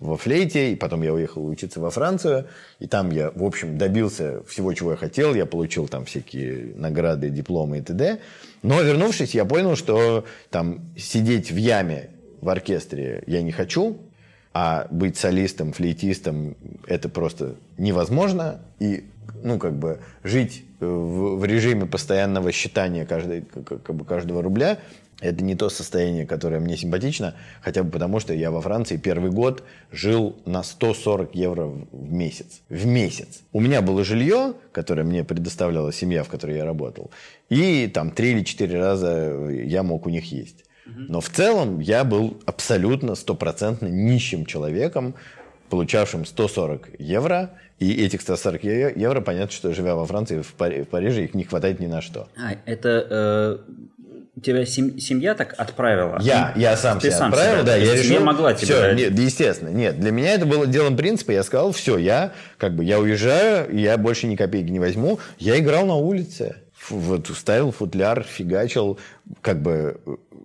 во 0.00 0.16
флейте, 0.16 0.72
и 0.72 0.76
потом 0.76 1.02
я 1.02 1.12
уехал 1.12 1.46
учиться 1.46 1.80
во 1.80 1.90
Францию, 1.90 2.46
и 2.80 2.86
там 2.86 3.10
я, 3.10 3.30
в 3.30 3.44
общем, 3.44 3.78
добился 3.78 4.42
всего, 4.44 4.72
чего 4.72 4.92
я 4.92 4.96
хотел, 4.96 5.34
я 5.34 5.46
получил 5.46 5.88
там 5.88 6.04
всякие 6.04 6.74
награды, 6.76 7.30
дипломы 7.30 7.78
и 7.78 7.80
т.д. 7.80 8.18
Но, 8.62 8.80
вернувшись, 8.82 9.34
я 9.34 9.44
понял, 9.44 9.76
что 9.76 10.24
там 10.50 10.80
сидеть 10.96 11.50
в 11.50 11.56
яме 11.56 12.10
в 12.40 12.48
оркестре 12.48 13.22
я 13.26 13.42
не 13.42 13.52
хочу, 13.52 13.98
а 14.52 14.86
быть 14.90 15.16
солистом, 15.16 15.72
флейтистом 15.72 16.56
это 16.86 17.08
просто 17.08 17.54
невозможно, 17.78 18.60
и, 18.78 19.04
ну, 19.42 19.58
как 19.58 19.74
бы, 19.74 20.00
жить 20.22 20.64
в, 20.80 21.36
в 21.36 21.44
режиме 21.44 21.86
постоянного 21.86 22.52
считания 22.52 23.06
каждой, 23.06 23.42
как 23.42 23.94
бы 23.94 24.04
каждого 24.04 24.42
рубля– 24.42 24.78
это 25.20 25.42
не 25.44 25.54
то 25.54 25.68
состояние, 25.68 26.26
которое 26.26 26.60
мне 26.60 26.76
симпатично, 26.76 27.34
хотя 27.62 27.82
бы 27.82 27.90
потому, 27.90 28.20
что 28.20 28.34
я 28.34 28.50
во 28.50 28.60
Франции 28.60 28.96
первый 28.96 29.30
год 29.30 29.62
жил 29.90 30.36
на 30.44 30.62
140 30.62 31.34
евро 31.34 31.66
в 31.66 32.12
месяц. 32.12 32.60
В 32.68 32.86
месяц. 32.86 33.42
У 33.52 33.60
меня 33.60 33.82
было 33.82 34.04
жилье, 34.04 34.54
которое 34.72 35.04
мне 35.04 35.24
предоставляла 35.24 35.92
семья, 35.92 36.24
в 36.24 36.28
которой 36.28 36.56
я 36.56 36.64
работал, 36.64 37.10
и 37.48 37.86
там 37.86 38.10
три 38.10 38.32
или 38.32 38.42
четыре 38.42 38.78
раза 38.78 39.48
я 39.50 39.82
мог 39.82 40.06
у 40.06 40.10
них 40.10 40.30
есть. 40.32 40.64
Но 40.86 41.20
в 41.20 41.30
целом 41.30 41.80
я 41.80 42.04
был 42.04 42.40
абсолютно 42.44 43.14
стопроцентно 43.14 43.86
нищим 43.86 44.44
человеком, 44.44 45.14
получавшим 45.70 46.24
140 46.24 47.00
евро, 47.00 47.50
и 47.78 48.04
этих 48.04 48.20
140 48.20 48.64
евро, 48.96 49.20
понятно, 49.20 49.52
что 49.52 49.72
живя 49.74 49.94
во 49.94 50.06
Франции, 50.06 50.42
в, 50.42 50.54
Париже, 50.54 51.24
их 51.24 51.34
не 51.34 51.44
хватает 51.44 51.80
ни 51.80 51.86
на 51.86 52.00
что. 52.00 52.28
А, 52.36 52.56
это 52.66 53.06
э, 53.10 53.58
тебя 54.42 54.64
сем- 54.66 54.98
семья 54.98 55.34
так 55.34 55.54
отправила? 55.58 56.18
Я, 56.20 56.52
я 56.56 56.76
сам 56.76 56.98
Ты 56.98 57.08
себя 57.08 57.18
сам 57.18 57.28
отправил, 57.30 57.62
себя, 57.62 57.64
да. 57.64 57.76
Я 57.76 57.92
решил, 57.94 58.12
решил, 58.12 58.24
могла 58.24 58.54
все, 58.54 58.66
тебя... 58.66 58.94
Нет, 58.94 59.18
естественно, 59.18 59.70
нет. 59.70 59.98
Для 59.98 60.10
меня 60.12 60.34
это 60.34 60.46
было 60.46 60.66
делом 60.66 60.96
принципа. 60.96 61.32
Я 61.32 61.42
сказал, 61.42 61.72
все, 61.72 61.98
я 61.98 62.32
как 62.58 62.74
бы 62.74 62.84
я 62.84 63.00
уезжаю, 63.00 63.76
я 63.76 63.96
больше 63.96 64.26
ни 64.26 64.36
копейки 64.36 64.70
не 64.70 64.80
возьму. 64.80 65.18
Я 65.38 65.58
играл 65.58 65.86
на 65.86 65.96
улице. 65.96 66.56
Вот 66.90 67.28
ставил 67.28 67.70
футляр, 67.70 68.22
фигачил, 68.22 68.98
как 69.40 69.62
бы, 69.62 69.98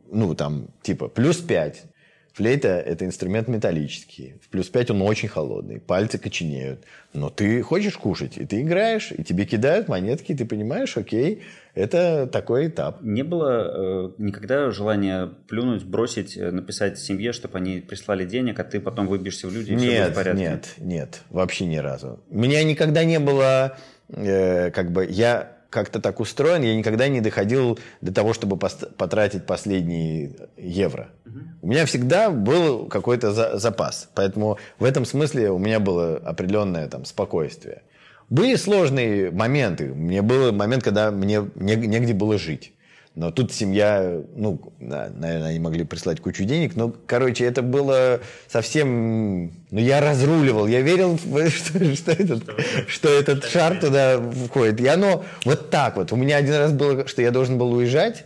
ну, 0.10 0.34
там, 0.36 0.68
типа, 0.82 1.10
плюс 1.10 1.38
пять. 1.38 1.84
Флейта– 2.34 2.68
это 2.86 3.06
инструмент 3.06 3.48
металлический. 3.48 4.36
В 4.42 4.50
плюс 4.50 4.70
5 4.70 4.92
он 4.92 5.02
очень 5.02 5.28
холодный, 5.28 5.80
пальцы 5.80 6.18
коченеют. 6.18 6.86
Но 7.14 7.30
ты 7.30 7.62
хочешь 7.62 7.98
кушать, 7.98 8.38
и 8.38 8.46
ты 8.46 8.62
играешь, 8.62 9.12
и 9.12 9.24
тебе 9.24 9.46
кидают 9.46 9.88
монетки, 9.88 10.32
и 10.32 10.36
ты 10.36 10.46
понимаешь, 10.46 10.96
окей, 10.96 11.44
это 11.74 12.28
такой 12.28 12.68
этап. 12.68 13.02
Не 13.02 13.24
было 13.24 14.08
э, 14.08 14.12
никогда 14.20 14.72
желания 14.72 15.30
плюнуть, 15.48 15.84
бросить, 15.84 16.38
э, 16.38 16.52
написать 16.52 17.00
семье, 17.00 17.34
чтобы 17.34 17.58
они 17.58 17.80
прислали 17.80 18.26
денег, 18.26 18.60
а 18.60 18.64
ты 18.64 18.80
потом 18.80 19.08
выбьешься 19.08 19.48
в 19.48 19.54
люди, 19.54 19.72
и 19.72 19.76
нет, 19.76 19.82
все 19.82 20.02
будет 20.04 20.12
в 20.12 20.16
порядке? 20.16 20.42
Нет, 20.42 20.74
нет, 20.78 21.22
вообще 21.30 21.66
ни 21.66 21.78
разу. 21.78 22.20
У 22.30 22.38
меня 22.38 22.64
никогда 22.64 23.04
не 23.04 23.20
было, 23.20 23.78
э, 24.10 24.72
как 24.72 24.92
бы, 24.92 25.08
я 25.10 25.59
как-то 25.70 26.00
так 26.00 26.20
устроен, 26.20 26.64
я 26.64 26.76
никогда 26.76 27.08
не 27.08 27.22
доходил 27.22 27.80
до 28.02 28.14
того, 28.14 28.34
чтобы 28.34 28.58
потратить 28.58 29.46
последние 29.46 30.32
евро. 30.58 31.10
Угу. 31.26 31.40
У 31.62 31.68
меня 31.68 31.86
всегда 31.86 32.30
был 32.30 32.86
какой-то 32.88 33.32
за 33.32 33.58
запас. 33.58 34.10
Поэтому 34.16 34.58
в 34.80 34.84
этом 34.84 35.06
смысле 35.06 35.52
у 35.52 35.58
меня 35.58 35.80
было 35.80 36.18
определенное 36.18 36.88
там, 36.88 37.06
спокойствие. 37.06 37.84
Были 38.30 38.56
сложные 38.56 39.32
моменты. 39.32 39.94
Мне 39.94 40.22
был 40.22 40.52
момент, 40.52 40.84
когда 40.84 41.12
мне 41.12 41.44
негде 41.56 42.14
было 42.14 42.38
жить. 42.38 42.74
Но 43.20 43.32
тут 43.32 43.52
семья, 43.52 44.22
ну, 44.34 44.62
наверное, 44.80 45.50
они 45.50 45.60
могли 45.60 45.84
прислать 45.84 46.22
кучу 46.22 46.46
денег, 46.46 46.78
но, 46.78 46.96
короче, 47.06 47.44
это 47.44 47.62
было 47.62 48.22
совсем... 48.48 49.52
Ну, 49.72 49.80
я 49.82 50.00
разруливал, 50.00 50.68
я 50.68 50.80
верил, 50.80 51.20
что, 51.50 51.96
что, 51.98 52.12
этот, 52.12 52.44
что 52.88 53.10
этот 53.10 53.44
шар 53.44 53.78
туда 53.78 54.22
входит. 54.22 54.80
И 54.80 54.88
оно 54.88 55.26
вот 55.44 55.70
так 55.70 55.98
вот. 55.98 56.14
У 56.14 56.16
меня 56.16 56.38
один 56.38 56.54
раз 56.54 56.72
было, 56.72 57.10
что 57.10 57.22
я 57.22 57.32
должен 57.32 57.58
был 57.58 57.74
уезжать 57.74 58.24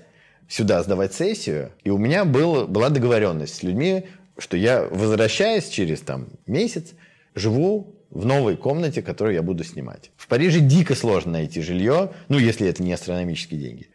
сюда 0.47 0.83
сдавать 0.83 1.15
сессию, 1.15 1.71
и 1.83 1.89
у 1.89 1.97
меня 1.97 2.23
был, 2.23 2.67
была 2.67 2.89
договоренность 2.89 3.55
с 3.55 3.63
людьми, 3.63 4.05
что 4.37 4.57
я, 4.57 4.83
возвращаясь 4.83 5.69
через 5.69 6.01
там 6.01 6.27
месяц, 6.45 6.91
живу 7.33 7.95
в 8.11 8.27
новой 8.27 8.57
комнате, 8.57 9.01
которую 9.01 9.33
я 9.33 9.41
буду 9.41 9.63
снимать. 9.63 10.11
В 10.17 10.27
Париже 10.27 10.59
дико 10.59 10.93
сложно 10.93 11.31
найти 11.31 11.63
жилье, 11.63 12.11
ну, 12.29 12.37
если 12.37 12.67
это 12.67 12.83
не 12.83 12.93
астрономические 12.93 13.59
деньги. 13.59 13.87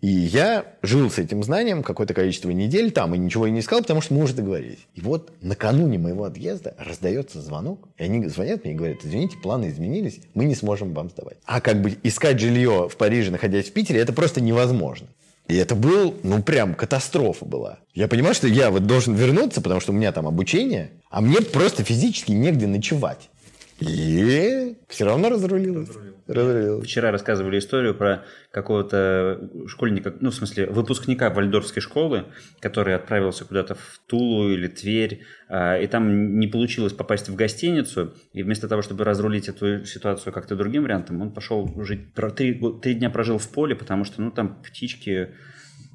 И 0.00 0.08
я 0.08 0.64
жил 0.82 1.10
с 1.10 1.18
этим 1.18 1.42
знанием 1.42 1.82
какое-то 1.82 2.14
количество 2.14 2.50
недель 2.50 2.90
там 2.90 3.14
и 3.14 3.18
ничего 3.18 3.46
и 3.46 3.50
не 3.50 3.60
искал, 3.60 3.82
потому 3.82 4.00
что 4.00 4.14
мы 4.14 4.22
уже 4.24 4.34
договорились. 4.34 4.86
И 4.94 5.02
вот 5.02 5.32
накануне 5.42 5.98
моего 5.98 6.24
отъезда 6.24 6.74
раздается 6.78 7.40
звонок, 7.42 7.88
и 7.98 8.04
они 8.04 8.26
звонят 8.28 8.64
мне 8.64 8.72
и 8.72 8.76
говорят, 8.76 8.98
извините, 9.04 9.36
планы 9.36 9.68
изменились, 9.68 10.20
мы 10.34 10.46
не 10.46 10.54
сможем 10.54 10.94
вам 10.94 11.10
сдавать. 11.10 11.36
А 11.44 11.60
как 11.60 11.82
бы 11.82 11.96
искать 12.02 12.40
жилье 12.40 12.88
в 12.88 12.96
Париже, 12.96 13.30
находясь 13.30 13.68
в 13.68 13.72
Питере, 13.72 14.00
это 14.00 14.14
просто 14.14 14.40
невозможно. 14.40 15.08
И 15.48 15.56
это 15.56 15.74
был, 15.74 16.14
ну, 16.22 16.42
прям 16.42 16.74
катастрофа 16.74 17.44
была. 17.44 17.80
Я 17.92 18.08
понимаю, 18.08 18.34
что 18.34 18.46
я 18.46 18.70
вот 18.70 18.86
должен 18.86 19.14
вернуться, 19.14 19.60
потому 19.60 19.80
что 19.80 19.92
у 19.92 19.94
меня 19.94 20.12
там 20.12 20.26
обучение, 20.26 20.92
а 21.10 21.20
мне 21.20 21.40
просто 21.40 21.82
физически 21.82 22.32
негде 22.32 22.66
ночевать. 22.66 23.28
И 23.80 24.76
все 24.88 25.04
равно 25.04 25.28
разрулилось. 25.28 25.88
Разрулилось. 26.32 26.84
Вчера 26.84 27.10
рассказывали 27.10 27.58
историю 27.58 27.94
про 27.94 28.24
какого-то 28.50 29.50
школьника, 29.66 30.14
ну, 30.20 30.30
в 30.30 30.34
смысле, 30.34 30.66
выпускника 30.66 31.30
Вальдорфской 31.30 31.82
школы, 31.82 32.26
который 32.60 32.94
отправился 32.94 33.44
куда-то 33.44 33.74
в 33.74 34.00
Тулу 34.06 34.50
или 34.50 34.68
Тверь, 34.68 35.22
а, 35.48 35.78
и 35.78 35.86
там 35.86 36.38
не 36.38 36.46
получилось 36.46 36.92
попасть 36.92 37.28
в 37.28 37.34
гостиницу, 37.34 38.14
и 38.32 38.42
вместо 38.42 38.68
того, 38.68 38.82
чтобы 38.82 39.04
разрулить 39.04 39.48
эту 39.48 39.84
ситуацию 39.84 40.32
как-то 40.32 40.56
другим 40.56 40.82
вариантом, 40.82 41.20
он 41.20 41.32
пошел 41.32 41.70
жить, 41.82 42.14
три, 42.14 42.60
три 42.82 42.94
дня 42.94 43.10
прожил 43.10 43.38
в 43.38 43.48
поле, 43.48 43.74
потому 43.74 44.04
что, 44.04 44.22
ну, 44.22 44.30
там 44.30 44.62
птички 44.62 45.30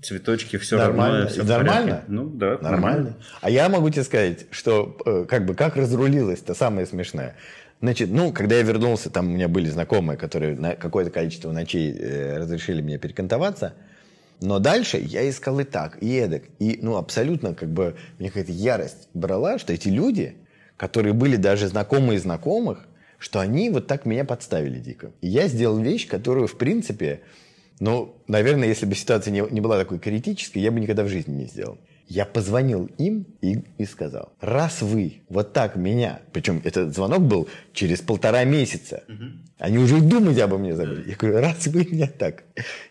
цветочки, 0.06 0.58
все 0.58 0.78
нормально. 0.78 1.18
равно. 1.18 1.30
Все 1.30 1.44
нормально? 1.44 2.04
Ну 2.08 2.30
да. 2.30 2.58
Нормально. 2.62 2.72
нормально. 2.72 3.16
А 3.42 3.50
я 3.50 3.70
могу 3.70 3.90
тебе 3.90 4.04
сказать, 4.04 4.46
что 4.52 4.98
э, 5.06 5.26
как 5.28 5.46
бы 5.46 5.56
как 5.56 5.76
разрулилось, 5.76 6.42
это 6.42 6.54
самое 6.54 6.86
смешное. 6.86 7.36
Значит, 7.82 8.10
ну, 8.10 8.32
когда 8.32 8.56
я 8.56 8.62
вернулся, 8.64 9.10
там 9.10 9.28
у 9.28 9.30
меня 9.32 9.48
были 9.48 9.70
знакомые, 9.70 10.18
которые 10.18 10.56
на 10.56 10.76
какое-то 10.76 11.12
количество 11.12 11.52
ночей 11.52 11.94
э, 11.94 12.38
разрешили 12.38 12.82
мне 12.82 12.98
перекантоваться. 12.98 13.74
Но 14.42 14.60
дальше 14.60 14.98
я 14.98 15.30
искал 15.30 15.60
и 15.60 15.64
так, 15.64 16.02
и 16.02 16.14
эдак. 16.16 16.44
И, 16.60 16.80
ну, 16.82 16.98
абсолютно, 16.98 17.54
как 17.54 17.70
бы, 17.70 17.96
мне 18.20 18.30
какая-то 18.30 18.52
ярость 18.52 19.10
брала, 19.14 19.60
что 19.60 19.74
эти 19.74 19.90
люди, 19.90 20.36
которые 20.78 21.14
были 21.14 21.36
даже 21.36 21.68
знакомые 21.68 22.20
знакомых, 22.20 22.88
что 23.18 23.40
они 23.40 23.70
вот 23.70 23.88
так 23.88 24.06
меня 24.06 24.26
подставили 24.26 24.80
дико. 24.80 25.12
И 25.22 25.28
я 25.28 25.48
сделал 25.48 25.80
вещь, 25.80 26.08
которую, 26.08 26.48
в 26.48 26.58
принципе, 26.58 27.22
ну, 27.80 28.16
наверное, 28.28 28.68
если 28.68 28.86
бы 28.86 28.96
ситуация 28.96 29.32
не, 29.32 29.44
не 29.52 29.62
была 29.62 29.78
такой 29.78 30.00
критической, 30.00 30.62
я 30.62 30.72
бы 30.72 30.80
никогда 30.80 31.04
в 31.04 31.10
жизни 31.10 31.34
не 31.34 31.46
сделал. 31.46 31.78
Я 32.08 32.26
позвонил 32.26 32.86
им 33.00 33.26
и, 33.42 33.64
и 33.80 33.86
сказал, 33.86 34.34
раз 34.40 34.82
вы 34.84 35.24
вот 35.28 35.54
так 35.54 35.76
меня, 35.76 36.22
причем 36.34 36.62
этот 36.64 36.94
звонок 36.94 37.22
был 37.24 37.48
через 37.74 38.02
полтора 38.02 38.44
месяца, 38.44 39.04
угу. 39.08 39.24
они 39.58 39.80
уже 39.80 40.00
думать 40.02 40.38
обо 40.40 40.60
мне 40.60 40.76
забыли. 40.76 41.10
Я 41.10 41.16
говорю, 41.16 41.40
раз 41.40 41.66
вы 41.66 41.86
меня 41.86 42.08
так 42.08 42.44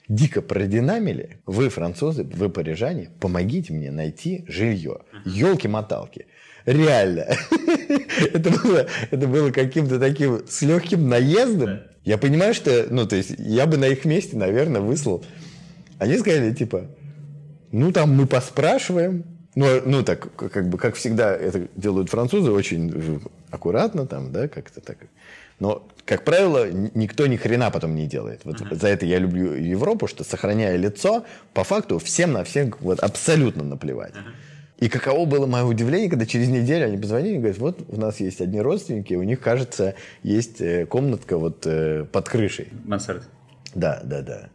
дико 0.09 0.43
продинамили, 0.43 1.39
вы 1.47 1.69
французы, 1.69 2.25
вы 2.25 2.51
парижане, 2.51 3.11
помогите 3.21 3.73
мне 3.73 3.93
найти 3.93 4.45
жилье. 4.49 5.03
Елки-моталки. 5.25 6.27
Реально. 6.67 7.27
это 8.33 8.51
было, 8.51 8.87
это 9.11 9.29
было 9.29 9.51
каким-то 9.51 10.01
таким 10.01 10.47
с 10.49 10.63
легким 10.63 11.09
наездом. 11.09 11.81
Я 12.05 12.19
понимаю, 12.19 12.55
что, 12.55 12.87
ну, 12.91 13.07
то 13.07 13.17
есть, 13.17 13.35
я 13.39 13.67
бы 13.67 13.77
на 13.77 13.87
их 13.87 14.05
месте, 14.05 14.37
наверное, 14.37 14.81
выслал. 14.81 15.25
Они 15.99 16.19
сказали, 16.19 16.53
типа, 16.53 16.89
ну, 17.75 17.93
там 17.93 18.15
мы 18.15 18.27
поспрашиваем. 18.27 19.25
Ну, 19.57 19.67
ну 19.85 20.03
так, 20.03 20.35
как 20.37 20.69
бы, 20.69 20.79
как 20.79 20.95
всегда 20.95 21.35
это 21.35 21.69
делают 21.77 22.09
французы, 22.09 22.51
очень 22.53 23.21
аккуратно 23.51 24.07
там, 24.07 24.33
да, 24.33 24.49
как-то 24.49 24.81
так. 24.81 24.99
Но, 25.59 25.87
как 26.05 26.25
правило, 26.25 26.71
никто 26.71 27.27
ни 27.27 27.37
хрена 27.37 27.71
потом 27.71 27.95
не 27.95 28.07
делает. 28.07 28.41
Вот 28.45 28.61
uh-huh. 28.61 28.75
за 28.75 28.89
это 28.89 29.07
я 29.07 29.19
люблю 29.19 29.55
Европу, 29.55 30.07
что, 30.07 30.25
сохраняя 30.25 30.77
лицо, 30.77 31.25
по 31.53 31.65
факту 31.65 31.99
всем 31.99 32.33
на 32.33 32.45
всех 32.45 32.81
вот 32.81 33.01
абсолютно 33.01 33.65
наплевать. 33.65 34.15
Uh-huh. 34.15 34.33
И 34.79 34.89
каково 34.89 35.25
было 35.25 35.47
мое 35.47 35.65
удивление, 35.65 36.11
когда 36.11 36.27
через 36.27 36.49
неделю 36.49 36.87
они 36.87 36.99
позвонили 36.99 37.35
и 37.35 37.39
говорят, 37.39 37.59
вот 37.59 37.85
у 37.89 38.01
нас 38.01 38.21
есть 38.21 38.41
одни 38.41 38.61
родственники, 38.61 39.15
у 39.15 39.23
них, 39.23 39.41
кажется, 39.41 39.95
есть 40.23 40.61
э, 40.61 40.87
комнатка 40.87 41.39
вот 41.39 41.67
э, 41.67 42.05
под 42.05 42.29
крышей. 42.29 42.69
Мансард. 42.85 43.29
Да, 43.75 44.01
да, 44.05 44.23
да. 44.23 44.49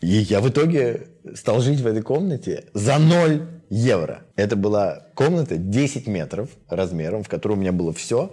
И 0.00 0.08
я 0.08 0.40
в 0.40 0.48
итоге 0.48 1.08
стал 1.34 1.60
жить 1.60 1.80
в 1.80 1.86
этой 1.86 2.02
комнате 2.02 2.64
за 2.72 2.98
0 2.98 3.42
евро. 3.68 4.22
Это 4.36 4.56
была 4.56 5.06
комната 5.14 5.56
10 5.56 6.06
метров 6.06 6.48
размером, 6.68 7.22
в 7.22 7.28
которой 7.28 7.52
у 7.52 7.56
меня 7.56 7.72
было 7.72 7.92
все. 7.92 8.32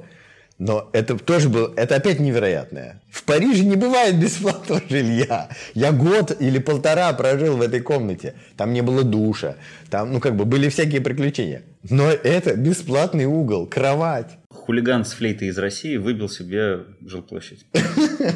Но 0.57 0.89
это 0.91 1.17
тоже 1.19 1.49
было, 1.49 1.71
это 1.75 1.95
опять 1.95 2.19
невероятное. 2.19 2.99
В 3.11 3.23
Париже 3.25 3.63
не 3.63 3.75
бывает 3.75 4.19
бесплатного 4.19 4.81
жилья. 4.89 5.49
Я 5.75 5.91
год 5.91 6.35
или 6.39 6.57
полтора 6.57 7.13
прожил 7.13 7.57
в 7.57 7.61
этой 7.61 7.81
комнате. 7.81 8.33
Там 8.55 8.73
не 8.73 8.81
было 8.81 9.03
душа. 9.03 9.55
Там, 9.91 10.13
ну, 10.13 10.19
как 10.19 10.35
бы 10.35 10.45
были 10.45 10.69
всякие 10.69 11.01
приключения. 11.01 11.61
Но 11.87 12.09
это 12.09 12.55
бесплатный 12.55 13.25
угол, 13.25 13.67
кровать 13.67 14.31
хулиган 14.67 15.05
с 15.05 15.13
флейтой 15.13 15.47
из 15.47 15.57
России 15.57 15.95
выбил 15.95 16.27
себе 16.27 16.81
жилплощадь. 17.05 17.65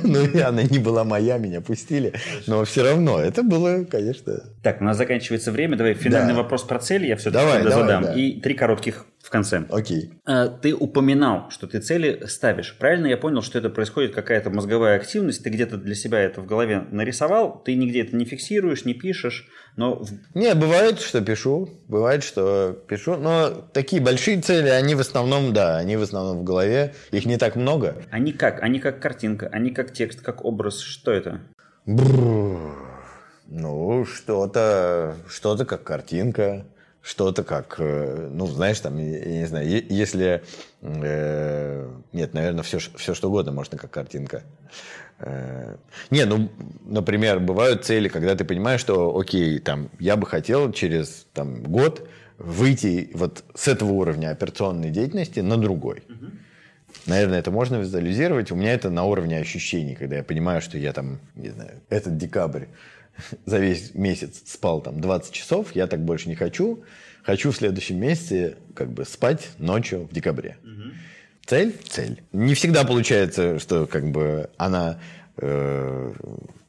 Ну, 0.03 0.19
она 0.45 0.63
не 0.63 0.79
была 0.79 1.03
моя, 1.03 1.37
меня 1.37 1.59
пустили. 1.59 2.13
Но 2.47 2.63
все 2.63 2.83
равно, 2.83 3.19
это 3.19 3.43
было, 3.43 3.83
конечно... 3.83 4.39
Так, 4.63 4.79
у 4.79 4.83
нас 4.83 4.97
заканчивается 4.97 5.51
время. 5.51 5.75
Давай 5.75 5.93
финальный 5.93 6.33
вопрос 6.33 6.63
про 6.63 6.79
цель 6.79 7.05
я 7.05 7.17
все-таки 7.17 7.67
задам. 7.69 8.05
И 8.15 8.39
три 8.39 8.53
коротких 8.53 9.05
конце. 9.31 9.65
Окей. 9.69 10.13
А, 10.25 10.47
ты 10.47 10.75
упоминал, 10.75 11.49
что 11.49 11.65
ты 11.65 11.79
цели 11.79 12.23
ставишь. 12.27 12.75
Правильно 12.77 13.07
я 13.07 13.17
понял, 13.17 13.41
что 13.41 13.57
это 13.57 13.69
происходит 13.69 14.13
какая-то 14.13 14.49
мозговая 14.49 14.97
активность, 14.97 15.43
ты 15.43 15.49
где-то 15.49 15.77
для 15.77 15.95
себя 15.95 16.19
это 16.19 16.41
в 16.41 16.45
голове 16.45 16.85
нарисовал, 16.91 17.61
ты 17.63 17.75
нигде 17.75 18.01
это 18.01 18.15
не 18.15 18.25
фиксируешь, 18.25 18.85
не 18.85 18.93
пишешь, 18.93 19.47
но... 19.75 20.03
Не, 20.35 20.53
бывает, 20.53 20.99
что 20.99 21.21
пишу, 21.21 21.69
бывает, 21.87 22.23
что 22.23 22.77
пишу, 22.87 23.15
но 23.15 23.49
такие 23.73 24.01
большие 24.01 24.41
цели, 24.41 24.69
они 24.69 24.95
в 24.95 24.99
основном, 24.99 25.53
да, 25.53 25.77
они 25.77 25.97
в 25.97 26.01
основном 26.01 26.39
в 26.39 26.43
голове, 26.43 26.93
их 27.11 27.25
не 27.25 27.37
так 27.37 27.55
много. 27.55 28.03
Они 28.11 28.33
как? 28.33 28.61
Они 28.61 28.79
как 28.79 29.01
картинка, 29.01 29.47
они 29.51 29.71
как 29.71 29.93
текст, 29.93 30.21
как 30.21 30.45
образ, 30.45 30.79
что 30.79 31.11
это? 31.11 31.41
Бррр. 31.85 32.91
Ну, 33.47 34.05
что-то, 34.05 35.17
что-то 35.27 35.65
как 35.65 35.83
картинка, 35.83 36.65
что-то 37.01 37.43
как, 37.43 37.75
э, 37.79 38.29
ну, 38.31 38.45
знаешь, 38.45 38.79
там, 38.79 38.97
я 38.97 39.25
не 39.25 39.45
знаю, 39.45 39.67
если... 39.89 40.43
Э, 40.81 41.89
нет, 42.11 42.33
наверное, 42.33 42.63
все, 42.63 42.79
все 42.79 43.13
что 43.13 43.29
угодно 43.29 43.51
можно 43.51 43.77
как 43.77 43.89
картинка. 43.91 44.43
Э, 45.19 45.75
не, 46.11 46.25
ну, 46.25 46.49
например, 46.85 47.39
бывают 47.39 47.85
цели, 47.85 48.07
когда 48.07 48.35
ты 48.35 48.45
понимаешь, 48.45 48.81
что, 48.81 49.17
окей, 49.17 49.59
там, 49.59 49.89
я 49.99 50.15
бы 50.15 50.27
хотел 50.27 50.71
через 50.71 51.25
там, 51.33 51.63
год 51.63 52.07
выйти 52.37 53.09
вот 53.13 53.43
с 53.55 53.67
этого 53.67 53.91
уровня 53.91 54.29
операционной 54.31 54.89
деятельности 54.89 55.39
на 55.39 55.57
другой. 55.57 56.03
Угу. 56.07 56.31
Наверное, 57.07 57.39
это 57.39 57.51
можно 57.51 57.77
визуализировать. 57.77 58.51
У 58.51 58.55
меня 58.55 58.73
это 58.73 58.89
на 58.89 59.05
уровне 59.05 59.39
ощущений, 59.39 59.95
когда 59.95 60.17
я 60.17 60.23
понимаю, 60.23 60.61
что 60.61 60.77
я 60.77 60.93
там, 60.93 61.19
не 61.35 61.49
знаю, 61.49 61.81
этот 61.89 62.17
декабрь 62.17 62.65
за 63.45 63.59
весь 63.59 63.93
месяц 63.95 64.41
спал 64.45 64.81
там 64.81 64.99
20 65.01 65.31
часов, 65.31 65.75
я 65.75 65.87
так 65.87 66.03
больше 66.03 66.29
не 66.29 66.35
хочу. 66.35 66.83
Хочу 67.23 67.51
в 67.51 67.55
следующем 67.55 67.99
месяце 67.99 68.57
как 68.73 68.91
бы 68.91 69.05
спать 69.05 69.49
ночью 69.57 70.07
в 70.09 70.13
декабре. 70.13 70.57
Угу. 70.63 70.91
Цель? 71.45 71.75
Цель. 71.87 72.21
Не 72.31 72.53
всегда 72.55 72.83
получается, 72.83 73.59
что 73.59 73.85
как 73.85 74.09
бы 74.11 74.49
она 74.57 74.99
э, 75.37 76.13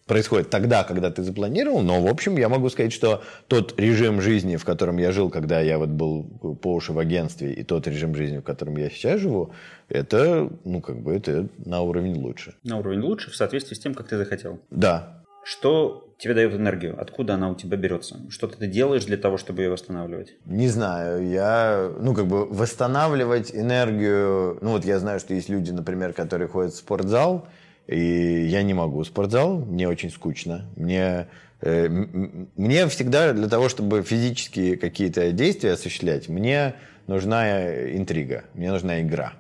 происходит 0.07 0.51
тогда, 0.51 0.85
когда 0.85 1.11
ты 1.11 1.23
запланировал, 1.23 1.81
но, 1.81 2.03
в 2.03 2.07
общем, 2.07 2.37
я 2.37 2.49
могу 2.49 2.69
сказать, 2.69 2.93
что 2.93 3.23
тот 3.49 3.79
режим 3.81 4.21
жизни, 4.21 4.57
в 4.57 4.65
котором 4.65 4.99
я 4.99 5.13
жил, 5.13 5.31
когда 5.31 5.61
я 5.61 5.79
вот 5.79 5.89
был 5.89 6.25
по 6.61 6.75
уши 6.75 6.93
в 6.93 6.99
агентстве, 6.99 7.53
и 7.53 7.63
тот 7.63 7.87
режим 7.87 8.15
жизни, 8.15 8.39
в 8.39 8.43
котором 8.43 8.77
я 8.77 8.91
сейчас 8.91 9.21
живу, 9.21 9.53
это, 9.89 10.51
ну, 10.65 10.81
как 10.81 11.01
бы, 11.01 11.15
это 11.15 11.49
на 11.65 11.81
уровень 11.81 12.17
лучше. 12.17 12.55
На 12.65 12.79
уровень 12.79 13.01
лучше 13.01 13.31
в 13.31 13.37
соответствии 13.37 13.75
с 13.75 13.79
тем, 13.79 13.95
как 13.95 14.09
ты 14.09 14.17
захотел. 14.19 14.61
Да, 14.71 15.22
что 15.45 16.09
тебе 16.19 16.35
дает 16.35 16.55
энергию? 16.55 17.01
Откуда 17.01 17.35
она 17.35 17.51
у 17.51 17.55
тебя 17.55 17.77
берется? 17.77 18.21
Что 18.31 18.47
ты 18.47 18.67
делаешь 18.67 19.05
для 19.05 19.17
того, 19.17 19.39
чтобы 19.39 19.63
ее 19.63 19.71
восстанавливать? 19.71 20.35
Не 20.47 20.69
знаю. 20.69 21.29
Я, 21.29 21.91
ну, 21.99 22.15
как 22.15 22.27
бы 22.27 22.47
восстанавливать 22.47 23.55
энергию... 23.55 24.59
Ну, 24.61 24.71
вот 24.71 24.85
я 24.85 24.99
знаю, 24.99 25.21
что 25.21 25.35
есть 25.35 25.49
люди, 25.49 25.71
например, 25.71 26.13
которые 26.13 26.49
ходят 26.49 26.73
в 26.73 26.77
спортзал, 26.77 27.47
и 27.87 28.47
я 28.47 28.63
не 28.63 28.75
могу 28.75 29.03
спортзал, 29.05 29.59
мне 29.59 29.89
очень 29.89 30.11
скучно. 30.11 30.67
Мне 30.77 31.27
Э, 31.63 31.89
мне 31.89 32.89
всегда 32.89 33.33
для 33.33 33.49
того, 33.49 33.69
чтобы 33.69 34.03
физические 34.03 34.77
какие-то 34.77 35.31
действия 35.31 35.73
осуществлять, 35.73 36.29
мне 36.29 36.75
нужна 37.07 37.93
интрига, 37.97 38.45
мне 38.55 38.71
нужна 38.71 39.01
игра. 39.01 39.35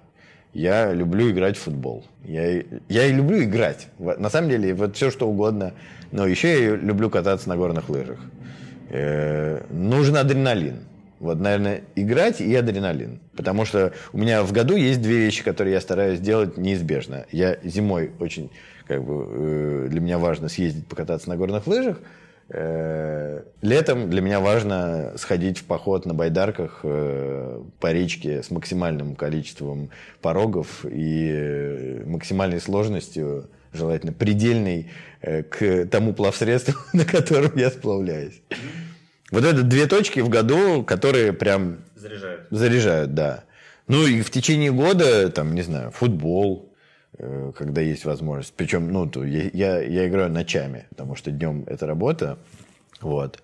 Я 0.52 0.92
люблю 0.92 1.30
играть 1.30 1.56
в 1.56 1.60
футбол. 1.60 2.04
Я, 2.24 2.62
я 2.88 3.06
и 3.06 3.12
люблю 3.12 3.42
играть. 3.42 3.88
На 3.98 4.28
самом 4.28 4.50
деле, 4.50 4.74
вот 4.74 4.96
все 4.96 5.10
что 5.10 5.28
угодно. 5.28 5.72
Но 6.10 6.26
еще 6.26 6.62
я 6.62 6.76
люблю 6.76 7.08
кататься 7.08 7.48
на 7.48 7.56
горных 7.56 7.88
лыжах. 7.88 8.18
Э, 8.90 9.64
нужен 9.70 10.16
адреналин. 10.16 10.80
Вот, 11.20 11.40
наверное, 11.40 11.82
играть 11.94 12.40
и 12.40 12.54
адреналин. 12.54 13.20
Потому 13.34 13.64
что 13.64 13.92
у 14.12 14.18
меня 14.18 14.42
в 14.42 14.52
году 14.52 14.76
есть 14.76 15.00
две 15.00 15.18
вещи, 15.18 15.42
которые 15.42 15.72
я 15.74 15.80
стараюсь 15.80 16.20
делать 16.20 16.58
неизбежно. 16.58 17.24
Я 17.32 17.56
зимой 17.62 18.10
очень, 18.18 18.50
как 18.86 19.02
бы, 19.04 19.26
э, 19.30 19.86
для 19.88 20.00
меня 20.00 20.18
важно 20.18 20.48
съездить 20.48 20.86
покататься 20.86 21.30
на 21.30 21.36
горных 21.36 21.66
лыжах. 21.66 21.98
Э, 22.54 23.44
летом 23.62 24.10
для 24.10 24.20
меня 24.20 24.38
важно 24.38 25.14
сходить 25.16 25.58
в 25.58 25.64
поход 25.64 26.04
на 26.04 26.12
байдарках 26.12 26.80
э, 26.82 27.62
по 27.80 27.92
речке 27.92 28.42
с 28.42 28.50
максимальным 28.50 29.16
количеством 29.16 29.88
порогов 30.20 30.84
и 30.84 32.02
максимальной 32.04 32.60
сложностью, 32.60 33.48
желательно 33.72 34.12
предельной, 34.12 34.90
к 35.22 35.86
тому 35.86 36.12
плавсредству, 36.12 36.74
на 36.92 37.04
котором 37.06 37.56
я 37.56 37.70
сплавляюсь. 37.70 38.42
Вот 39.30 39.44
это 39.44 39.62
две 39.62 39.86
точки 39.86 40.20
в 40.20 40.28
году, 40.28 40.82
которые 40.82 41.32
прям... 41.32 41.78
Заряжают. 41.96 42.46
Заряжают, 42.50 43.14
да. 43.14 43.44
Ну 43.88 44.06
и 44.06 44.20
в 44.20 44.30
течение 44.30 44.72
года, 44.72 45.30
там, 45.30 45.54
не 45.54 45.62
знаю, 45.62 45.90
футбол, 45.90 46.68
э, 46.68 46.71
когда 47.56 47.80
есть 47.80 48.04
возможность. 48.04 48.54
Причем, 48.56 48.92
ну, 48.92 49.10
я, 49.24 49.80
я 49.80 50.08
играю 50.08 50.30
ночами, 50.30 50.86
потому 50.90 51.14
что 51.14 51.30
днем 51.30 51.64
это 51.66 51.86
работа. 51.86 52.38
Вот. 53.00 53.42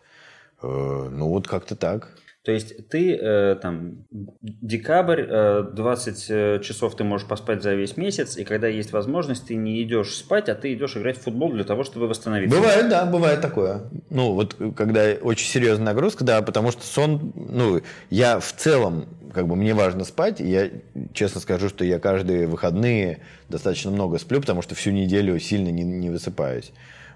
Э, 0.63 1.09
ну, 1.11 1.29
вот 1.29 1.47
как-то 1.47 1.77
так. 1.77 2.18
То 2.49 2.53
есть 2.53 2.89
ты 2.89 3.15
э, 3.15 3.57
там 3.61 4.07
декабрь, 4.41 5.21
э, 5.21 5.65
20 5.71 6.27
э, 6.31 6.61
часов 6.63 6.97
ты 6.97 7.05
можешь 7.05 7.29
поспать 7.29 7.63
за 7.63 7.75
весь 7.75 7.99
месяц, 7.99 8.39
и 8.39 8.45
когда 8.45 8.69
есть 8.69 8.91
возможность, 8.91 9.49
ты 9.49 9.55
не 9.55 9.83
идешь 9.83 10.15
спать, 10.15 10.49
а 10.49 10.55
ты 10.55 10.73
идешь 10.73 10.97
играть 10.97 11.19
в 11.19 11.25
футбол 11.25 11.53
для 11.53 11.65
того, 11.65 11.85
чтобы 11.85 12.09
восстановиться. 12.09 12.57
Бывает, 12.57 12.89
да, 12.89 13.05
бывает 13.05 13.43
такое. 13.43 13.91
Ну, 14.09 14.33
вот 14.33 14.57
когда 14.75 15.13
очень 15.21 15.47
серьезная 15.47 15.85
нагрузка, 15.85 16.25
да, 16.25 16.41
потому 16.41 16.73
что 16.73 16.87
сон, 16.87 17.35
ну, 17.35 17.83
я 18.09 18.41
в 18.41 18.51
целом, 18.55 19.05
как 19.35 19.47
бы 19.47 19.55
мне 19.55 19.75
важно 19.75 20.05
спать, 20.05 20.41
и 20.41 20.49
я 20.49 20.71
честно 21.13 21.43
скажу, 21.43 21.69
что 21.69 21.85
я 21.85 21.99
каждые 21.99 22.47
выходные 22.47 23.19
достаточно 23.51 23.91
много 23.91 24.17
сплю, 24.17 24.41
потому 24.41 24.63
что 24.63 24.75
всю 24.75 24.91
неделю 24.91 25.39
сильно 25.39 25.69
не, 25.69 25.83
не 25.83 26.09
высыпаюсь. 26.09 26.73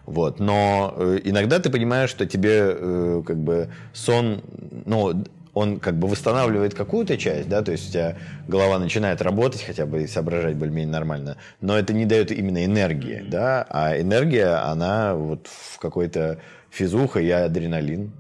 Вот. 0.07 0.41
Но 0.41 0.95
э, 0.97 1.21
иногда 1.25 1.59
ты 1.59 1.71
понимаешь, 1.71 2.11
что 2.11 2.27
тебе 2.27 2.77
э, 2.77 3.23
как 3.27 3.39
бы 3.39 3.69
сон, 3.93 4.43
ну, 4.85 5.25
он 5.55 5.81
как 5.81 5.99
бы 5.99 6.09
восстанавливает 6.09 6.75
какую-то 6.75 7.17
часть, 7.19 7.49
да, 7.49 7.63
то 7.63 7.73
есть 7.73 7.91
у 7.91 7.93
тебя 7.93 8.17
голова 8.49 8.79
начинает 8.79 9.21
работать 9.21 9.63
хотя 9.63 9.85
бы 9.87 10.03
и 10.03 10.07
соображать 10.07 10.57
более-менее 10.57 10.93
нормально, 10.93 11.37
но 11.61 11.79
это 11.79 11.93
не 11.93 12.07
дает 12.07 12.33
именно 12.33 12.65
энергии, 12.65 13.23
да, 13.29 13.67
а 13.69 14.01
энергия, 14.01 14.63
она 14.65 15.15
вот 15.15 15.47
в 15.49 15.79
какой-то 15.79 16.39
физуха 16.71 17.21
и 17.21 17.29
адреналин. 17.29 18.13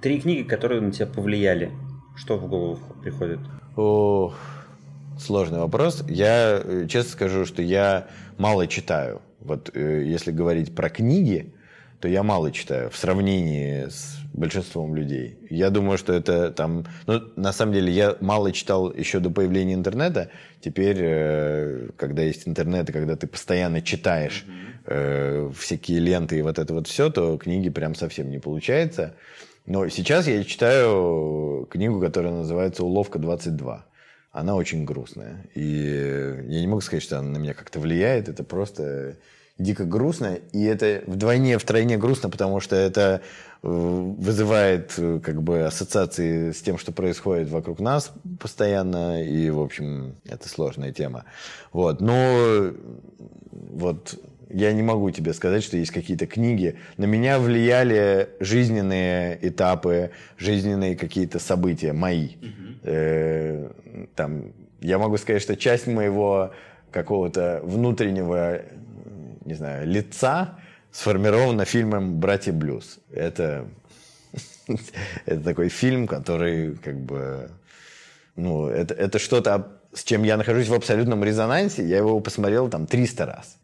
Три 0.00 0.20
книги, 0.20 0.42
которые 0.42 0.80
на 0.80 0.92
тебя 0.92 1.06
повлияли, 1.06 1.72
что 2.16 2.36
в 2.36 2.48
голову 2.48 2.78
приходит? 3.02 3.40
О, 3.76 4.32
сложный 5.18 5.60
вопрос. 5.60 6.04
Я 6.08 6.60
э, 6.62 6.86
честно 6.88 7.12
скажу, 7.12 7.46
что 7.46 7.62
я 7.62 8.06
мало 8.38 8.66
читаю. 8.66 9.20
Вот 9.44 9.70
э, 9.74 10.04
если 10.04 10.32
говорить 10.32 10.74
про 10.74 10.88
книги, 10.88 11.52
то 12.00 12.08
я 12.08 12.22
мало 12.22 12.50
читаю 12.50 12.90
в 12.90 12.96
сравнении 12.96 13.86
с 13.88 14.16
большинством 14.32 14.94
людей. 14.96 15.38
Я 15.50 15.70
думаю, 15.70 15.98
что 15.98 16.12
это 16.12 16.50
там... 16.50 16.84
Ну, 17.06 17.22
на 17.36 17.52
самом 17.52 17.74
деле, 17.74 17.92
я 17.92 18.16
мало 18.20 18.50
читал 18.50 18.92
еще 18.92 19.20
до 19.20 19.30
появления 19.30 19.74
интернета. 19.74 20.30
Теперь, 20.60 20.96
э, 20.98 21.88
когда 21.96 22.22
есть 22.22 22.48
интернет, 22.48 22.90
и 22.90 22.92
когда 22.92 23.14
ты 23.14 23.26
постоянно 23.26 23.82
читаешь 23.82 24.44
э, 24.86 25.50
всякие 25.56 26.00
ленты 26.00 26.38
и 26.38 26.42
вот 26.42 26.58
это 26.58 26.74
вот 26.74 26.88
все, 26.88 27.08
то 27.08 27.36
книги 27.38 27.68
прям 27.68 27.94
совсем 27.94 28.30
не 28.30 28.40
получается. 28.40 29.14
Но 29.66 29.88
сейчас 29.88 30.26
я 30.26 30.42
читаю 30.42 31.68
книгу, 31.70 32.00
которая 32.00 32.32
называется 32.32 32.82
«Уловка 32.84 33.20
22». 33.20 33.82
Она 34.32 34.56
очень 34.56 34.84
грустная. 34.84 35.44
И 35.54 36.44
я 36.48 36.60
не 36.60 36.66
могу 36.66 36.80
сказать, 36.80 37.02
что 37.02 37.18
она 37.18 37.28
на 37.28 37.36
меня 37.36 37.54
как-то 37.54 37.78
влияет. 37.78 38.28
Это 38.28 38.42
просто 38.42 39.16
дико 39.58 39.84
грустно, 39.84 40.38
и 40.52 40.64
это 40.64 41.02
вдвойне, 41.06 41.58
втройне 41.58 41.98
грустно, 41.98 42.30
потому 42.30 42.60
что 42.60 42.74
это 42.74 43.20
э, 43.62 43.68
вызывает 43.68 44.94
э, 44.96 45.20
как 45.22 45.42
бы 45.42 45.64
ассоциации 45.64 46.52
с 46.52 46.62
тем, 46.62 46.78
что 46.78 46.92
происходит 46.92 47.50
вокруг 47.50 47.78
нас 47.78 48.10
постоянно, 48.40 49.22
и, 49.22 49.50
в 49.50 49.60
общем, 49.60 50.16
это 50.24 50.48
сложная 50.48 50.92
тема. 50.92 51.26
Вот, 51.72 52.00
но 52.00 52.72
вот 53.52 54.18
я 54.52 54.72
не 54.72 54.82
могу 54.82 55.10
тебе 55.10 55.32
сказать, 55.32 55.62
что 55.62 55.76
есть 55.76 55.90
какие-то 55.90 56.26
книги. 56.26 56.76
На 56.96 57.04
меня 57.04 57.38
влияли 57.38 58.28
жизненные 58.40 59.38
этапы, 59.40 60.10
жизненные 60.38 60.96
какие-то 60.96 61.38
события 61.38 61.92
мои. 61.92 62.30
Э, 62.82 63.70
там, 64.14 64.52
я 64.80 64.98
могу 64.98 65.16
сказать, 65.16 65.42
что 65.42 65.56
часть 65.56 65.86
моего 65.86 66.52
какого-то 66.90 67.60
внутреннего 67.64 68.62
не 69.44 69.54
знаю, 69.54 69.86
лица 69.86 70.58
сформировано 70.90 71.64
фильмом 71.64 72.18
«Братья 72.18 72.52
Блюз». 72.52 72.98
Это, 73.12 73.66
это 75.26 75.40
такой 75.40 75.68
фильм, 75.68 76.06
который 76.06 76.76
как 76.76 76.98
бы... 77.00 77.50
Ну, 78.36 78.66
это, 78.68 78.94
это 78.94 79.18
что-то, 79.18 79.78
с 79.92 80.04
чем 80.04 80.22
я 80.22 80.36
нахожусь 80.36 80.68
в 80.68 80.74
абсолютном 80.74 81.22
резонансе. 81.22 81.86
Я 81.86 81.98
его 81.98 82.18
посмотрел 82.20 82.68
там 82.68 82.86
300 82.86 83.26
раз. 83.26 83.58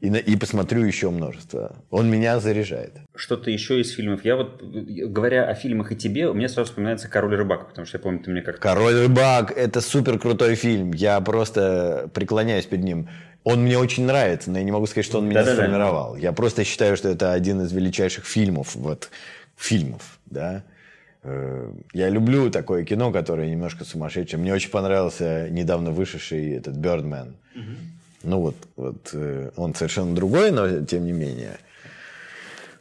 И, 0.00 0.08
и 0.08 0.36
посмотрю 0.36 0.84
еще 0.84 1.10
множество. 1.10 1.76
Он 1.90 2.10
меня 2.10 2.38
заряжает. 2.40 2.92
Что-то 3.14 3.50
еще 3.50 3.80
из 3.80 3.90
фильмов. 3.90 4.24
Я 4.24 4.36
вот, 4.36 4.62
говоря 4.62 5.48
о 5.48 5.54
фильмах 5.54 5.92
и 5.92 5.96
тебе, 5.96 6.28
у 6.28 6.34
меня 6.34 6.48
сразу 6.48 6.70
вспоминается 6.70 7.08
«Король 7.08 7.36
рыбак», 7.36 7.68
потому 7.68 7.86
что 7.86 7.98
я 7.98 8.02
помню, 8.02 8.20
ты 8.20 8.30
мне 8.30 8.42
как 8.42 8.58
«Король 8.58 8.94
рыбак»— 8.94 9.52
это 9.56 9.80
супер 9.80 10.18
крутой 10.18 10.54
фильм. 10.54 10.92
Я 10.92 11.20
просто 11.20 12.10
преклоняюсь 12.12 12.66
перед 12.66 12.84
ним. 12.84 13.08
Он 13.44 13.62
мне 13.62 13.78
очень 13.78 14.04
нравится, 14.04 14.50
но 14.50 14.58
я 14.58 14.64
не 14.64 14.72
могу 14.72 14.86
сказать, 14.86 15.06
что 15.06 15.18
он 15.18 15.28
меня 15.28 15.44
да, 15.44 15.54
сформировал. 15.54 16.14
Да, 16.14 16.16
да. 16.16 16.22
Я 16.22 16.32
просто 16.32 16.64
считаю, 16.64 16.96
что 16.96 17.08
это 17.08 17.32
один 17.32 17.60
из 17.60 17.72
величайших 17.72 18.24
фильмов, 18.26 18.74
вот, 18.74 19.10
фильмов, 19.56 20.18
да. 20.26 20.64
Э, 21.22 21.72
я 21.92 22.08
люблю 22.08 22.50
такое 22.50 22.84
кино, 22.84 23.12
которое 23.12 23.48
немножко 23.50 23.84
сумасшедшее. 23.84 24.40
Мне 24.40 24.52
очень 24.52 24.70
понравился 24.70 25.48
недавно 25.50 25.90
вышедший 25.90 26.52
этот 26.52 26.76
«Бёрдмен». 26.76 27.36
Угу. 27.54 27.95
Ну 28.22 28.40
вот, 28.40 28.56
вот 28.76 29.10
э, 29.12 29.50
он 29.56 29.74
совершенно 29.74 30.14
другой, 30.14 30.50
но 30.50 30.84
тем 30.84 31.04
не 31.04 31.12
менее. 31.12 31.58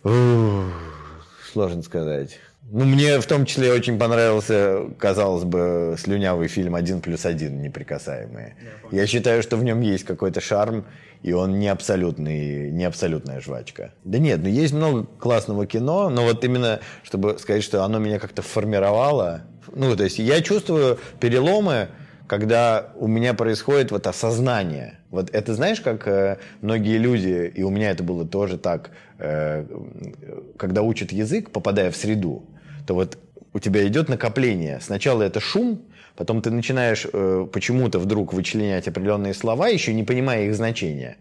Ух, 0.03 0.71
сложно 1.51 1.83
сказать. 1.83 2.39
Ну, 2.71 2.83
мне 2.83 3.19
в 3.19 3.27
том 3.27 3.45
числе 3.45 3.71
очень 3.71 3.99
понравился, 3.99 4.87
казалось 4.97 5.43
бы, 5.43 5.95
слюнявый 5.99 6.47
фильм 6.47 6.73
«Один 6.73 6.99
плюс 6.99 7.25
один. 7.25 7.61
Неприкасаемые». 7.61 8.55
Я, 8.91 9.01
Я 9.01 9.07
считаю, 9.07 9.43
что 9.43 9.55
в 9.55 9.63
нем 9.63 9.81
есть 9.81 10.03
какой-то 10.03 10.41
шарм, 10.41 10.85
и 11.21 11.31
он 11.31 11.59
не 11.59 11.67
абсолютный, 11.67 12.71
не 12.71 12.83
абсолютная 12.85 13.39
жвачка. 13.39 13.93
Да 14.03 14.17
нет, 14.17 14.41
ну 14.41 14.49
есть 14.49 14.73
много 14.73 15.05
классного 15.19 15.67
кино, 15.67 16.09
но 16.09 16.23
вот 16.23 16.43
именно, 16.43 16.79
чтобы 17.03 17.37
сказать, 17.37 17.63
что 17.63 17.83
оно 17.83 17.99
меня 17.99 18.17
как-то 18.19 18.41
формировало, 18.41 19.41
ну, 19.73 19.95
то 19.95 20.03
есть 20.03 20.19
я 20.19 20.41
чувствую 20.41 20.99
переломы, 21.19 21.89
когда 22.27 22.91
у 22.95 23.07
меня 23.07 23.33
происходит 23.33 23.91
вот 23.91 24.07
осознание. 24.07 24.99
Вот 25.11 25.29
это 25.33 25.53
знаешь, 25.53 25.81
как 25.81 26.07
э, 26.07 26.37
многие 26.61 26.97
люди, 26.97 27.51
и 27.53 27.63
у 27.63 27.69
меня 27.69 27.91
это 27.91 28.03
было 28.03 28.25
тоже 28.25 28.57
так, 28.57 28.91
э, 29.19 29.65
когда 30.57 30.81
учат 30.81 31.11
язык, 31.11 31.51
попадая 31.51 31.91
в 31.91 31.95
среду, 31.95 32.43
то 32.87 32.95
вот 32.95 33.17
у 33.53 33.59
тебя 33.59 33.87
идет 33.87 34.09
накопление. 34.09 34.79
Сначала 34.81 35.23
это 35.23 35.39
шум, 35.39 35.81
потом 36.15 36.41
ты 36.41 36.51
начинаешь 36.51 37.05
э, 37.11 37.47
почему-то 37.51 37.99
вдруг 37.99 38.33
вычленять 38.33 38.87
определенные 38.87 39.33
слова, 39.33 39.67
еще 39.67 39.93
не 39.93 40.03
понимая 40.03 40.45
их 40.45 40.55
значения. 40.55 41.17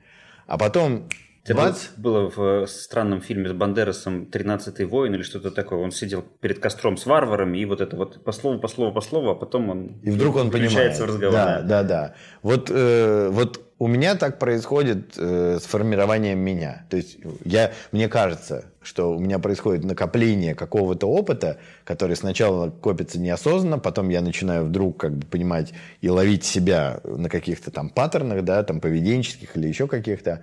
А 0.47 0.59
потом 0.59 1.09
это 1.45 1.55
Бац. 1.55 1.89
было 1.97 2.31
в 2.31 2.63
э, 2.63 2.67
странном 2.67 3.21
фильме 3.21 3.51
с 3.51 3.53
Бандерасом 3.53 4.27
«Тринадцатый 4.27 4.87
воин» 4.87 5.15
или 5.15 5.23
что-то 5.23 5.51
такое. 5.51 5.79
Он 5.79 5.91
сидел 5.91 6.23
перед 6.41 6.59
костром 6.59 6.97
с 6.97 7.05
варварами, 7.05 7.59
и 7.59 7.65
вот 7.67 7.81
это 7.81 7.97
вот 7.97 8.25
по 8.25 8.33
слову, 8.33 8.59
по 8.59 8.69
слову, 8.69 8.93
по 8.93 9.03
слову, 9.03 9.31
а 9.31 9.35
потом 9.35 9.69
он 9.69 10.01
И 10.03 10.11
вдруг 10.11 10.37
он 10.37 10.51
понимает. 10.51 10.99
в 10.99 11.05
разговор. 11.05 11.33
Да, 11.33 11.61
да, 11.61 11.83
да. 11.83 12.15
Вот, 12.43 12.71
э, 12.71 13.29
вот 13.31 13.61
у 13.79 13.87
меня 13.87 14.15
так 14.15 14.39
происходит 14.39 15.19
э, 15.19 15.59
с 15.61 15.67
формированием 15.67 16.39
меня. 16.39 16.87
То 16.89 16.97
есть 16.97 17.19
я, 17.45 17.73
мне 17.93 18.09
кажется, 18.09 18.67
что 18.81 19.15
у 19.15 19.19
меня 19.19 19.39
происходит 19.39 19.85
накопление 19.85 20.55
какого-то 20.55 21.07
опыта, 21.07 21.59
который 21.85 22.17
сначала 22.17 22.71
копится 22.71 23.19
неосознанно, 23.19 23.79
потом 23.79 24.09
я 24.09 24.23
начинаю 24.23 24.65
вдруг 24.65 24.99
как 24.99 25.17
бы 25.17 25.27
понимать 25.27 25.75
и 26.01 26.09
ловить 26.09 26.45
себя 26.45 27.01
на 27.05 27.29
каких-то 27.29 27.71
там 27.71 27.91
паттернах, 27.91 28.45
да, 28.45 28.63
там 28.63 28.81
поведенческих 28.81 29.57
или 29.57 29.69
еще 29.69 29.89
каких-то. 29.89 30.43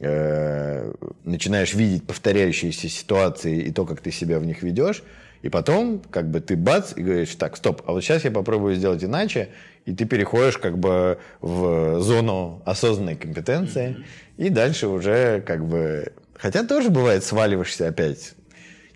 Э, 0.00 0.92
начинаешь 1.24 1.74
видеть 1.74 2.04
повторяющиеся 2.04 2.88
ситуации 2.88 3.60
и 3.62 3.70
то, 3.70 3.86
как 3.86 4.00
ты 4.00 4.10
себя 4.10 4.38
в 4.38 4.44
них 4.44 4.62
ведешь, 4.62 5.02
и 5.42 5.48
потом, 5.48 6.02
как 6.10 6.30
бы 6.30 6.40
ты 6.40 6.56
бац, 6.56 6.92
и 6.96 7.02
говоришь, 7.02 7.34
так, 7.36 7.56
стоп, 7.56 7.82
а 7.86 7.92
вот 7.92 8.02
сейчас 8.02 8.24
я 8.24 8.30
попробую 8.30 8.74
сделать 8.74 9.02
иначе, 9.02 9.48
и 9.86 9.94
ты 9.94 10.04
переходишь 10.04 10.58
как 10.58 10.78
бы 10.78 11.18
в 11.40 12.00
зону 12.00 12.62
осознанной 12.66 13.16
компетенции, 13.16 13.96
mm-hmm. 13.98 14.46
и 14.46 14.48
дальше 14.50 14.88
уже 14.88 15.40
как 15.40 15.64
бы... 15.66 16.12
Хотя 16.34 16.64
тоже 16.64 16.90
бывает, 16.90 17.24
сваливаешься 17.24 17.88
опять. 17.88 18.32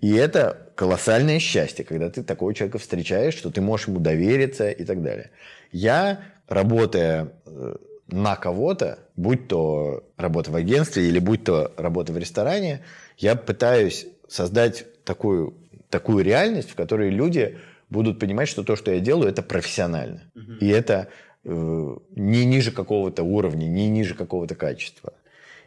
И 0.02 0.14
это 0.14 0.70
колоссальное 0.76 1.40
счастье, 1.40 1.86
когда 1.86 2.10
ты 2.10 2.24
такого 2.24 2.54
человека 2.54 2.78
встречаешь, 2.78 3.36
что 3.36 3.52
ты 3.52 3.62
можешь 3.62 3.88
ему 3.88 4.00
довериться 4.00 4.70
и 4.70 4.84
так 4.84 5.02
далее. 5.02 5.30
Я, 5.72 6.22
работая 6.48 7.30
э, 7.46 7.76
на 8.08 8.36
кого-то, 8.36 9.00
будь 9.16 9.48
то 9.48 10.04
работа 10.18 10.52
в 10.52 10.56
агентстве 10.56 11.08
или 11.08 11.20
будь 11.20 11.44
то 11.44 11.72
работа 11.78 12.12
в 12.14 12.18
ресторане, 12.18 12.82
я 13.18 13.36
пытаюсь 13.36 14.08
создать 14.28 14.86
такую, 15.04 15.54
такую 15.90 16.24
реальность, 16.24 16.72
в 16.72 16.76
которой 16.76 17.10
люди 17.10 17.60
будут 17.90 18.20
понимать, 18.20 18.50
что 18.50 18.64
то, 18.64 18.76
что 18.76 18.92
я 18.92 19.00
делаю, 19.00 19.30
это 19.30 19.42
профессионально. 19.42 20.24
Угу. 20.36 20.54
И 20.60 20.68
это 20.68 21.08
э, 21.44 21.96
не 22.16 22.46
ниже 22.46 22.72
какого-то 22.72 23.24
уровня, 23.24 23.66
не 23.66 23.88
ниже 23.90 24.16
какого-то 24.16 24.56
качества. 24.56 25.14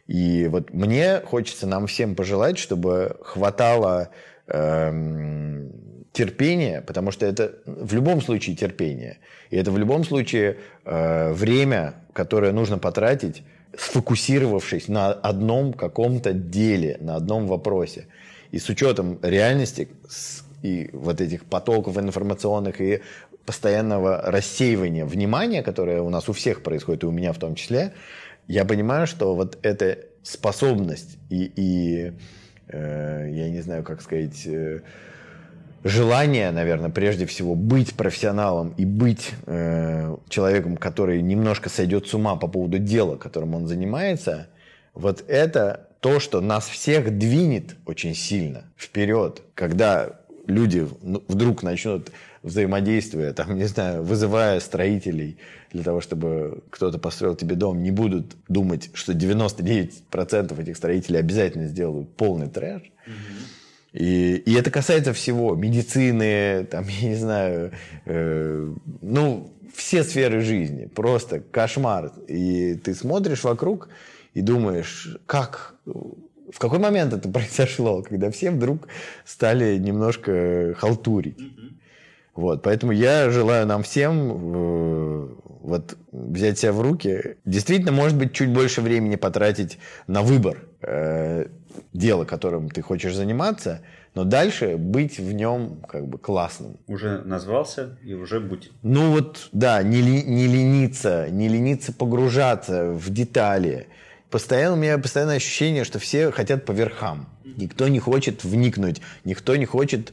И 0.07 0.47
вот 0.49 0.72
мне 0.72 1.20
хочется 1.20 1.66
нам 1.66 1.87
всем 1.87 2.14
пожелать, 2.14 2.59
чтобы 2.59 3.16
хватало 3.22 4.11
эм, 4.47 5.72
терпения, 6.12 6.80
потому 6.80 7.11
что 7.11 7.26
это 7.26 7.57
в 7.66 7.93
любом 7.93 8.20
случае 8.20 8.55
терпение. 8.57 9.18
И 9.51 9.57
это 9.57 9.72
в 9.72 9.78
любом 9.78 10.05
случае 10.05 10.59
э, 10.84 11.32
время, 11.32 11.95
которое 12.16 12.52
нужно 12.52 12.78
потратить, 12.78 13.42
сфокусировавшись 13.76 14.88
на 14.88 15.12
одном 15.12 15.74
каком-то 15.74 16.32
деле, 16.32 16.96
на 17.00 17.16
одном 17.16 17.46
вопросе. 17.46 18.06
И 18.52 18.58
с 18.58 18.70
учетом 18.70 19.18
реальности 19.22 19.88
и 20.62 20.88
вот 20.94 21.20
этих 21.20 21.44
потоков 21.44 21.98
информационных 21.98 22.80
и 22.80 23.02
постоянного 23.44 24.22
рассеивания 24.22 25.04
внимания, 25.04 25.62
которое 25.62 26.00
у 26.00 26.08
нас 26.08 26.28
у 26.28 26.32
всех 26.32 26.62
происходит, 26.62 27.04
и 27.04 27.06
у 27.06 27.10
меня 27.10 27.32
в 27.34 27.38
том 27.38 27.54
числе, 27.54 27.92
я 28.48 28.64
понимаю, 28.64 29.06
что 29.06 29.34
вот 29.34 29.58
эта 29.62 29.98
способность 30.22 31.18
и, 31.28 31.52
и 31.54 32.12
э, 32.68 33.28
я 33.30 33.50
не 33.50 33.60
знаю, 33.60 33.84
как 33.84 34.00
сказать, 34.00 34.46
э, 34.46 34.80
желание, 35.87 36.51
наверное, 36.51 36.91
прежде 36.91 37.26
всего 37.26 37.55
быть 37.55 37.95
профессионалом 37.95 38.74
и 38.76 38.84
быть 38.84 39.30
э, 39.47 40.16
человеком, 40.28 40.76
который 40.76 41.22
немножко 41.22 41.68
сойдет 41.68 42.07
с 42.07 42.14
ума 42.14 42.37
по 42.37 42.49
поводу 42.49 42.78
дела, 42.78 43.16
которым 43.16 43.55
он 43.55 43.66
занимается, 43.66 44.49
вот 44.95 45.24
это 45.28 45.89
то, 46.01 46.20
что 46.20 46.41
нас 46.41 46.66
всех 46.66 47.16
двинет 47.18 47.76
очень 47.87 48.14
сильно 48.14 48.64
вперед, 48.76 49.43
когда 49.55 50.20
люди 50.47 50.87
ну, 51.03 51.22
вдруг 51.28 51.62
начнут 51.62 52.11
взаимодействуя, 52.43 53.32
там, 53.32 53.57
не 53.57 53.64
знаю, 53.64 54.03
вызывая 54.03 54.61
строителей 54.61 55.37
для 55.72 55.82
того, 55.82 56.01
чтобы 56.01 56.62
кто-то 56.70 56.99
построил 56.99 57.34
тебе 57.34 57.57
дом, 57.57 57.82
не 57.82 57.91
будут 57.91 58.37
думать, 58.49 58.91
что 58.95 59.12
99% 59.12 60.61
этих 60.61 60.76
строителей 60.76 61.18
обязательно 61.18 61.66
сделают 61.66 62.14
полный 62.16 62.49
трэш. 62.49 62.82
И, 63.97 64.36
и 64.36 64.55
это 64.55 64.70
касается 64.70 65.12
всего. 65.12 65.55
Медицины, 65.55 66.64
там, 66.64 66.86
я 67.01 67.09
не 67.09 67.14
знаю, 67.16 67.72
э, 68.05 68.74
ну, 69.03 69.53
все 69.74 70.05
сферы 70.05 70.40
жизни. 70.40 70.86
Просто 70.86 71.40
кошмар. 71.40 72.12
И 72.28 72.74
ты 72.74 72.94
смотришь 72.94 73.44
вокруг 73.44 73.88
и 74.34 74.42
думаешь, 74.42 75.16
как 75.26 75.74
в 75.84 76.59
какой 76.59 76.78
момент 76.78 77.12
это 77.12 77.28
произошло, 77.32 78.03
когда 78.03 78.30
все 78.30 78.51
вдруг 78.51 78.88
стали 79.24 79.78
немножко 79.78 80.74
халтурить? 80.76 81.38
Вот, 82.37 82.62
поэтому 82.62 82.93
я 82.93 83.30
желаю 83.30 83.66
нам 83.66 83.82
всем 83.82 84.30
э, 84.30 85.28
вот 85.62 85.97
взять 86.12 86.59
себя 86.59 86.72
в 86.72 86.82
руки. 86.82 87.37
Действительно, 87.47 87.93
может 87.93 88.16
быть, 88.16 88.34
чуть 88.34 88.53
больше 88.53 88.82
времени 88.82 89.16
потратить 89.16 89.78
на 90.07 90.20
выбор 90.20 90.59
э, 90.82 91.47
дела, 91.95 92.24
которым 92.24 92.68
ты 92.68 92.82
хочешь 92.82 93.14
заниматься, 93.14 93.80
но 94.14 94.24
дальше 94.24 94.76
быть 94.76 95.18
в 95.18 95.32
нем 95.32 95.82
как 95.89 96.07
бы 96.07 96.18
классным. 96.18 96.76
Уже 96.87 97.22
назвался 97.22 97.99
и 98.05 98.12
уже 98.12 98.39
будь. 98.39 98.70
Ну 98.82 99.12
вот, 99.12 99.49
да, 99.53 99.82
не, 99.82 100.03
ли, 100.03 100.22
не 100.22 100.47
лениться, 100.47 101.28
не 101.30 101.49
лениться 101.49 101.95
погружаться 101.95 102.91
в 102.91 103.11
детали. 103.11 103.89
Постоянно 104.30 104.74
у 104.74 104.78
меня 104.78 104.99
постоянное 104.99 105.37
ощущение, 105.37 105.84
что 105.84 105.99
все 105.99 106.30
хотят 106.32 106.66
по 106.66 106.72
верхам. 106.72 107.28
Никто 107.45 107.89
не 107.89 108.01
хочет 108.01 108.45
вникнуть, 108.45 109.01
никто 109.24 109.57
не 109.57 109.64
хочет 109.64 110.12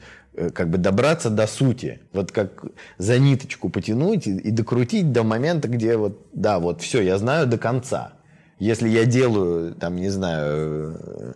как 0.54 0.70
бы 0.70 0.78
добраться 0.78 1.30
до 1.30 1.48
сути, 1.48 2.00
вот 2.12 2.32
как 2.32 2.66
за 2.98 3.20
ниточку 3.20 3.70
потянуть 3.70 4.28
и, 4.28 4.32
и 4.32 4.52
докрутить 4.52 5.12
до 5.12 5.24
момента, 5.24 5.68
где 5.68 5.98
вот, 5.98 6.28
да, 6.34 6.60
вот 6.60 6.82
все, 6.82 7.02
я 7.02 7.18
знаю 7.18 7.48
до 7.48 7.58
конца. 7.58 8.14
Если 8.60 8.90
я 8.90 9.06
делаю, 9.06 9.76
там, 9.76 9.96
не 9.96 10.10
знаю, 10.10 10.98
э, 11.00 11.34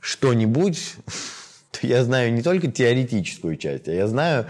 что-нибудь, 0.00 0.94
то 1.72 1.86
я 1.86 2.04
знаю 2.04 2.32
не 2.32 2.42
только 2.42 2.70
теоретическую 2.70 3.56
часть, 3.56 3.88
а 3.88 3.92
я 3.92 4.06
знаю 4.06 4.46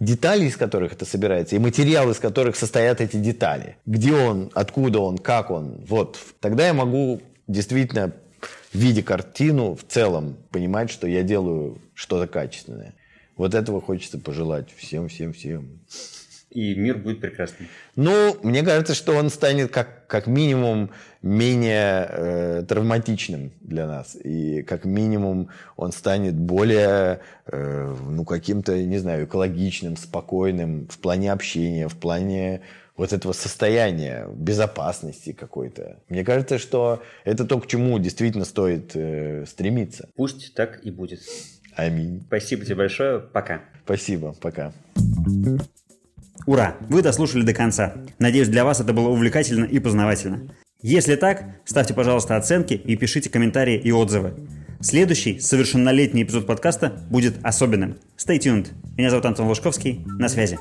детали, 0.00 0.46
из 0.46 0.56
которых 0.56 0.92
это 0.92 1.04
собирается, 1.04 1.56
и 1.56 1.58
материалы, 1.58 2.12
из 2.12 2.18
которых 2.18 2.56
состоят 2.56 3.00
эти 3.00 3.16
детали. 3.16 3.76
Где 3.86 4.12
он, 4.12 4.50
откуда 4.54 5.00
он, 5.00 5.18
как 5.18 5.50
он. 5.50 5.84
Вот. 5.86 6.18
Тогда 6.40 6.66
я 6.66 6.74
могу 6.74 7.20
действительно, 7.46 8.12
видя 8.72 9.02
картину 9.02 9.74
в 9.74 9.84
целом, 9.84 10.36
понимать, 10.50 10.90
что 10.90 11.06
я 11.06 11.22
делаю 11.22 11.78
что-то 11.94 12.26
качественное. 12.26 12.94
Вот 13.36 13.54
этого 13.54 13.80
хочется 13.80 14.18
пожелать 14.18 14.68
всем, 14.76 15.08
всем, 15.08 15.32
всем. 15.32 15.80
и 16.50 16.74
мир 16.74 16.98
будет 16.98 17.20
прекрасным. 17.20 17.68
Ну, 17.96 18.36
мне 18.42 18.62
кажется, 18.62 18.94
что 18.94 19.14
он 19.14 19.28
станет 19.28 19.72
как, 19.72 20.06
как 20.06 20.28
минимум 20.28 20.90
менее 21.20 22.06
э, 22.08 22.64
травматичным 22.68 23.50
для 23.60 23.86
нас. 23.86 24.16
И 24.22 24.62
как 24.62 24.84
минимум 24.84 25.48
он 25.76 25.90
станет 25.90 26.34
более, 26.34 27.20
э, 27.46 27.96
ну, 28.08 28.24
каким-то, 28.24 28.80
не 28.80 28.98
знаю, 28.98 29.24
экологичным, 29.24 29.96
спокойным 29.96 30.86
в 30.88 30.98
плане 30.98 31.32
общения, 31.32 31.88
в 31.88 31.96
плане 31.96 32.60
вот 32.96 33.12
этого 33.12 33.32
состояния 33.32 34.28
безопасности 34.32 35.32
какой-то. 35.32 35.98
Мне 36.08 36.24
кажется, 36.24 36.58
что 36.58 37.02
это 37.24 37.44
то, 37.44 37.58
к 37.60 37.66
чему 37.66 37.98
действительно 37.98 38.44
стоит 38.44 38.92
э, 38.94 39.44
стремиться. 39.46 40.08
Пусть 40.14 40.54
так 40.54 40.84
и 40.84 40.90
будет. 40.90 41.20
Аминь. 41.76 42.22
Спасибо 42.26 42.64
тебе 42.64 42.76
большое. 42.76 43.20
Пока. 43.20 43.62
Спасибо. 43.84 44.34
Пока. 44.40 44.72
Ура! 46.46 46.76
Вы 46.88 47.02
дослушали 47.02 47.42
до 47.42 47.54
конца. 47.54 47.94
Надеюсь, 48.18 48.48
для 48.48 48.64
вас 48.64 48.80
это 48.80 48.92
было 48.92 49.08
увлекательно 49.08 49.64
и 49.64 49.78
познавательно. 49.78 50.54
Если 50.82 51.16
так, 51.16 51.44
ставьте, 51.64 51.94
пожалуйста, 51.94 52.36
оценки 52.36 52.74
и 52.74 52.96
пишите 52.96 53.30
комментарии 53.30 53.78
и 53.78 53.90
отзывы. 53.90 54.34
Следующий, 54.80 55.40
совершеннолетний 55.40 56.24
эпизод 56.24 56.46
подкаста 56.46 56.92
будет 57.08 57.36
особенным. 57.42 57.96
Stay 58.18 58.38
tuned. 58.38 58.68
Меня 58.98 59.08
зовут 59.08 59.24
Антон 59.24 59.48
Лужковский. 59.48 60.04
На 60.18 60.28
связи. 60.28 60.58